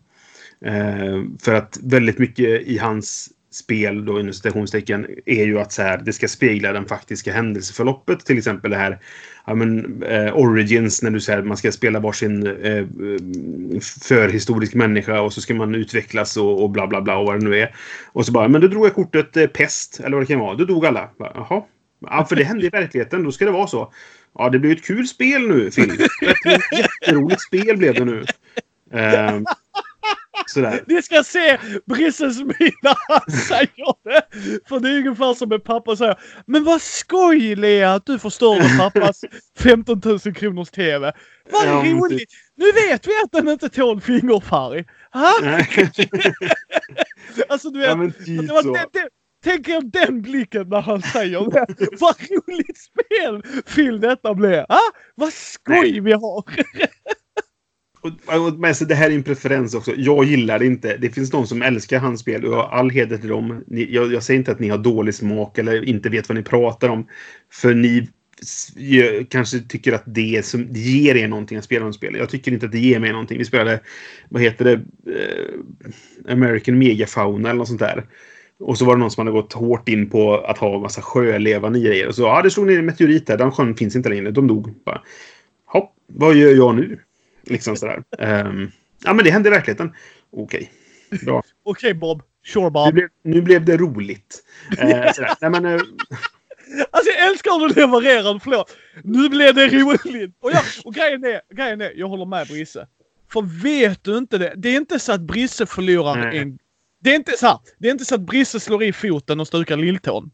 [1.41, 5.97] För att väldigt mycket i hans spel då inom citationstecken är ju att så här,
[5.97, 8.25] det ska spegla den faktiska händelseförloppet.
[8.25, 8.99] Till exempel det här
[9.45, 12.85] ja, men, eh, Origins när du säger att man ska spela varsin eh,
[14.07, 17.49] förhistorisk människa och så ska man utvecklas och, och bla bla bla och vad det
[17.49, 17.75] nu är.
[18.05, 20.55] Och så bara, men då drog jag kortet eh, pest eller vad det kan vara.
[20.55, 21.09] Då dog alla.
[21.19, 21.63] Bara, Jaha.
[22.05, 23.23] Ja, för det hände i verkligheten.
[23.23, 23.93] Då ska det vara så.
[24.37, 25.91] Ja, det blir ett kul spel nu, Phil.
[26.45, 28.25] Ett jätteroligt spel blev det nu.
[28.93, 29.39] Eh,
[30.47, 30.83] sådär.
[30.87, 34.21] Ni ska se Brisses min när han säger det!
[34.69, 38.69] För det är ungefär som en pappa säger Men vad skoj Lea att du förstörde
[38.77, 39.21] pappas
[39.59, 41.13] 15 000 kronors TV.
[41.51, 42.29] Vad Ja, men roligt!
[42.55, 44.85] Nu vet vi att den inte tål fingerfärg.
[45.13, 45.33] Ha?
[47.49, 49.09] Alltså du vet, ja, men typ det var det, det,
[49.43, 51.87] Tänk er den blicken när han säger det.
[51.99, 54.65] Vad roligt spel Phil detta blev.
[54.69, 56.43] Ah, vad skoj vi har.
[58.01, 59.91] Och, men så det här är en preferens också.
[59.97, 60.97] Jag gillar det inte.
[60.97, 63.63] Det finns de som älskar hans spel och jag har all heder till dem.
[63.67, 66.43] Ni, jag, jag säger inte att ni har dålig smak eller inte vet vad ni
[66.43, 67.07] pratar om.
[67.51, 68.07] För ni
[69.29, 72.15] kanske tycker att det, som, det ger er någonting att spela de spel.
[72.15, 73.37] Jag tycker inte att det ger mig någonting.
[73.37, 73.79] Vi spelade,
[74.29, 74.73] vad heter det,
[75.13, 78.05] eh, American Megafauna eller något sånt där.
[78.59, 81.01] Och så var det någon som hade gått hårt in på att ha en massa
[81.01, 82.07] sjölevande grejer.
[82.07, 83.37] Och så, ja, det slog ner en meteorit där.
[83.37, 84.31] Den sjön finns inte längre.
[84.31, 84.73] De dog.
[84.85, 85.01] Bara,
[85.65, 86.99] Hopp, vad gör jag nu?
[87.43, 88.03] Liksom sådär.
[88.19, 88.71] Ehm,
[89.03, 89.93] ja, men det hände i verkligheten.
[90.31, 90.71] Okej.
[91.25, 91.43] Bra.
[91.63, 92.21] Okej Bob.
[92.45, 92.93] Sure Nu Bob.
[92.93, 94.43] blev, nu blev det roligt.
[94.77, 95.33] Eh, sådär.
[95.41, 95.81] Nej, men, eh,
[96.91, 98.39] Alltså jag älskar hur du levererar.
[98.43, 98.77] Förlåt.
[99.03, 100.35] Nu blev det roligt.
[100.41, 102.87] Och, jag, och grejen, är, grejen är, jag håller med Brisse.
[103.31, 104.53] För vet du inte det?
[104.57, 106.37] Det är inte så att Brisse förlorar Nej.
[106.37, 106.59] en...
[106.99, 107.59] Det är inte så här.
[107.77, 110.31] Det är inte så att Brisse slår i foten och stukar lilltån.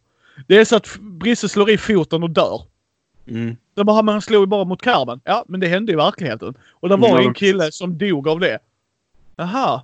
[0.47, 2.61] Det är så att Brisse slår i foten och dör.
[3.27, 3.55] mm.
[3.77, 5.21] Det bara, man slår ju bara mot karmen.
[5.23, 6.57] Ja, men det hände i verkligheten.
[6.71, 8.59] Och det var Ja, en kille som dog av det.
[9.35, 9.81] Jaha.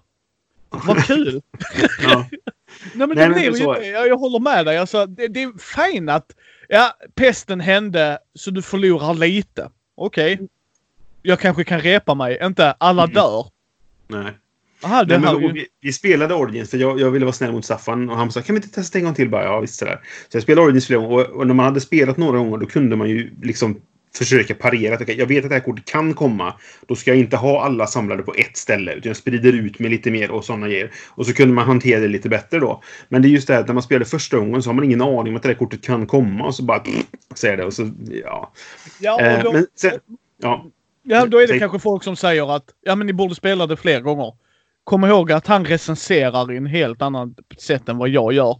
[0.70, 1.42] Vad kul!
[2.04, 2.26] ja.
[2.94, 4.78] Nej men Nej, det men blir ju inte, jag, jag håller med dig.
[4.78, 5.52] Alltså, det, det är
[5.86, 6.36] fint att
[6.70, 9.70] ja, pesten hände så du förlorar lite.
[9.96, 10.40] Okej.
[11.22, 12.40] Jag kanske kan repa mig.
[12.44, 13.14] Inte alla Mm.
[13.14, 13.46] dör.
[14.08, 14.32] Nej.
[14.84, 15.52] Aha, det här men, ju...
[15.52, 18.42] vi, vi spelade Origins för jag, jag ville vara snäll mot Staffan och han sa
[18.42, 19.30] kan vi inte testa en gång till?
[19.30, 20.00] Bara, ja visst sådär.
[20.30, 22.66] Så jag spelade Origins flera gånger och, och när man hade spelat några gånger då
[22.66, 23.82] kunde man ju liksom
[24.18, 24.96] försöka parera.
[24.96, 26.54] att, okej, jag vet att det här kortet kan komma.
[26.88, 29.90] Då ska jag inte ha alla samlade på ett ställe utan jag sprider ut mig
[29.90, 30.92] lite mer och sådana grejer.
[31.10, 32.84] Och så kunde man hantera det lite bättre då.
[33.10, 34.86] Men det är just det här att när man spelar första gången så har man
[34.86, 36.84] ingen aning om att det där kortet kan komma och så bara
[37.36, 37.92] säger det och så
[38.24, 38.54] ja.
[39.00, 39.92] Ja, Eh, och då, men sen,
[40.42, 40.66] ja.
[41.04, 43.68] ja, då är det säg- kanske folk som säger att ja, men ni borde spela
[43.68, 44.34] det fler gånger.
[44.84, 48.60] Kom ihåg att han recenserar i en helt annan sätt än vad jag gör.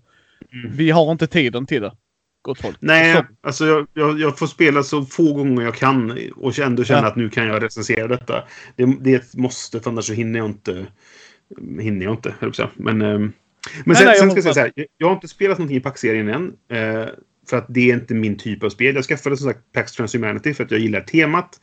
[0.54, 0.72] Mm.
[0.78, 1.92] Vi har inte tiden till det.
[2.42, 2.78] Gott folk.
[2.80, 6.84] Nej, Så, alltså jag, jag, jag får spela så få gånger jag kan och ändå
[6.84, 7.08] känna Ja.
[7.08, 8.44] att nu kan jag recensera detta.
[8.76, 10.86] Det, det är ett måste, för annars så hinner jag inte.
[11.80, 12.70] Hinner jag inte, jag.
[12.76, 13.34] Men, ehm, men
[13.86, 14.72] Nej, sen, nej, sen ska jag säga så här.
[14.76, 16.54] jag- Jag har inte spelat någonting i PAX-serien än.
[16.72, 17.08] Eh,
[17.50, 18.96] för att det är inte min typ av spel.
[18.96, 21.60] Jag skaffade som sagt PAX Transhumanity för att jag gillar temat.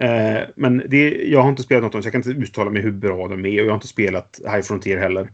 [0.00, 2.70] Eh, men det, jag har inte spelat något av dem, så jag kan inte uttala
[2.70, 3.60] mig hur bra de är.
[3.60, 5.30] Och jag har inte spelat High Frontier heller.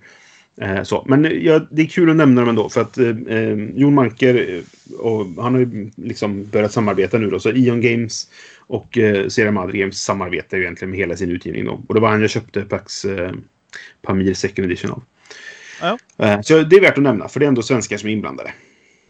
[0.60, 1.04] Eh, så.
[1.08, 2.68] Men ja, det är kul att nämna dem ändå.
[2.68, 7.30] För att eh, eh, Jon Manker, eh, och han har ju liksom börjat samarbeta nu
[7.30, 7.40] då.
[7.40, 11.64] Så Ion Games och eh, Sierra Madre Games samarbetar ju egentligen med hela sin utgivning
[11.64, 11.82] då.
[11.88, 13.32] Och det var han jag köpte Pax eh,
[14.02, 15.02] Pamir Second Edition av.
[15.80, 15.98] Ja.
[16.18, 18.52] Eh, så det är värt att nämna, för det är ändå svenskar som är inblandade.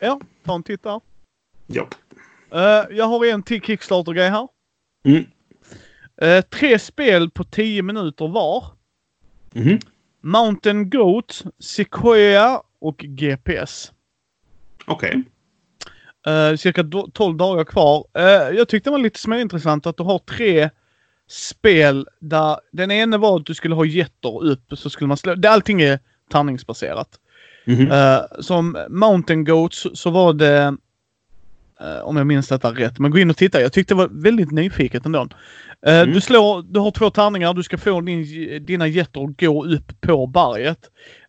[0.00, 1.00] ja, ta en titt där.
[1.66, 1.88] Ja.
[2.90, 4.48] Jag har en till Kickstarter-grej här.
[5.05, 5.24] Mm.
[6.22, 8.64] Eh, tre spel på 10 minuter var.
[9.52, 9.78] Mhm.
[10.20, 13.92] Mountain Goat, Sequoia och GPS.
[14.86, 15.22] Okej.
[16.26, 18.06] Eh, cirka do- 12 dagar kvar.
[18.18, 20.70] Eh, jag tyckte det var lite småintressant att du har tre
[21.28, 25.34] spel där den ena var att du skulle ha getter upp så skulle man slå.
[25.34, 25.98] Det, allting är
[26.30, 27.08] tärningsbaserat.
[27.66, 27.90] Mhm.
[27.92, 30.76] Eh, som Mountain Goats så var det,
[32.04, 33.60] om jag minns detta rätt, men gå in och titta.
[33.60, 35.28] Jag tyckte det var väldigt nyfiket ändå.
[35.86, 36.14] Eh, Mm.
[36.14, 38.24] Du slår, du har två tärningar, du ska få din,
[38.66, 40.78] dina getter att gå upp på berget.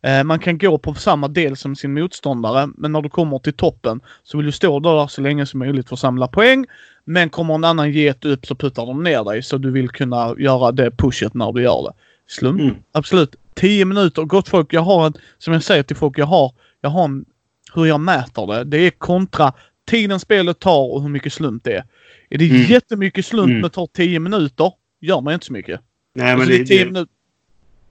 [0.04, 3.54] Eh, man kan gå på samma del som sin motståndare, men när du kommer till
[3.54, 6.66] toppen så vill du stå där så länge som möjligt för att samla poäng.
[7.06, 10.36] Men kommer en annan get upp så puttar de ner dig så du vill kunna
[10.38, 11.94] göra det pushet när du gör det.
[12.28, 12.62] Slump.
[12.62, 12.76] Mm.
[12.92, 13.36] Absolut.
[13.56, 14.24] 10 minuter.
[14.24, 17.26] Gott folk, jag har en, som jag säger till folk, jag har, jag har en,
[17.74, 18.64] hur jag mäter det.
[18.64, 19.54] Det är kontra
[19.86, 21.84] tiden spelet tar och hur mycket slump det är.
[22.30, 22.62] Är det Mm.
[22.62, 23.62] jättemycket slump Mm.
[23.62, 24.72] men tar 10 minuter,
[25.02, 25.82] gör man inte så mycket.
[26.14, 27.14] Nej, men alltså, det, det är 10 det, minuter.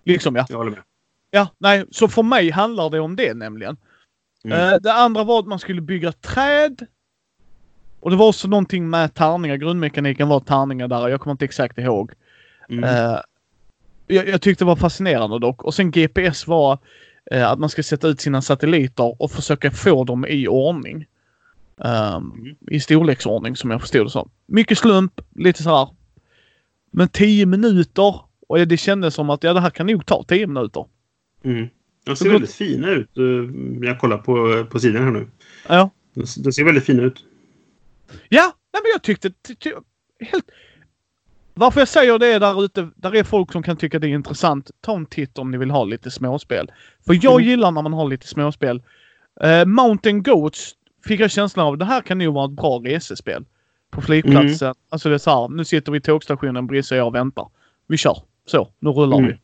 [0.04, 0.46] Liksom ja.
[0.48, 0.82] jag håller med.
[1.30, 3.76] Ja, nej, så för mig handlar det om det nämligen.
[4.44, 4.58] Mm.
[4.58, 6.86] Eh, det andra var att man skulle bygga träd.
[8.00, 9.56] Och det var också någonting med tärningar.
[9.56, 11.08] Grundmekaniken var tärningar där.
[11.08, 12.12] Jag kommer inte exakt ihåg.
[12.68, 12.84] Mm.
[12.84, 13.18] Eh,
[14.06, 15.62] jag, jag tyckte det var fascinerande dock.
[15.62, 16.78] Och sen GPS var
[17.30, 21.06] eh, att man ska sätta ut sina satelliter och försöka få dem i ordning.
[21.80, 22.56] Mm.
[22.70, 24.30] I storleksordning som jag förstod det som.
[24.46, 25.88] Mycket slump, lite sådär.
[26.90, 30.46] Men 10 minuter och det kändes som att ja, det här kan nog ta 10
[30.46, 30.86] minuter.
[31.44, 31.68] Mm.
[32.04, 33.18] De Så ser väldigt fina ut.
[33.18, 35.26] eh, Jag kollar på, på sidan här nu.
[35.68, 35.90] Ja.
[36.14, 37.24] De, ser väldigt fina ut.
[38.28, 39.30] Ja, nej men jag tyckte...
[39.30, 39.72] ty- ty-
[40.20, 40.44] helt...
[41.54, 44.14] Varför jag säger det är där ute, där är folk som kan tycka det är
[44.14, 44.70] intressant.
[44.80, 46.72] Ta en titt om ni vill ha lite småspel.
[47.06, 47.48] För jag Mm.
[47.48, 48.82] gillar när man har lite småspel.
[49.44, 50.72] Uh, Mountain Goats
[51.04, 53.44] fick jag känslan av, det här kan nog vara ett bra resespel.
[53.90, 54.74] På flygplatsen.
[54.88, 57.48] Alltså det är så här, nu sitter vi i tågstationen, Brisse och jag och väntar.
[57.86, 58.18] Vi kör.
[58.46, 59.36] Så, nu rullar Mm.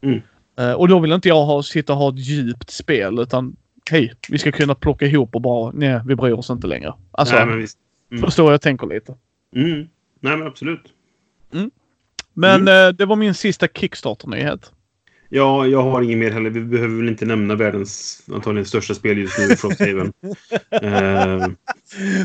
[0.00, 0.08] vi.
[0.08, 0.22] Mm.
[0.58, 3.56] Eh, och då vill inte jag ha, sitta och ha ett djupt spel utan
[3.90, 6.94] hej, vi ska kunna plocka ihop och bara, nej, vi bryr oss inte längre.
[7.10, 7.78] Alltså, Nej, men visst.
[8.10, 8.22] Mm.
[8.24, 9.14] förstår jag tänker lite.
[9.56, 9.88] Mm.
[10.20, 10.92] Nej, men absolut.
[12.32, 14.72] Men eh, det var min sista Kickstarter-nyhet.
[15.34, 16.50] Ja, jag har inget mer heller.
[16.50, 20.12] Vi behöver väl inte nämna världens antagligen största spel just nu, Frosthaven.
[20.84, 21.46] uh,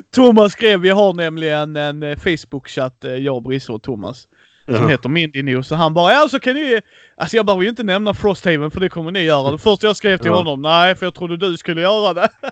[0.16, 4.28] Thomas skrev, vi har nämligen en eh, Facebook-chatt, eh, jag, Brisse och Thomas.
[4.66, 4.88] Som Jaha.
[4.88, 5.68] heter Mindy News.
[5.68, 6.82] Så han bara, ja så kan ni...
[7.18, 9.52] Alltså jag behöver ju inte nämna Frosthaven för det kommer ni göra.
[9.52, 10.36] Det första jag skrev till Ja.
[10.36, 12.30] honom, nej för jag trodde du skulle göra det.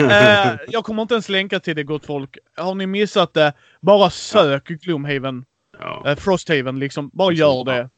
[0.00, 2.38] Eh, jag kommer inte ens länka till det gott folk.
[2.56, 5.44] Har ni missat det, bara sök Gloomhaven.
[5.80, 6.02] ja.
[6.06, 7.10] Eh, Frosthaven liksom.
[7.12, 7.88] Bara gör det.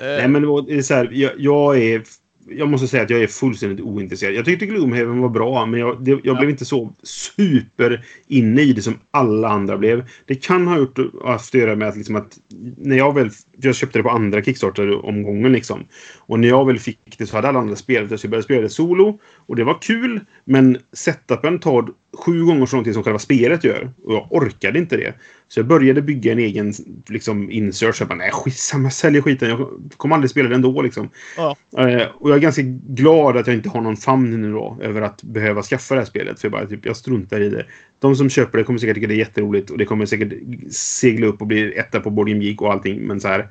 [0.00, 2.02] Eh, Nej, men det är så här, jag, jag är...
[2.48, 4.34] Jag måste säga att jag är fullständigt ointresserad.
[4.34, 6.34] Jag tyckte Gloomhaven var bra, men jag, det, jag Ja.
[6.38, 10.04] blev inte så super inne i det som alla andra blev.
[10.26, 12.38] Det kan ha gjort, haft att göra med att, liksom att
[12.76, 13.30] när jag väl...
[13.60, 15.84] Jag köpte det på andra Kickstarter-omgången liksom.
[16.18, 18.44] Och när jag väl fick det så hade alla andra spelat det, så jag började
[18.44, 19.20] spela det solo.
[19.46, 23.64] Och det var kul, men setupen tar sju gånger så lång tid som själva spelet
[23.64, 23.90] gör.
[24.04, 25.14] Och jag orkade inte det.
[25.48, 26.72] Så jag började bygga en egen
[27.08, 27.96] liksom, insert.
[27.96, 29.48] Så jag bara, nej skitsamma, säljer skiten.
[29.48, 31.10] Jag kommer aldrig spela det ändå liksom.
[31.36, 31.56] Ja.
[31.78, 34.78] Eh, och jag är ganska glad att jag inte har någon famn nu då.
[34.80, 36.40] Över att behöva skaffa det här spelet.
[36.40, 37.66] För jag bara, typ, jag struntar i det.
[37.98, 39.70] De som köper det kommer säkert tycka det är jätteroligt.
[39.70, 40.32] Och det kommer säkert
[40.70, 43.00] segla upp och bli etta på Board Game Geek och allting.
[43.00, 43.48] Men så här,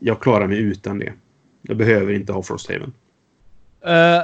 [0.00, 1.12] jag klarar mig utan det.
[1.62, 2.92] Jag behöver inte ha Frosthaven.
[3.84, 4.22] Eh,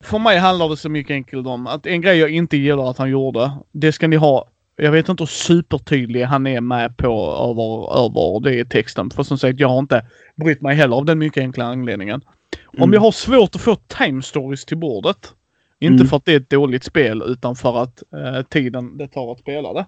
[0.00, 2.98] för mig handlar det så mycket enkelt om att en grej jag inte gillar att
[2.98, 4.48] han gjorde, det ska ni ha.
[4.76, 7.08] Jag vet inte hur supertydlig han är med på
[7.50, 9.10] över, över det i texten.
[9.10, 10.06] För som sagt, jag har inte
[10.36, 12.20] brytt mig heller av den mycket enkla anledningen.
[12.66, 12.92] Om Mm.
[12.92, 15.32] jag har svårt att få time stories till bordet,
[15.80, 16.06] inte Mm.
[16.06, 19.38] för att det är ett dåligt spel utan för att eh, tiden det tar att
[19.38, 19.86] spela det.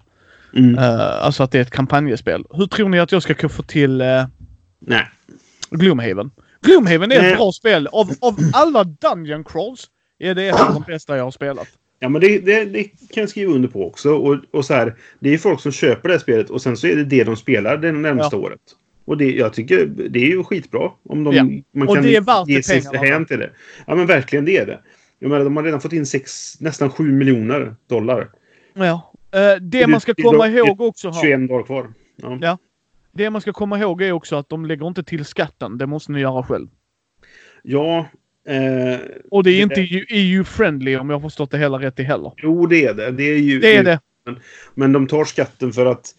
[0.55, 0.77] Mm.
[0.77, 2.43] Eh, alltså att det är ett kampanjespel.
[2.49, 4.25] Hur tror ni att jag ska kunna få till eh,
[4.79, 5.05] Nej.
[5.69, 6.31] Gloomhaven?
[6.61, 7.31] Gloomhaven är Nej.
[7.31, 7.87] ett bra spel.
[7.87, 9.85] Av, av alla Dungeon Crawls
[10.19, 11.67] är det ett av de bästa jag har spelat.
[11.99, 14.13] Ja, men det, det, det kan jag skriva under på också.
[14.15, 16.87] Och, och så här, det är folk som köper det här spelet och sen så
[16.87, 18.59] är det det de spelar det närmaste året.
[19.05, 20.91] Och det, jag tycker det är ju skitbra.
[21.03, 21.43] Om de, Ja.
[21.71, 23.49] man Och kan det är värt ge sig hän till det.
[23.87, 24.79] Ja, men verkligen det är det.
[25.19, 28.29] Jag menar, de har redan fått in sex, nästan 7 miljoner dollar.
[28.73, 29.13] Ja.
[29.31, 31.21] Eh, det man ska det- komma det- ihåg också här.
[31.21, 31.87] 21 dagar kvar.
[32.15, 32.37] Ja.
[32.41, 32.57] Ja.
[33.11, 35.77] Det man ska komma ihåg är också att de lägger inte till skatten.
[35.77, 36.67] Det måste ni göra själv.
[37.63, 38.05] ja
[38.47, 38.99] eh,
[39.31, 42.31] Och det är inte EU- EU-friendly om jag har förstått det hela rätt i heller.
[42.37, 43.11] jo, det är det.
[43.11, 43.59] Det är ju...
[43.59, 43.99] Det är det.
[44.75, 46.11] Men de tar skatten för att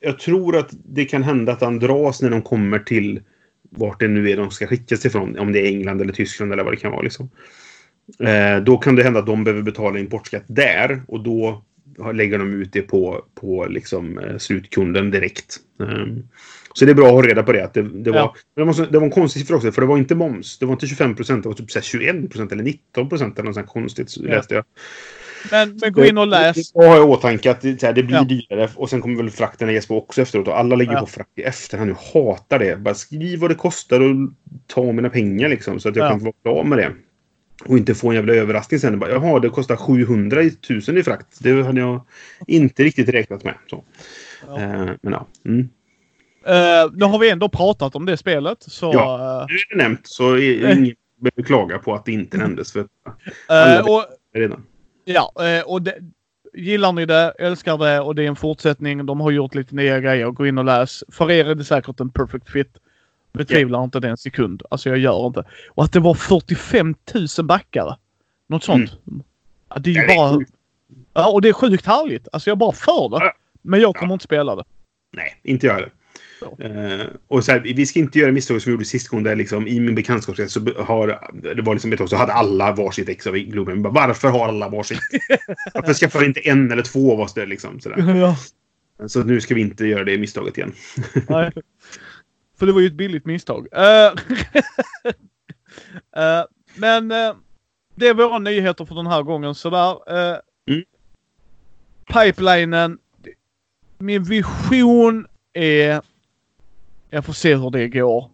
[0.00, 3.20] jag tror att det kan hända att han dras när de kommer till
[3.70, 5.38] vart det nu är de ska skickas ifrån.
[5.38, 7.02] Om det är England eller Tyskland eller vad det kan vara.
[7.02, 7.30] Liksom.
[8.20, 11.64] Eh, då kan det hända att de behöver betala importskatt där och då
[12.14, 15.56] lägger de ut det på, på liksom, eh, slutkunden direkt.
[15.80, 16.06] Eh,
[16.74, 17.64] så det är bra att ha reda på det.
[17.64, 18.34] Att det, det, var, Ja.
[18.56, 20.58] det, var, det var en konstig siffra också, för det var inte moms.
[20.58, 23.38] Det var inte 25 procent, det var typ så här 21 procent eller 19 procent
[23.38, 24.34] eller något sånt konstigt, Ja.
[24.34, 24.64] läste jag.
[25.50, 26.72] Men, men gå in och läs.
[26.72, 28.24] Det har jag i åtanke att det, här, det blir Ja.
[28.24, 30.48] dyrare och sen kommer väl frakten ges på också efteråt.
[30.48, 31.00] Och alla lägger Ja.
[31.00, 31.90] på frakt i efterhand.
[31.90, 32.76] Jag hatar det.
[32.80, 34.16] Bara skriv vad det kostar och
[34.66, 35.80] ta mina pengar liksom.
[35.80, 36.10] Så att jag Ja.
[36.10, 36.92] kan vara klar med det.
[37.64, 38.98] Och inte få en jävla överraskning sen.
[38.98, 41.26] Bara, Jaha, det kostar 700 i tusen i frakt.
[41.40, 42.04] Det hade jag
[42.46, 43.54] inte riktigt räknat med.
[43.70, 43.84] Så.
[44.46, 44.60] Ja.
[44.60, 45.26] Eh, men ja.
[45.46, 45.68] Mm.
[46.46, 48.62] Eh, nu har vi ändå pratat om det spelet.
[48.62, 49.46] Så, Ja.
[49.48, 50.78] Nu är det nämnt så är Eh.
[50.78, 52.72] ingen behöver klaga på att det inte nämndes.
[52.72, 52.86] För
[53.50, 54.04] eh, eh, och
[54.34, 54.66] redan.
[55.04, 55.94] Ja, eh, och det,
[56.54, 59.06] gillar ni det, älskar det och det är en fortsättning.
[59.06, 60.30] De har gjort lite nya grejer.
[60.30, 61.04] Gå in och läs.
[61.08, 62.76] För er är det säkert en perfect fit.
[63.32, 64.62] Betvivlar inte det en sekund.
[64.70, 65.44] Alltså jag gör inte.
[65.68, 66.94] Och att det var 45
[67.38, 67.96] 000 backare.
[68.46, 68.90] Något sånt.
[69.68, 70.34] Ja, det är ju Ja, det är bara...
[70.38, 70.52] sjukt.
[71.12, 72.28] Ja, och det är sjukt härligt.
[72.32, 73.24] Alltså jag är bara för det.
[73.24, 73.32] Ja.
[73.62, 74.64] Men jag kommer inte spela det.
[75.12, 75.92] Nej, inte jag heller.
[76.58, 79.36] Eh, och så här, vi ska inte göra misstag som vi gjorde sist gång där
[79.36, 81.06] liksom, i min bekantskapskrets så har
[81.54, 83.82] det var liksom ett tag så hade alla varsitt ex av Globen.
[83.82, 85.00] Varför har alla varsitt?
[85.74, 87.80] Varför skaffar vi inte en eller två av oss det liksom?
[87.80, 88.14] Sådär.
[88.16, 88.36] ja.
[89.08, 90.72] Så nu ska vi inte göra det misstaget igen.
[91.28, 91.52] Nej.
[92.58, 93.66] För det var ju ett billigt misstag.
[93.72, 94.06] Eh,
[96.16, 96.44] eh,
[96.74, 97.34] men eh,
[97.94, 99.54] det är våra nyheter för den här gången.
[99.54, 99.90] Sådär.
[99.92, 100.84] Uh, Mm.
[102.06, 102.98] Pipelinen.
[103.98, 106.02] Min vision är...
[107.14, 108.30] Jag får se hur det går.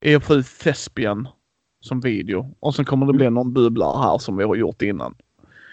[0.00, 1.28] Är få ut Thespian
[1.80, 2.54] som video.
[2.60, 5.14] Och sen kommer det bli någon bubblare här som vi har gjort innan.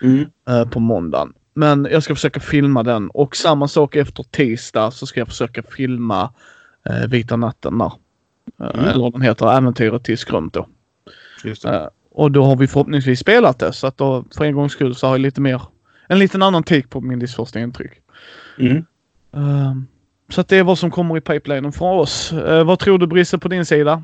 [0.01, 0.25] Mm.
[0.47, 1.33] eh, på måndagen.
[1.53, 5.63] Men jag ska försöka filma den och samma sak efter tisdag så ska jag försöka
[5.63, 6.33] filma
[6.89, 7.93] eh, Vita natten där.
[8.59, 8.85] Eh, Mm.
[8.85, 10.67] Eller den heter, Äventyret till Skrömt då.
[12.11, 15.07] Och då har vi förhoppningsvis spelat det så att då för en gångs skull så
[15.07, 15.61] har jag lite mer,
[16.07, 17.91] en liten annan take på Mindys första intryck.
[18.57, 18.85] Mm.
[20.31, 22.33] Så att det är vad som kommer i pipelinen från oss.
[22.33, 24.03] Eh, vad tror du Brisse på din sida?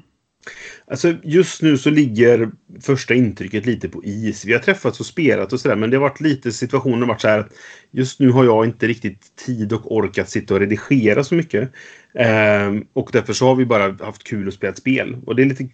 [0.91, 2.51] Alltså just nu så ligger
[2.81, 4.45] första intrycket lite på is.
[4.45, 7.27] Vi har träffats och spelat och sådär men det har varit lite situationer varit så
[7.27, 7.51] här att
[7.91, 11.71] just nu har jag inte riktigt tid och ork att sitta och redigera så mycket.
[12.13, 15.17] Eh, och därför så har vi bara haft kul och spelat spel.
[15.25, 15.69] Och det är lite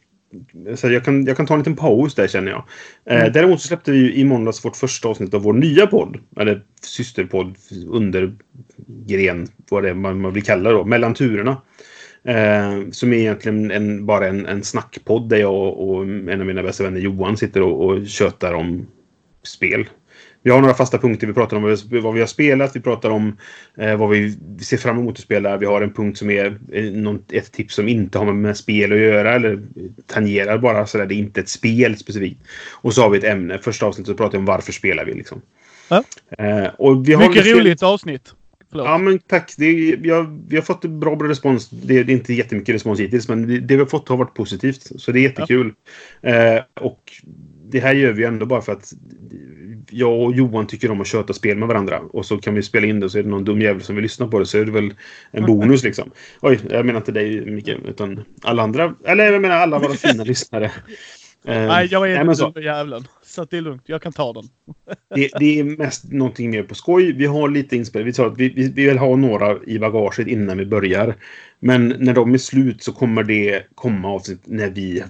[0.76, 2.64] så jag, kan, jag kan ta en liten paus där känner jag.
[3.05, 3.34] Eh, Mm.
[3.34, 6.18] Däremot så släppte vi i måndags vårt första avsnitt av vår nya podd.
[6.39, 7.55] Eller systerpodd,
[7.88, 10.85] undergren, vad det är man, man vill kalla det då.
[10.85, 11.61] Mellan turerna.
[12.23, 16.47] Eh, som är egentligen en, bara en, en snackpodd där jag och, och en av
[16.47, 18.88] mina bästa vänner Johan sitter och, och tjötar om
[19.43, 19.85] spel.
[20.44, 21.28] Vi har några fasta punkter.
[21.28, 22.76] Vi pratar om vad vi, har spelat.
[22.76, 23.38] Vi pratar om
[23.78, 25.57] eh, vad vi ser fram emot att spela.
[25.57, 28.91] Vi har en punkt som är eh, någon, ett tips som inte har med spel
[28.91, 29.61] att göra eller
[30.07, 31.06] tangerar bara sådär.
[31.06, 32.41] Det är inte ett spel specifikt.
[32.72, 33.57] Och så har vi ett ämne.
[33.57, 35.41] Första avsnittet så pratar vi om varför spelar vi liksom.
[35.90, 36.03] Ja.
[36.38, 38.34] Eh, och vi har Mycket lite- roligt avsnitt.
[38.72, 38.88] Förlåt.
[38.88, 39.53] Ja, men tack.
[39.57, 41.70] Det är, vi, har, vi har fått en bra, bra respons.
[41.70, 44.34] Det, det är inte jättemycket respons hittills, men det, det vi har fått har varit
[44.34, 44.82] positivt.
[45.02, 45.74] Så det är jättekul.
[46.22, 47.02] Eh, och
[47.70, 48.94] det här gör vi ändå bara för att
[49.89, 51.99] jag och Johan tycker om att köta spel med varandra.
[51.99, 54.03] Och så kan vi spela in det så är det någon dum jävel som vill
[54.03, 54.93] lyssna på det så är det väl
[55.31, 56.11] en bonus liksom.
[56.41, 58.95] Oj, jag menar inte dig Micke, utan alla andra.
[59.05, 60.72] Eller jag menar alla våra fina lyssnare.
[61.45, 63.07] Eh, Nej, jag är den dumma jävlen.
[63.23, 63.84] Så det är lugnt.
[63.85, 64.43] Jag kan ta den.
[65.15, 67.14] det, det är mest någonting mer på skoj.
[67.14, 68.03] Vi har lite inspel.
[68.03, 71.15] Vi sa att vi, vi, vi vill ha några i bagaget innan vi börjar.
[71.60, 75.03] Men när de är slut så kommer det komma avsnitt när vi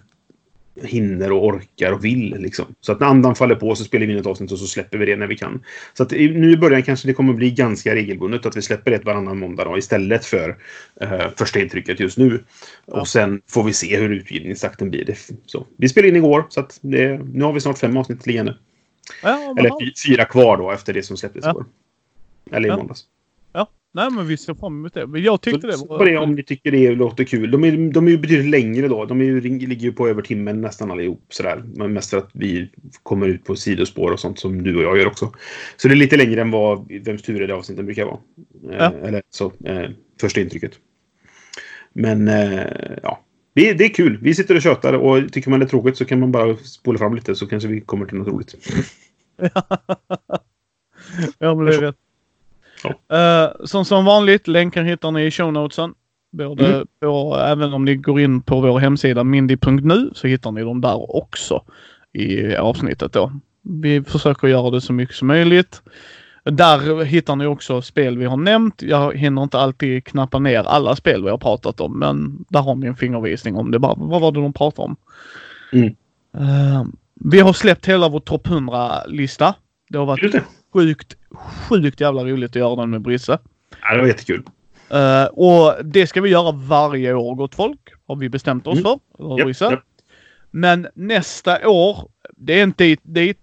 [0.81, 2.35] hinner och orkar och vill.
[2.39, 2.65] Liksom.
[2.81, 4.97] Så att när andan faller på så spelar vi in ett avsnitt och så släpper
[4.97, 5.63] vi det när vi kan.
[5.93, 9.05] Så att nu i början kanske det kommer bli ganska regelbundet att vi släpper ett
[9.05, 10.57] varannan måndag då, istället för
[11.01, 12.43] eh, första intrycket just nu.
[12.85, 13.01] Ja.
[13.01, 15.05] Och sen får vi se hur utgivningstakten blir.
[15.05, 15.67] Det, så.
[15.77, 18.57] Vi spelade in igår så att det, nu har vi snart fem avsnitt liggande.
[19.23, 19.71] Ja, Eller
[20.07, 21.51] fyra kvar då efter det som släpptes Ja.
[21.51, 21.65] igår.
[22.51, 22.77] Eller i Ja.
[22.77, 23.05] måndags.
[23.95, 25.07] Nej, men vi ser fram emot det.
[25.07, 26.05] Men jag tyckte det var...
[26.05, 27.51] det om ni tycker det låter kul.
[27.51, 29.05] De är, de är ju betydligt längre då.
[29.05, 31.25] De är ju, ligger ju på över timmen nästan allihop.
[31.29, 31.63] Sådär.
[31.75, 32.71] Men mest för att vi
[33.03, 35.31] kommer ut på sidospår och sånt som du och jag gör också.
[35.77, 38.19] Så det är lite längre än vad Vems tur är det avsnittet brukar vara.
[38.71, 38.91] Eh, Ja.
[39.07, 39.89] Eller så, eh,
[40.21, 40.71] första intrycket.
[41.93, 42.65] Men eh,
[43.03, 44.19] ja, det, det är kul.
[44.21, 46.97] Vi sitter och tjötar och tycker man det är tråkigt så kan man bara spola
[46.99, 48.55] fram lite så kanske vi kommer till något roligt.
[51.39, 51.95] ja, men det är rätt.
[52.89, 55.93] Eh, som, som vanligt, länkar hittar ni i show notesen.
[56.31, 56.88] Både Mm.
[57.01, 61.15] på, även om ni går in på vår hemsida mindy.nu så hittar ni dem där
[61.15, 61.64] också
[62.14, 63.31] i avsnittet då.
[63.61, 65.81] Vi försöker göra det så mycket som möjligt.
[66.43, 68.81] Där hittar ni också spel vi har nämnt.
[68.81, 72.76] Jag hinner inte alltid knappa ner alla spel vi har pratat om men där har
[72.76, 73.80] ni en fingervisning om det.
[73.80, 74.95] Bara, vad var det de pratade om?
[75.73, 75.88] Mm.
[76.38, 76.84] Eh,
[77.15, 79.55] vi har släppt hela vår topp 100-lista.
[79.89, 80.34] Det har varit.
[80.73, 81.15] Sjukt,
[81.69, 83.37] sjukt jävla roligt att göra den med Brisse.
[83.81, 84.43] Ja, det var jättekul.
[84.89, 87.79] Eh, och det ska vi göra varje år gott folk.
[88.07, 88.83] Har vi bestämt oss Mm.
[88.83, 88.99] för.
[89.25, 89.65] Eller Japp, Brisse.
[89.65, 89.79] japp.
[90.51, 93.37] Men nästa år, det är inte dit,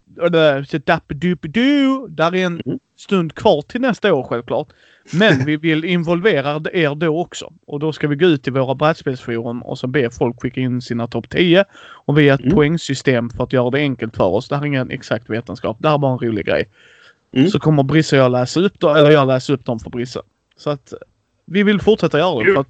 [0.87, 2.07] dapp-dupp-du.
[2.09, 2.79] Där är en Mm.
[2.99, 4.69] stund kvar till nästa år självklart.
[5.13, 7.53] Men vi vill involvera er då också.
[7.67, 10.81] Och då ska vi gå ut i våra brädspelsforum och så be folk skicka in
[10.83, 11.65] sina topp 10.
[12.07, 12.55] Och vi har ett Mm.
[12.55, 14.49] poängsystem för att göra det enkelt för oss.
[14.49, 15.77] Det här är ingen exakt vetenskap.
[15.81, 16.65] Det här är bara en rolig grej.
[17.33, 17.51] Mm.
[17.51, 20.23] Så kommer Brisse och jag läsa upp dem, eller jag läser upp dem för Brisse.
[20.57, 20.93] Så att
[21.47, 22.53] vi vill fortsätta göra det.
[22.53, 22.69] För att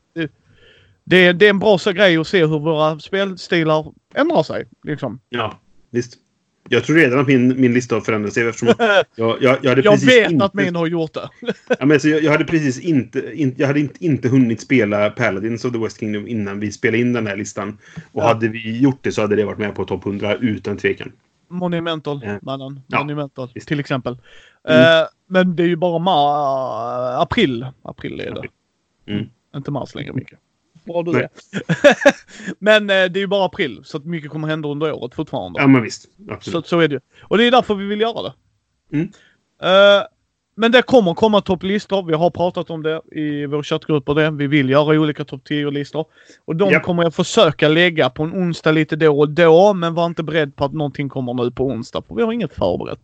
[1.05, 4.65] det, det, är, en bra så grej att se hur våra spelstilar ändrar sig.
[4.85, 5.21] Liksom.
[5.29, 5.61] Ja,
[5.91, 6.17] visst.
[6.69, 9.95] Jag tror redan att min, min lista har förändrats eftersom jag, jag, jag hade Jag
[9.95, 11.29] precis vet inte, att min har gjort det.
[11.69, 15.11] ja, men alltså, jag, jag hade precis inte, in, jag hade inte, inte hunnit spela
[15.11, 17.79] Paladins of the West Kingdom innan vi spelade in den här listan.
[18.13, 18.27] Och Ja.
[18.27, 21.13] hade vi gjort det så hade det varit med på topp 100 utan tvekan.
[21.51, 22.39] Monumental, Ja.
[22.43, 22.81] mannen.
[22.87, 23.69] Ja, Monumental, visst.
[23.69, 24.19] till exempel.
[24.65, 25.03] Mm.
[25.03, 27.67] Eh, men det är ju bara ma- april.
[27.83, 28.49] April är det.
[29.13, 29.27] Mm.
[29.57, 30.39] Inte mars längre mycket.
[30.85, 31.29] Bra du är.
[32.59, 33.81] men eh, det är ju bara april.
[33.85, 35.61] Så att mycket kommer hända under året fortfarande.
[35.61, 36.09] Ja, men visst.
[36.41, 37.01] Så, så är det ju.
[37.23, 38.33] Och det är därför vi vill göra det.
[38.97, 39.13] Mm.
[39.63, 40.03] Eh,
[40.61, 42.03] men det kommer komma topplistor.
[42.03, 44.31] Vi har pratat om det i vår chattgrupp och det.
[44.31, 46.05] Vi vill göra olika topp 10-listor.
[46.45, 46.83] Och de Japp.
[46.83, 49.75] kommer jag försöka lägga på en onsdag lite då och då.
[49.75, 52.03] Men var inte beredd på att någonting kommer nu på onsdag.
[52.09, 53.01] För vi har inget förberett.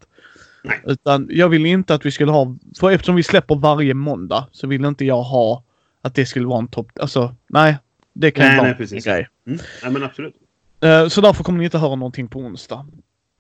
[0.64, 0.80] Nej.
[0.84, 2.56] Utan jag vill inte att vi skulle ha...
[2.80, 5.62] För eftersom vi släpper varje måndag så vill inte jag ha
[6.02, 6.88] att det skulle vara en topp...
[7.00, 7.76] Alltså, nej.
[8.12, 9.04] Det kan Nej, vara nej, en precis.
[9.04, 9.28] grej.
[9.46, 9.58] Mm.
[9.82, 10.34] Ja, men absolut.
[10.80, 12.86] Eh, Så därför kommer ni inte höra någonting på onsdag.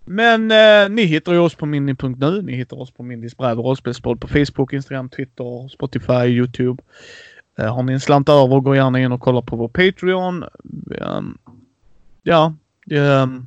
[0.08, 2.42] Men eh, ni hittar ju oss på mini.nu.
[2.42, 6.82] Ni hittar oss på Mindys bräd rollspelspodd på Facebook, Instagram, Twitter, Spotify, Youtube.
[7.58, 10.44] Eh, har ni en slant över, gå gärna in och kolla på vår Patreon.
[11.00, 11.38] Ehm,
[12.22, 12.54] ja,
[12.90, 13.46] ehm,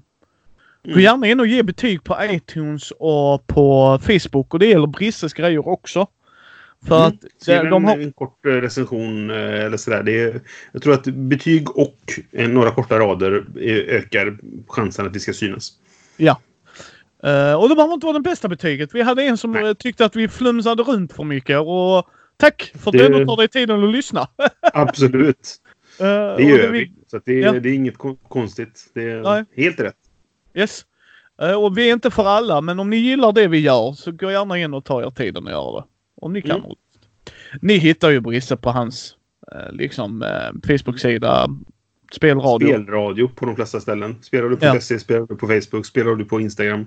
[0.84, 1.02] gå Mm.
[1.02, 5.68] gärna in och ge betyg på iTunes och på Facebook och det gäller Brisses grejer
[5.68, 6.08] också.
[6.88, 7.08] För Mm.
[7.08, 7.98] att Skriv de, en, de har...
[7.98, 10.04] en kort eh, recension eh, eller sådär.
[10.04, 10.42] Det är,
[10.72, 12.00] jag tror att betyg och
[12.32, 14.38] eh, några korta rader eh, ökar
[14.68, 15.72] chansen att det ska synas.
[16.18, 16.40] Ja.
[17.24, 18.96] Eh, och det behöver inte vara det bästa betyget.
[18.96, 19.68] Vi hade en som Nej.
[19.68, 23.26] eh, tyckte att vi flumsade runt för mycket och tack för att Det- du ändå
[23.36, 24.28] tar dig tiden att lyssna.
[24.74, 25.56] Absolut.
[26.00, 26.92] Eh, Det gör vi- vi.
[27.08, 27.52] Så det, Ja.
[27.52, 28.92] det är inget kon- konstigt.
[28.94, 29.46] Det är Nej.
[29.56, 29.96] helt rätt.
[30.54, 30.86] Yes.
[31.42, 34.12] Eh, och vi är inte för alla, men om ni gillar det vi gör så
[34.12, 35.86] gå gärna in och ta er tiden att göra det.
[36.22, 36.60] Om ni kan.
[36.60, 36.72] Mm.
[37.62, 39.16] Ni hittar ju Brisse på hans
[39.72, 40.26] liksom
[40.68, 41.48] Facebook-sida.
[42.12, 42.68] Spelradio.
[42.68, 44.16] Spelradio på de flesta ställen.
[44.22, 44.80] Spelar du på Ja.
[44.82, 46.86] SE, spelar du på Facebook, spelar du på Instagram.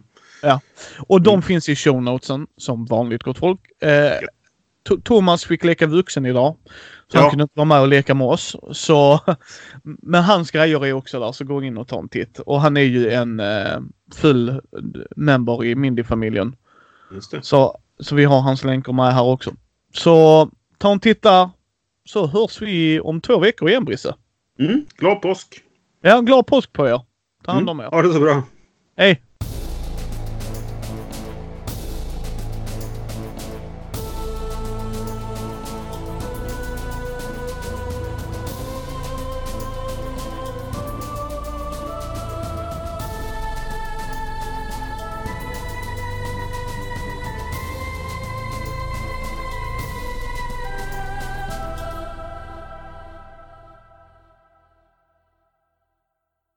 [0.98, 1.42] Och de Mm.
[1.42, 3.60] finns i show notesen som vanligt gott folk.
[3.82, 4.18] Eh,
[4.88, 6.56] To- Thomas fick leka vuxen idag.
[7.12, 7.30] Så han Ja.
[7.30, 8.56] kunde inte vara med och leka med oss.
[8.72, 9.20] Så,
[10.02, 12.38] men hans grejer är också där, så gå in och ta en titt.
[12.38, 13.80] Och han är ju en eh,
[14.14, 14.60] full
[15.16, 16.56] member i Mindy-familjen.
[17.42, 19.50] Så, så vi har hans länkar med här också.
[19.94, 20.48] Så
[20.78, 21.50] ta en titt där.
[22.04, 24.14] Så hörs vi om två veckor igen Brisse.
[24.58, 24.84] Mm.
[24.96, 25.60] Glad påsk!
[26.02, 27.00] Ja, glad påsk på er.
[27.44, 27.84] Ta hand om er.
[27.84, 28.42] Ha det så bra!
[28.96, 29.22] Hej!